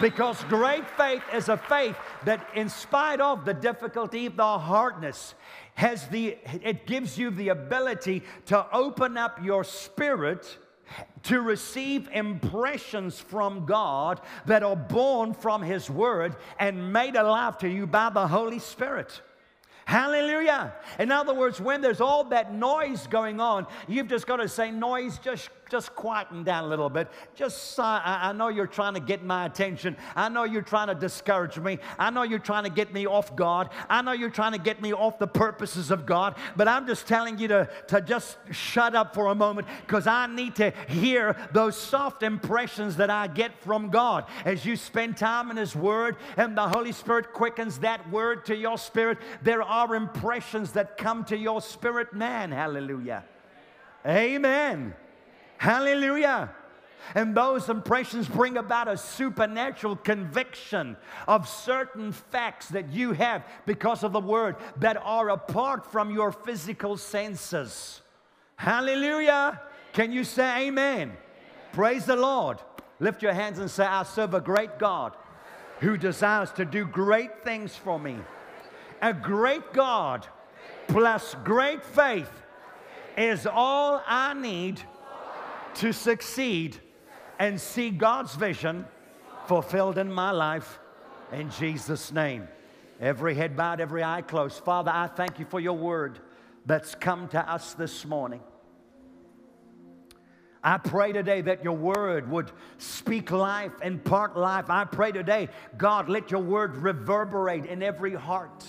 Because 0.00 0.42
great 0.44 0.88
faith 0.90 1.22
is 1.32 1.48
a 1.48 1.56
faith 1.56 1.96
that, 2.24 2.46
in 2.54 2.68
spite 2.68 3.20
of 3.20 3.44
the 3.44 3.54
difficulty, 3.54 4.28
the 4.28 4.58
hardness, 4.58 5.34
has 5.74 6.06
the, 6.08 6.36
it 6.62 6.86
gives 6.86 7.18
you 7.18 7.30
the 7.30 7.48
ability 7.48 8.22
to 8.46 8.66
open 8.72 9.16
up 9.16 9.42
your 9.42 9.64
spirit 9.64 10.58
to 11.24 11.40
receive 11.40 12.08
impressions 12.12 13.18
from 13.18 13.66
God 13.66 14.20
that 14.46 14.62
are 14.62 14.76
born 14.76 15.34
from 15.34 15.62
His 15.62 15.88
Word 15.88 16.36
and 16.58 16.92
made 16.92 17.16
alive 17.16 17.58
to 17.58 17.68
you 17.68 17.86
by 17.86 18.10
the 18.10 18.26
Holy 18.26 18.58
Spirit. 18.58 19.20
Hallelujah. 19.86 20.74
In 20.98 21.12
other 21.12 21.34
words, 21.34 21.60
when 21.60 21.82
there's 21.82 22.00
all 22.00 22.24
that 22.24 22.54
noise 22.54 23.06
going 23.06 23.38
on, 23.38 23.66
you've 23.86 24.08
just 24.08 24.26
got 24.26 24.36
to 24.36 24.48
say, 24.48 24.70
noise, 24.70 25.18
just 25.18 25.50
just 25.74 25.96
quieten 25.96 26.44
down 26.44 26.62
a 26.62 26.66
little 26.68 26.88
bit. 26.88 27.08
Just, 27.34 27.80
uh, 27.80 28.00
I, 28.04 28.32
know 28.32 28.46
you're 28.46 28.68
trying 28.68 28.94
to 28.94 29.00
get 29.00 29.24
my 29.24 29.44
attention. 29.44 29.96
I 30.14 30.28
know 30.28 30.44
you're 30.44 30.62
trying 30.62 30.86
to 30.86 30.94
discourage 30.94 31.58
me. 31.58 31.80
I 31.98 32.10
know 32.10 32.22
you're 32.22 32.38
trying 32.38 32.62
to 32.62 32.70
get 32.70 32.92
me 32.92 33.08
off 33.08 33.34
God. 33.34 33.70
I 33.90 34.00
know 34.00 34.12
you're 34.12 34.30
trying 34.30 34.52
to 34.52 34.58
get 34.58 34.80
me 34.80 34.92
off 34.92 35.18
the 35.18 35.26
purposes 35.26 35.90
of 35.90 36.06
God. 36.06 36.36
But 36.54 36.68
I'm 36.68 36.86
just 36.86 37.08
telling 37.08 37.40
you 37.40 37.48
to, 37.48 37.68
to 37.88 38.00
just 38.00 38.36
shut 38.52 38.94
up 38.94 39.14
for 39.14 39.32
a 39.32 39.34
moment 39.34 39.66
because 39.84 40.06
I 40.06 40.28
need 40.28 40.54
to 40.56 40.72
hear 40.86 41.34
those 41.50 41.76
soft 41.76 42.22
impressions 42.22 42.94
that 42.98 43.10
I 43.10 43.26
get 43.26 43.60
from 43.64 43.90
God. 43.90 44.26
As 44.44 44.64
you 44.64 44.76
spend 44.76 45.16
time 45.16 45.50
in 45.50 45.56
His 45.56 45.74
Word 45.74 46.18
and 46.36 46.56
the 46.56 46.68
Holy 46.68 46.92
Spirit 46.92 47.32
quickens 47.32 47.78
that 47.78 48.08
Word 48.12 48.44
to 48.44 48.54
your 48.54 48.78
spirit, 48.78 49.18
there 49.42 49.64
are 49.64 49.96
impressions 49.96 50.70
that 50.74 50.96
come 50.96 51.24
to 51.24 51.36
your 51.36 51.60
spirit 51.60 52.14
man. 52.14 52.52
Hallelujah. 52.52 53.24
Amen. 54.06 54.94
Hallelujah. 55.58 56.54
And 57.14 57.36
those 57.36 57.68
impressions 57.68 58.28
bring 58.28 58.56
about 58.56 58.88
a 58.88 58.96
supernatural 58.96 59.96
conviction 59.96 60.96
of 61.28 61.48
certain 61.48 62.12
facts 62.12 62.68
that 62.68 62.90
you 62.92 63.12
have 63.12 63.44
because 63.66 64.02
of 64.02 64.12
the 64.12 64.20
word 64.20 64.56
that 64.78 64.96
are 64.96 65.28
apart 65.28 65.90
from 65.90 66.10
your 66.10 66.32
physical 66.32 66.96
senses. 66.96 68.00
Hallelujah. 68.56 69.60
Can 69.92 70.12
you 70.12 70.24
say 70.24 70.66
amen? 70.66 71.02
amen? 71.02 71.16
Praise 71.72 72.06
the 72.06 72.16
Lord. 72.16 72.58
Lift 73.00 73.22
your 73.22 73.32
hands 73.32 73.58
and 73.58 73.70
say, 73.70 73.84
I 73.84 74.04
serve 74.04 74.34
a 74.34 74.40
great 74.40 74.78
God 74.78 75.14
who 75.80 75.96
desires 75.96 76.50
to 76.52 76.64
do 76.64 76.86
great 76.86 77.44
things 77.44 77.76
for 77.76 77.98
me. 77.98 78.16
A 79.02 79.12
great 79.12 79.72
God 79.72 80.26
plus 80.88 81.34
great 81.44 81.84
faith 81.84 82.30
is 83.16 83.46
all 83.46 84.02
I 84.06 84.34
need 84.34 84.80
to 85.76 85.92
succeed 85.92 86.76
and 87.38 87.60
see 87.60 87.90
God's 87.90 88.34
vision 88.34 88.86
fulfilled 89.46 89.98
in 89.98 90.12
my 90.12 90.30
life 90.30 90.78
in 91.32 91.50
Jesus' 91.50 92.12
name. 92.12 92.48
Every 93.00 93.34
head 93.34 93.56
bowed, 93.56 93.80
every 93.80 94.04
eye 94.04 94.22
closed. 94.22 94.62
Father, 94.64 94.90
I 94.94 95.08
thank 95.08 95.38
you 95.38 95.44
for 95.44 95.60
your 95.60 95.76
word 95.76 96.20
that's 96.64 96.94
come 96.94 97.28
to 97.28 97.52
us 97.52 97.74
this 97.74 98.04
morning. 98.04 98.40
I 100.62 100.78
pray 100.78 101.12
today 101.12 101.42
that 101.42 101.62
your 101.62 101.76
word 101.76 102.30
would 102.30 102.50
speak 102.78 103.30
life, 103.30 103.72
impart 103.82 104.34
life. 104.34 104.70
I 104.70 104.84
pray 104.84 105.12
today, 105.12 105.50
God, 105.76 106.08
let 106.08 106.30
your 106.30 106.40
word 106.40 106.76
reverberate 106.76 107.66
in 107.66 107.82
every 107.82 108.14
heart. 108.14 108.64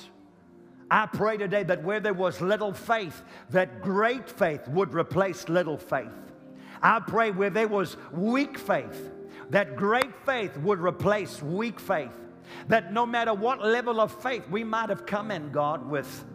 I 0.91 1.06
pray 1.06 1.38
today 1.38 1.64
that 1.64 1.84
where 1.84 2.01
there 2.01 2.14
was 2.14 2.41
little 2.41 2.74
faith, 2.74 3.24
that 3.51 3.82
great 3.82 4.30
faith 4.30 4.68
would 4.68 4.93
replace 4.93 5.47
little 5.47 5.78
faith. 5.78 6.12
I 6.86 6.99
pray 6.99 7.31
where 7.31 7.49
there 7.49 7.67
was 7.67 7.97
weak 8.11 8.59
faith, 8.59 9.11
that 9.49 9.75
great 9.75 10.13
faith 10.23 10.55
would 10.57 10.79
replace 10.79 11.41
weak 11.41 11.79
faith. 11.79 12.13
That 12.67 12.93
no 12.93 13.07
matter 13.07 13.33
what 13.33 13.65
level 13.65 13.99
of 13.99 14.21
faith 14.21 14.47
we 14.49 14.63
might 14.63 14.89
have 14.89 15.07
come 15.07 15.31
in, 15.31 15.51
God, 15.51 15.89
with, 15.89 16.25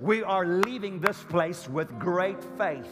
we 0.00 0.24
are 0.24 0.44
leaving 0.44 0.98
this 0.98 1.22
place 1.28 1.68
with 1.68 1.96
great 2.00 2.42
faith. 2.58 2.88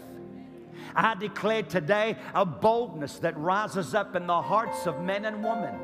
I 0.94 1.16
declare 1.16 1.64
today 1.64 2.16
a 2.34 2.46
boldness 2.46 3.18
that 3.18 3.36
rises 3.36 3.96
up 3.96 4.14
in 4.14 4.28
the 4.28 4.40
hearts 4.40 4.86
of 4.86 5.02
men 5.02 5.24
and 5.24 5.42
women 5.42 5.74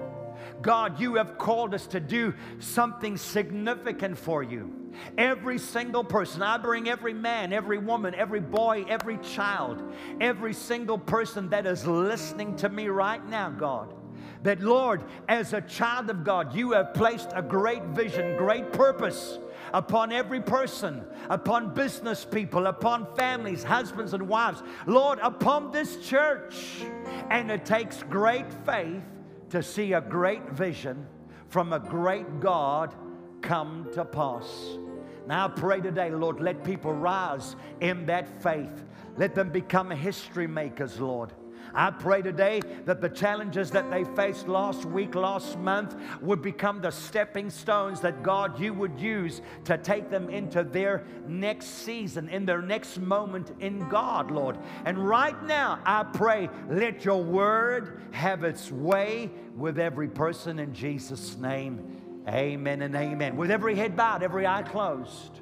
God, 0.63 1.01
you 1.01 1.15
have 1.17 1.39
called 1.39 1.75
us 1.75 1.87
to 1.89 2.01
do 2.01 2.35
something 2.59 3.17
significant 3.17 4.19
for 4.19 4.43
you. 4.43 4.84
Every 5.19 5.59
single 5.59 6.05
person, 6.05 6.43
I 6.43 6.59
bring 6.59 6.89
every 6.89 7.15
man, 7.15 7.53
every 7.53 7.79
woman, 7.79 8.15
every 8.15 8.41
boy, 8.41 8.85
every 8.89 9.19
child, 9.19 9.83
every 10.21 10.55
single 10.55 10.99
person 10.99 11.49
that 11.51 11.67
is 11.67 11.87
listening 11.87 12.57
to 12.57 12.69
me 12.69 12.89
right 12.89 13.25
now, 13.29 13.51
God. 13.51 13.95
That, 14.43 14.61
Lord, 14.61 15.05
as 15.29 15.55
a 15.55 15.63
child 15.63 16.11
of 16.11 16.23
God, 16.23 16.55
you 16.55 16.73
have 16.73 16.93
placed 16.93 17.31
a 17.35 17.43
great 17.43 17.83
vision, 17.85 18.37
great 18.37 18.73
purpose 18.73 19.39
upon 19.73 20.13
every 20.13 20.41
person, 20.41 21.03
upon 21.31 21.75
business 21.75 22.25
people, 22.25 22.67
upon 22.67 23.15
families, 23.17 23.63
husbands 23.63 24.13
and 24.15 24.29
wives, 24.29 24.63
Lord, 24.87 25.19
upon 25.23 25.73
this 25.73 25.97
church. 26.07 26.83
And 27.31 27.51
it 27.51 27.65
takes 27.65 28.03
great 28.05 28.47
faith 28.65 29.03
to 29.51 29.63
see 29.63 29.95
a 29.95 30.01
great 30.01 30.51
vision 30.51 31.07
from 31.49 31.73
a 31.73 31.79
great 31.79 32.41
God 32.41 32.95
come 33.41 33.89
to 33.95 34.05
pass. 34.05 34.79
Now 35.27 35.47
I 35.47 35.49
pray 35.49 35.81
today, 35.81 36.11
Lord, 36.11 36.41
let 36.41 36.65
people 36.65 36.93
rise 36.93 37.57
in 37.81 38.07
that 38.07 38.43
faith. 38.43 38.85
Let 39.17 39.35
them 39.35 39.51
become 39.51 39.91
history 39.91 40.47
makers, 40.47 41.01
Lord. 41.01 41.33
I 41.73 41.91
pray 41.91 42.23
today 42.23 42.61
that 42.85 43.01
the 43.01 43.09
challenges 43.09 43.71
that 43.73 43.91
they 43.91 44.05
faced 44.05 44.47
last 44.47 44.85
week, 44.85 45.17
last 45.17 45.59
month, 45.59 45.97
would 46.21 46.41
become 46.41 46.81
the 46.81 46.91
stepping 46.91 47.51
stones 47.51 48.01
that 48.01 48.23
God, 48.23 48.61
you 48.61 48.73
would 48.75 49.01
use 49.01 49.41
to 49.65 49.77
take 49.77 50.09
them 50.09 50.29
into 50.31 50.63
their 50.63 51.05
next 51.27 51.67
season, 51.67 52.29
in 52.29 52.47
their 52.47 52.63
next 52.63 52.99
moment 52.99 53.53
in 53.59 53.89
God, 53.89 54.31
Lord. 54.31 54.59
And 54.85 54.99
right 54.99 55.41
now, 55.45 55.81
I 55.85 56.05
pray, 56.05 56.49
let 56.69 57.05
your 57.05 57.23
word 57.23 58.03
have 58.13 58.45
its 58.45 58.71
way 58.71 59.31
with 59.57 59.79
every 59.79 60.09
person 60.09 60.61
in 60.61 60.73
Jesus' 60.75 61.37
name. 61.39 62.04
Amen 62.29 62.83
and 62.83 62.95
amen. 62.97 63.37
With 63.37 63.51
every 63.51 63.75
head 63.75 63.97
bowed, 63.97 64.23
every 64.23 64.47
eye 64.47 64.63
closed. 64.63 65.41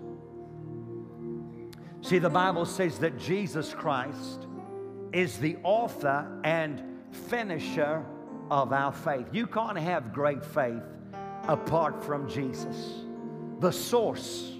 See, 2.00 2.18
the 2.18 2.30
Bible 2.30 2.66
says 2.66 2.98
that 2.98 3.18
Jesus 3.18 3.72
Christ 3.72 4.46
is 5.12 5.38
the 5.38 5.56
author 5.62 6.26
and 6.42 6.82
finisher 7.28 8.04
of 8.50 8.72
our 8.72 8.92
faith. 8.92 9.26
You 9.32 9.46
can't 9.46 9.78
have 9.78 10.12
great 10.12 10.44
faith 10.44 10.82
apart 11.48 12.02
from 12.02 12.28
Jesus. 12.28 13.04
The 13.60 13.70
source, 13.70 14.52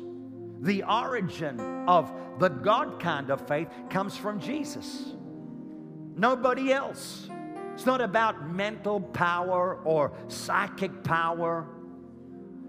the 0.61 0.85
origin 0.85 1.59
of 1.89 2.13
the 2.39 2.49
God 2.49 3.01
kind 3.01 3.31
of 3.31 3.47
faith 3.49 3.69
comes 3.91 4.17
from 4.17 4.39
Jesus. 4.39 5.13
Nobody 6.15 6.73
else. 6.73 7.29
It's 7.75 7.87
not 7.87 8.01
about 8.01 8.49
mental 8.49 9.01
power 9.01 9.81
or 9.85 10.13
psychic 10.29 11.03
power. 11.03 11.67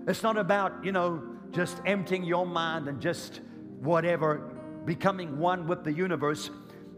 It's 0.08 0.24
not 0.24 0.38
about, 0.38 0.84
you 0.84 0.92
know, 0.92 1.24
just 1.52 1.82
emptying 1.86 2.24
your 2.24 2.46
mind 2.46 2.88
and 2.88 3.00
just 3.00 3.42
whatever, 3.80 4.52
becoming 4.86 5.40
one 5.40 5.68
with 5.68 5.84
the 5.84 5.94
universe. 5.94 6.50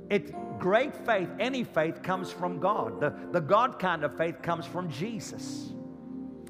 It 0.09 0.33
great 0.59 0.95
faith, 1.05 1.29
any 1.39 1.63
faith 1.63 2.01
comes 2.01 2.31
from 2.31 2.59
God. 2.59 2.99
The, 2.99 3.13
the 3.31 3.41
God 3.41 3.79
kind 3.79 4.03
of 4.03 4.17
faith 4.17 4.41
comes 4.41 4.65
from 4.65 4.89
Jesus. 4.89 5.71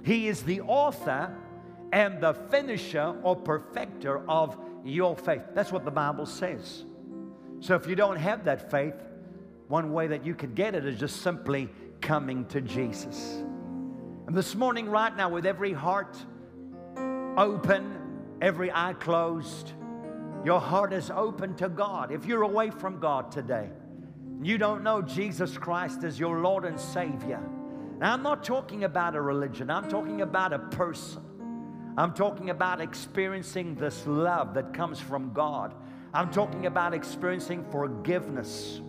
He 0.03 0.27
is 0.27 0.43
the 0.43 0.61
author 0.61 1.35
and 1.91 2.21
the 2.21 2.33
finisher 2.33 3.15
or 3.23 3.35
perfecter 3.35 4.29
of 4.29 4.57
your 4.83 5.15
faith. 5.15 5.41
That's 5.53 5.71
what 5.71 5.83
the 5.83 5.91
Bible 5.91 6.25
says. 6.25 6.85
So 7.59 7.75
if 7.75 7.87
you 7.87 7.95
don't 7.95 8.17
have 8.17 8.45
that 8.45 8.69
faith, 8.69 8.93
one 9.67 9.91
way 9.93 10.07
that 10.07 10.25
you 10.25 10.35
could 10.35 10.53
get 10.53 10.75
it 10.75 10.85
is 10.85 10.99
just 10.99 11.21
simply 11.21 11.69
coming 12.01 12.45
to 12.47 12.61
Jesus. 12.61 13.43
And 14.27 14.35
this 14.35 14.55
morning, 14.55 14.89
right 14.89 15.15
now, 15.15 15.29
with 15.29 15.45
every 15.45 15.73
heart 15.73 16.17
open, 17.37 17.97
every 18.41 18.71
eye 18.71 18.93
closed, 18.93 19.73
your 20.43 20.59
heart 20.59 20.93
is 20.93 21.09
open 21.09 21.55
to 21.55 21.69
God. 21.69 22.11
If 22.11 22.25
you're 22.25 22.43
away 22.43 22.69
from 22.69 22.99
God 22.99 23.31
today, 23.31 23.69
you 24.41 24.57
don't 24.57 24.83
know 24.83 25.01
Jesus 25.01 25.57
Christ 25.57 26.03
as 26.03 26.19
your 26.19 26.39
Lord 26.39 26.65
and 26.65 26.79
Savior. 26.79 27.41
Now, 27.99 28.13
I'm 28.13 28.23
not 28.23 28.43
talking 28.43 28.83
about 28.83 29.15
a 29.15 29.21
religion, 29.21 29.69
I'm 29.69 29.89
talking 29.89 30.21
about 30.21 30.53
a 30.53 30.59
person. 30.59 31.21
I'm 31.97 32.13
talking 32.13 32.49
about 32.49 32.81
experiencing 32.81 33.75
this 33.75 34.05
love 34.05 34.53
that 34.55 34.73
comes 34.73 34.99
from 34.99 35.31
God. 35.31 35.73
I'm 36.13 36.29
talking 36.29 36.65
about 36.65 36.93
experiencing 36.93 37.63
forgiveness. 37.71 38.81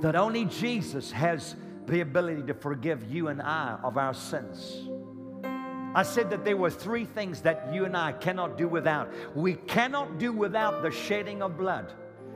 That 0.00 0.16
only 0.16 0.46
Jesus 0.46 1.12
has 1.12 1.56
the 1.86 2.00
ability 2.00 2.44
to 2.44 2.54
forgive 2.54 3.12
you 3.12 3.28
and 3.28 3.42
I 3.42 3.78
of 3.82 3.98
our 3.98 4.14
sins. 4.14 4.88
I 5.94 6.02
said 6.02 6.30
that 6.30 6.44
there 6.44 6.56
were 6.56 6.70
three 6.70 7.04
things 7.04 7.40
that 7.42 7.72
you 7.72 7.84
and 7.84 7.96
I 7.96 8.12
cannot 8.12 8.58
do 8.58 8.66
without. 8.66 9.12
We 9.36 9.54
cannot 9.54 10.18
do 10.18 10.32
without 10.32 10.82
the 10.82 10.90
shedding 10.90 11.40
of 11.40 11.56
blood, 11.56 11.92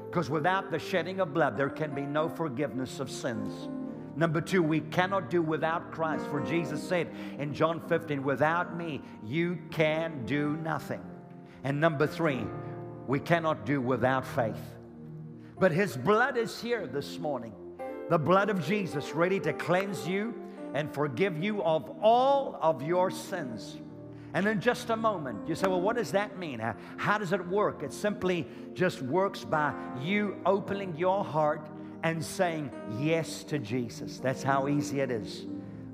because 0.06 0.30
without 0.30 0.70
the 0.70 0.78
shedding 0.78 1.20
of 1.20 1.34
blood, 1.34 1.56
there 1.56 1.70
can 1.70 1.94
be 1.94 2.02
no 2.02 2.28
forgiveness 2.28 3.00
of 3.00 3.11
sins. 3.11 3.68
Number 4.14 4.40
two, 4.40 4.62
we 4.62 4.80
cannot 4.80 5.30
do 5.30 5.42
without 5.42 5.92
Christ. 5.92 6.26
For 6.26 6.40
Jesus 6.40 6.82
said 6.82 7.09
in 7.38 7.52
John 7.52 7.80
15, 7.88 8.22
without 8.22 8.76
me, 8.76 9.00
you 9.24 9.59
can 9.70 10.24
do 10.24 10.56
nothing. 10.56 11.02
And 11.64 11.80
number 11.80 12.06
three, 12.06 12.44
we 13.06 13.20
cannot 13.20 13.64
do 13.64 13.80
without 13.80 14.26
faith. 14.26 14.61
But 15.59 15.72
His 15.72 15.96
blood 15.96 16.36
is 16.36 16.61
here 16.61 16.86
this 16.86 17.18
morning. 17.18 17.52
The 18.09 18.18
blood 18.18 18.50
of 18.50 18.64
Jesus, 18.64 19.12
ready 19.12 19.40
to 19.40 19.52
cleanse 19.52 20.06
you 20.06 20.34
and 20.74 20.92
forgive 20.92 21.42
you 21.42 21.62
of 21.62 21.90
all 22.02 22.58
of 22.60 22.82
your 22.82 23.10
sins. 23.10 23.78
And 24.34 24.46
in 24.46 24.60
just 24.60 24.90
a 24.90 24.96
moment, 24.96 25.48
you 25.48 25.54
say, 25.54 25.66
Well, 25.66 25.80
what 25.80 25.96
does 25.96 26.12
that 26.12 26.38
mean? 26.38 26.60
How, 26.96 27.18
does 27.18 27.32
it 27.32 27.46
work? 27.48 27.82
It 27.82 27.92
simply 27.92 28.46
just 28.74 29.00
works 29.02 29.44
by 29.44 29.72
you 30.02 30.36
opening 30.44 30.96
your 30.96 31.24
heart 31.24 31.68
and 32.02 32.24
saying 32.24 32.70
yes 33.00 33.42
to 33.44 33.58
Jesus. 33.58 34.18
That's 34.18 34.42
how 34.42 34.68
easy 34.68 35.00
it 35.00 35.10
is. 35.10 35.46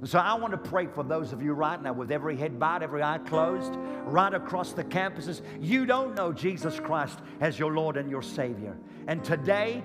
So 0.04 0.18
I 0.18 0.34
want 0.34 0.50
to 0.50 0.58
pray 0.58 0.86
for 0.86 1.02
those 1.02 1.32
of 1.32 1.42
you 1.42 1.54
right 1.54 1.80
now 1.80 1.94
with 1.94 2.12
every 2.12 2.36
head 2.36 2.58
bowed, 2.58 2.82
every 2.82 3.02
eye 3.02 3.18
closed, 3.18 3.74
right 4.04 4.34
across 4.34 4.72
the 4.72 4.84
campuses. 4.84 5.40
You 5.62 5.86
don't 5.86 6.14
know 6.14 6.30
Jesus 6.30 6.78
Christ 6.78 7.20
as 7.40 7.58
your 7.58 7.72
Lord 7.72 7.96
and 7.96 8.10
your 8.10 8.20
Savior. 8.20 8.76
And 9.06 9.24
today, 9.24 9.82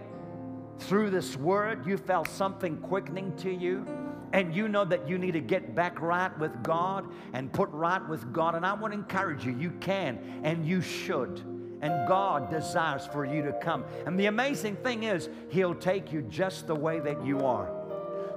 through 0.80 1.12
this 1.12 1.38
word, 1.38 1.86
you 1.86 1.96
felt 1.96 2.28
something 2.28 2.78
quickening 2.78 3.34
to 3.38 3.54
you 3.54 3.86
and 4.34 4.54
you 4.54 4.68
know 4.68 4.86
that 4.86 5.08
you 5.08 5.18
need 5.18 5.32
to 5.32 5.42
get 5.42 5.76
back 5.76 6.02
right 6.02 6.38
with 6.38 6.62
God 6.64 7.06
and 7.34 7.52
put 7.52 7.70
right 7.70 8.06
with 8.08 8.32
God. 8.32 8.56
And 8.56 8.66
I 8.66 8.74
want 8.74 8.94
to 8.94 9.00
encourage 9.00 9.46
you, 9.46 9.56
you 9.58 9.72
can 9.80 10.42
and 10.44 10.66
you 10.66 10.82
should. 10.82 11.42
And 11.82 12.08
God 12.08 12.50
desires 12.50 13.08
for 13.12 13.26
you 13.26 13.42
to 13.44 13.54
come. 13.54 13.86
And 14.06 14.20
the 14.20 14.26
amazing 14.26 14.76
thing 14.78 15.04
is, 15.04 15.30
He'll 15.50 15.76
take 15.76 16.12
you 16.12 16.22
just 16.24 16.68
the 16.68 16.76
way 16.76 17.00
that 17.00 17.26
you 17.26 17.40
are. 17.46 17.72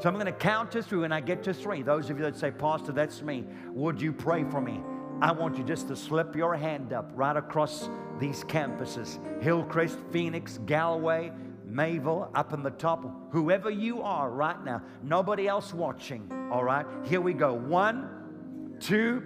So 0.01 0.09
I'm 0.09 0.15
going 0.15 0.27
to 0.27 0.33
count 0.33 0.73
to 0.73 0.83
three. 0.83 1.05
and 1.05 1.15
I 1.15 1.21
get 1.21 1.43
to 1.45 1.55
three, 1.55 1.83
those 1.83 2.11
of 2.11 2.19
you 2.19 2.25
that 2.25 2.37
say, 2.37 2.51
Pastor, 2.51 2.93
that's 2.93 3.23
me, 3.23 3.45
would 3.73 4.01
you 4.01 4.13
pray 4.13 4.45
for 4.45 4.61
me? 4.61 4.81
I 5.21 5.31
want 5.31 5.57
you 5.57 5.63
just 5.63 5.87
to 5.89 5.97
slip 5.97 6.35
your 6.35 6.57
hand 6.57 6.93
up 6.93 7.13
right 7.15 7.37
across 7.37 7.89
these 8.19 8.43
campuses 8.45 9.19
Hillcrest, 9.43 9.97
Phoenix, 10.11 10.59
Galway, 10.67 11.33
Mayville, 11.73 12.31
up 12.35 12.53
in 12.53 12.63
the 12.63 12.71
top, 12.71 13.33
whoever 13.33 13.71
you 13.71 14.03
are 14.03 14.31
right 14.31 14.63
now, 14.63 14.83
nobody 15.03 15.49
else 15.49 15.73
watching, 15.73 16.31
all 16.53 16.63
right? 16.63 16.85
Here 17.05 17.21
we 17.21 17.33
go. 17.33 17.55
One, 17.55 18.77
two, 18.79 19.23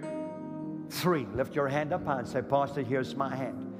three. 0.89 1.25
Lift 1.33 1.55
your 1.55 1.67
hand 1.67 1.91
up 1.91 2.05
high 2.05 2.19
and 2.19 2.27
say, 2.27 2.41
Pastor, 2.41 2.81
here's 2.81 3.15
my 3.15 3.35
hand. 3.35 3.73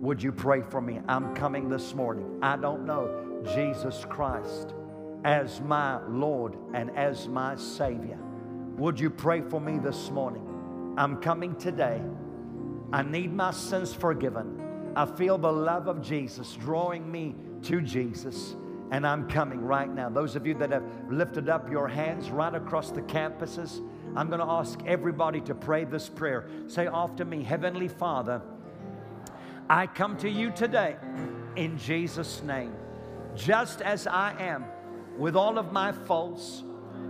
Would 0.00 0.22
you 0.22 0.32
pray 0.32 0.62
for 0.62 0.80
me? 0.80 1.00
I'm 1.08 1.34
coming 1.34 1.68
this 1.68 1.94
morning. 1.94 2.38
I 2.42 2.56
don't 2.56 2.86
know 2.86 3.42
Jesus 3.54 4.04
Christ 4.08 4.74
as 5.24 5.60
my 5.60 6.00
Lord 6.06 6.56
and 6.74 6.90
as 6.96 7.28
my 7.28 7.56
Savior. 7.56 8.18
Would 8.76 8.98
you 8.98 9.10
pray 9.10 9.40
for 9.42 9.60
me 9.60 9.78
this 9.78 10.10
morning? 10.10 10.94
I'm 10.96 11.20
coming 11.20 11.56
today. 11.56 12.02
I 12.92 13.02
need 13.02 13.32
my 13.32 13.50
sins 13.50 13.92
forgiven. 13.92 14.67
I 14.98 15.06
feel 15.06 15.38
the 15.38 15.52
love 15.52 15.86
of 15.86 16.02
Jesus 16.02 16.56
drawing 16.56 17.08
me 17.08 17.36
to 17.62 17.80
Jesus. 17.80 18.56
And 18.90 19.06
I'm 19.06 19.28
coming 19.28 19.60
right 19.60 19.88
now. 19.88 20.08
Those 20.08 20.34
of 20.34 20.44
you 20.44 20.54
that 20.54 20.72
have 20.72 20.82
lifted 21.08 21.48
up 21.48 21.70
your 21.70 21.86
hands 21.86 22.30
right 22.30 22.52
across 22.52 22.90
the 22.90 23.02
campuses, 23.02 23.80
I'm 24.16 24.26
going 24.26 24.40
to 24.40 24.50
ask 24.50 24.76
everybody 24.86 25.40
to 25.42 25.54
pray 25.54 25.84
this 25.84 26.08
prayer. 26.08 26.48
Say 26.66 26.88
after 26.88 27.24
me 27.24 27.44
Heavenly 27.44 27.86
Father, 27.86 28.42
I 29.70 29.86
come 29.86 30.16
to 30.16 30.28
you 30.28 30.50
today 30.50 30.96
in 31.54 31.78
Jesus' 31.78 32.42
name, 32.42 32.74
just 33.36 33.80
as 33.82 34.08
I 34.08 34.34
am, 34.40 34.64
with 35.16 35.36
all 35.36 35.58
of 35.58 35.70
my 35.70 35.92
faults, 35.92 36.64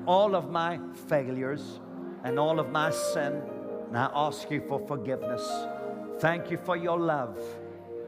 all 0.05 0.37
of 0.37 0.51
my 0.51 0.79
failures, 1.09 1.81
and 2.23 2.39
all 2.39 2.61
of 2.61 2.69
my 2.69 2.91
sin. 2.91 3.41
And 3.87 3.97
I 3.97 4.11
ask 4.15 4.51
you 4.51 4.61
for 4.69 4.79
forgiveness. 4.87 5.51
Thank 6.19 6.51
you 6.51 6.59
for 6.59 6.77
your 6.77 6.99
love 6.99 7.39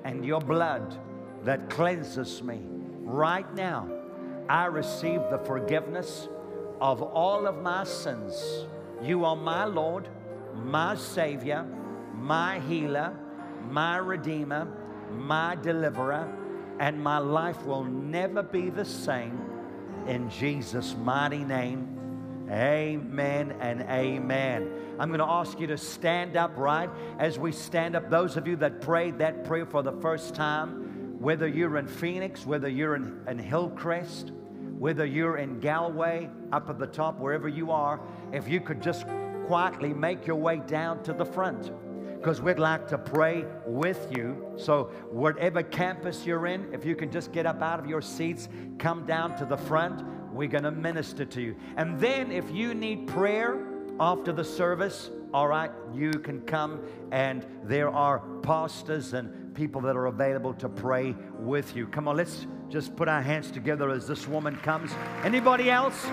and 0.05 0.25
your 0.25 0.41
blood 0.41 0.99
that 1.45 1.71
cleanses 1.71 2.43
me. 2.43 2.61
Right 3.03 3.53
now, 3.55 3.89
I 4.49 4.67
receive 4.67 5.21
the 5.31 5.39
forgiveness 5.45 6.29
of 6.81 7.03
all 7.03 7.47
of 7.47 7.63
my 7.63 7.85
sins. 7.85 8.67
You 9.03 9.25
are 9.25 9.37
my 9.37 9.65
Lord, 9.65 10.09
my 10.55 10.95
Savior, 10.97 11.67
my 12.15 12.61
healer, 12.61 13.17
my 13.69 13.97
Redeemer, 13.97 14.69
my 15.11 15.57
deliverer, 15.57 16.29
and 16.79 17.03
my 17.03 17.19
life 17.19 17.65
will 17.65 17.85
never 17.85 18.43
be 18.43 18.71
the 18.71 18.85
same. 18.85 19.39
In 20.07 20.31
Jesus' 20.31 20.97
mighty 20.97 21.45
name, 21.45 22.47
amen 22.51 23.55
and 23.61 23.83
amen. 23.83 24.80
I'm 25.01 25.09
going 25.09 25.21
to 25.21 25.25
ask 25.25 25.59
you 25.59 25.67
to 25.69 25.79
stand 25.79 26.37
up 26.37 26.59
right 26.59 26.91
as 27.19 27.39
we 27.39 27.53
stand 27.53 27.97
up. 27.97 28.11
Those 28.11 28.37
of 28.37 28.47
you 28.47 28.55
that 28.57 28.83
prayed 28.83 29.17
that 29.21 29.45
prayer 29.45 29.65
for 29.65 29.83
the 29.83 29.93
first 29.93 30.35
time, 30.35 31.19
whether 31.19 31.49
you're 31.49 31.79
in 31.79 31.89
Phoenix, 31.89 32.45
whether 32.45 32.69
you're 32.69 32.97
in, 32.97 33.19
in 33.27 33.39
Hillcrest, 33.39 34.33
whether 34.79 35.07
you're 35.07 35.39
in 35.39 35.59
Galway, 35.59 36.29
up 36.53 36.69
at 36.69 36.79
the 36.79 36.87
top, 36.87 37.19
wherever 37.19 37.49
you 37.49 37.71
are, 37.71 37.99
if 38.31 38.47
you 38.47 38.61
could 38.61 38.83
just 38.83 39.07
quietly 39.47 39.95
make 39.95 40.27
your 40.27 40.37
way 40.37 40.61
down 40.67 41.03
to 41.05 41.15
the 41.15 41.25
front 41.25 41.73
because 42.19 42.43
we'd 42.43 42.59
like 42.59 42.87
to 42.89 42.99
pray 42.99 43.47
with 43.65 44.07
you. 44.15 44.53
So, 44.59 44.91
whatever 45.11 45.63
campus 45.63 46.27
you're 46.27 46.47
in, 46.47 46.75
if 46.75 46.85
you 46.85 46.95
can 46.95 47.11
just 47.11 47.33
get 47.33 47.47
up 47.47 47.63
out 47.63 47.81
of 47.81 47.87
your 47.87 48.03
seats, 48.03 48.51
come 48.79 49.07
down 49.07 49.39
to 49.39 49.47
the 49.47 49.57
front, 49.57 50.03
we're 50.31 50.49
going 50.49 50.65
to 50.65 50.71
minister 50.71 51.25
to 51.25 51.41
you. 51.41 51.57
And 51.79 51.99
then, 51.99 52.31
if 52.31 52.51
you 52.51 52.75
need 52.75 53.07
prayer 53.07 53.70
after 54.01 54.33
the 54.33 54.43
service, 54.43 55.11
all 55.33 55.47
right, 55.47 55.71
you 55.95 56.11
can 56.11 56.41
come, 56.41 56.81
and 57.13 57.47
there 57.65 57.91
are 57.91 58.21
pastors 58.43 59.13
and 59.13 59.55
people 59.55 59.81
that 59.83 59.95
are 59.95 60.07
available 60.07 60.55
to 60.55 60.69
pray 60.69 61.15
with 61.39 61.77
you. 61.77 61.87
Come 61.87 62.09
on, 62.09 62.17
let's 62.17 62.47
just 62.71 62.97
put 62.97 63.09
our 63.09 63.21
hands 63.21 63.51
together 63.51 63.91
as 63.91 64.07
this 64.07 64.27
woman 64.27 64.57
comes. 64.57 64.91
Anybody 65.23 65.71
else? 65.71 66.07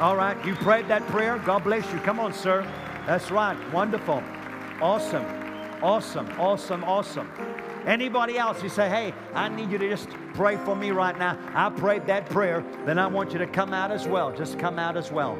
All 0.00 0.16
right, 0.16 0.36
you 0.44 0.54
prayed 0.56 0.88
that 0.88 1.06
prayer. 1.06 1.38
God 1.38 1.64
bless 1.64 1.90
you. 1.92 1.98
Come 2.00 2.18
on, 2.18 2.32
sir. 2.32 2.62
That's 3.06 3.30
right. 3.30 3.56
Wonderful. 3.72 4.22
Awesome. 4.82 5.24
Awesome. 5.82 6.28
Awesome. 6.38 6.84
Awesome. 6.84 7.30
Anybody 7.86 8.36
else, 8.36 8.62
you 8.62 8.68
say, 8.68 8.88
hey, 8.88 9.14
I 9.32 9.48
need 9.48 9.70
you 9.70 9.78
to 9.78 9.88
just 9.88 10.08
pray 10.34 10.56
for 10.56 10.76
me 10.76 10.90
right 10.90 11.18
now. 11.18 11.38
I 11.54 11.70
prayed 11.70 12.06
that 12.06 12.28
prayer. 12.28 12.64
Then 12.84 12.98
I 12.98 13.06
want 13.06 13.32
you 13.32 13.38
to 13.38 13.46
come 13.46 13.72
out 13.72 13.90
as 13.90 14.06
well. 14.06 14.36
Just 14.36 14.58
come 14.58 14.78
out 14.78 14.96
as 14.96 15.10
well. 15.10 15.38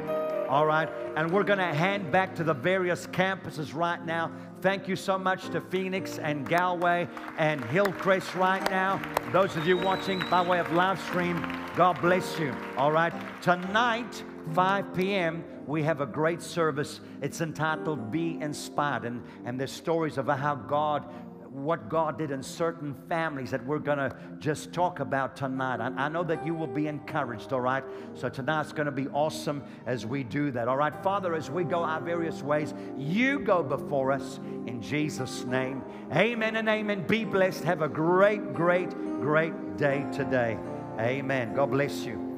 All 0.49 0.65
right. 0.65 0.89
And 1.15 1.31
we're 1.31 1.43
going 1.43 1.59
to 1.59 1.65
hand 1.65 2.11
back 2.11 2.35
to 2.37 2.43
the 2.43 2.55
various 2.55 3.05
campuses 3.05 3.75
right 3.75 4.03
now. 4.03 4.31
Thank 4.61 4.87
you 4.87 4.95
so 4.95 5.15
much 5.15 5.47
to 5.51 5.61
Phoenix 5.61 6.17
and 6.17 6.49
Galway 6.49 7.07
and 7.37 7.63
Hillcrest 7.65 8.33
right 8.33 8.67
now. 8.71 8.99
Those 9.31 9.55
of 9.55 9.67
you 9.67 9.77
watching 9.77 10.23
by 10.27 10.41
way 10.41 10.59
of 10.59 10.71
live 10.73 10.99
stream, 11.01 11.39
God 11.75 12.01
bless 12.01 12.39
you. 12.39 12.51
All 12.77 12.91
right. 12.91 13.13
Tonight, 13.43 14.23
5 14.55 14.95
p.m., 14.95 15.43
we 15.67 15.83
have 15.83 16.01
a 16.01 16.07
great 16.07 16.41
service. 16.41 16.99
It's 17.21 17.41
entitled 17.41 18.11
Be 18.11 18.39
Inspired. 18.41 19.05
And, 19.05 19.23
and 19.45 19.59
there's 19.59 19.71
stories 19.71 20.17
of 20.17 20.25
how 20.25 20.55
God 20.55 21.05
what 21.51 21.89
God 21.89 22.17
did 22.17 22.31
in 22.31 22.43
certain 22.43 22.95
families 23.07 23.51
that 23.51 23.65
we're 23.65 23.79
going 23.79 23.97
to 23.97 24.15
just 24.39 24.71
talk 24.71 24.99
about 24.99 25.35
tonight. 25.35 25.79
I, 25.79 25.87
I, 26.05 26.09
know 26.09 26.23
that 26.23 26.45
you 26.45 26.53
will 26.53 26.67
be 26.67 26.87
encouraged, 26.87 27.51
all 27.53 27.61
right? 27.61 27.83
So 28.13 28.29
tonight's 28.29 28.71
going 28.71 28.85
to 28.85 28.91
be 28.91 29.07
awesome 29.09 29.63
as 29.85 30.05
we 30.05 30.23
do 30.23 30.51
that, 30.51 30.67
all 30.67 30.77
right? 30.77 30.93
Father, 31.03 31.33
as 31.33 31.49
we 31.49 31.63
go 31.63 31.83
our 31.83 32.01
various 32.01 32.43
ways, 32.43 32.73
you 32.97 33.39
go 33.39 33.63
before 33.63 34.11
us 34.11 34.39
in 34.67 34.81
Jesus' 34.81 35.43
name. 35.45 35.83
Amen 36.13 36.55
and 36.55 36.69
amen. 36.69 37.07
Be 37.07 37.25
blessed. 37.25 37.63
Have 37.63 37.81
a 37.81 37.89
great, 37.89 38.53
great, 38.53 38.89
great 39.21 39.77
day 39.77 40.05
today. 40.11 40.57
Amen. 40.99 41.53
God 41.55 41.71
bless 41.71 42.03
you. 42.05 42.28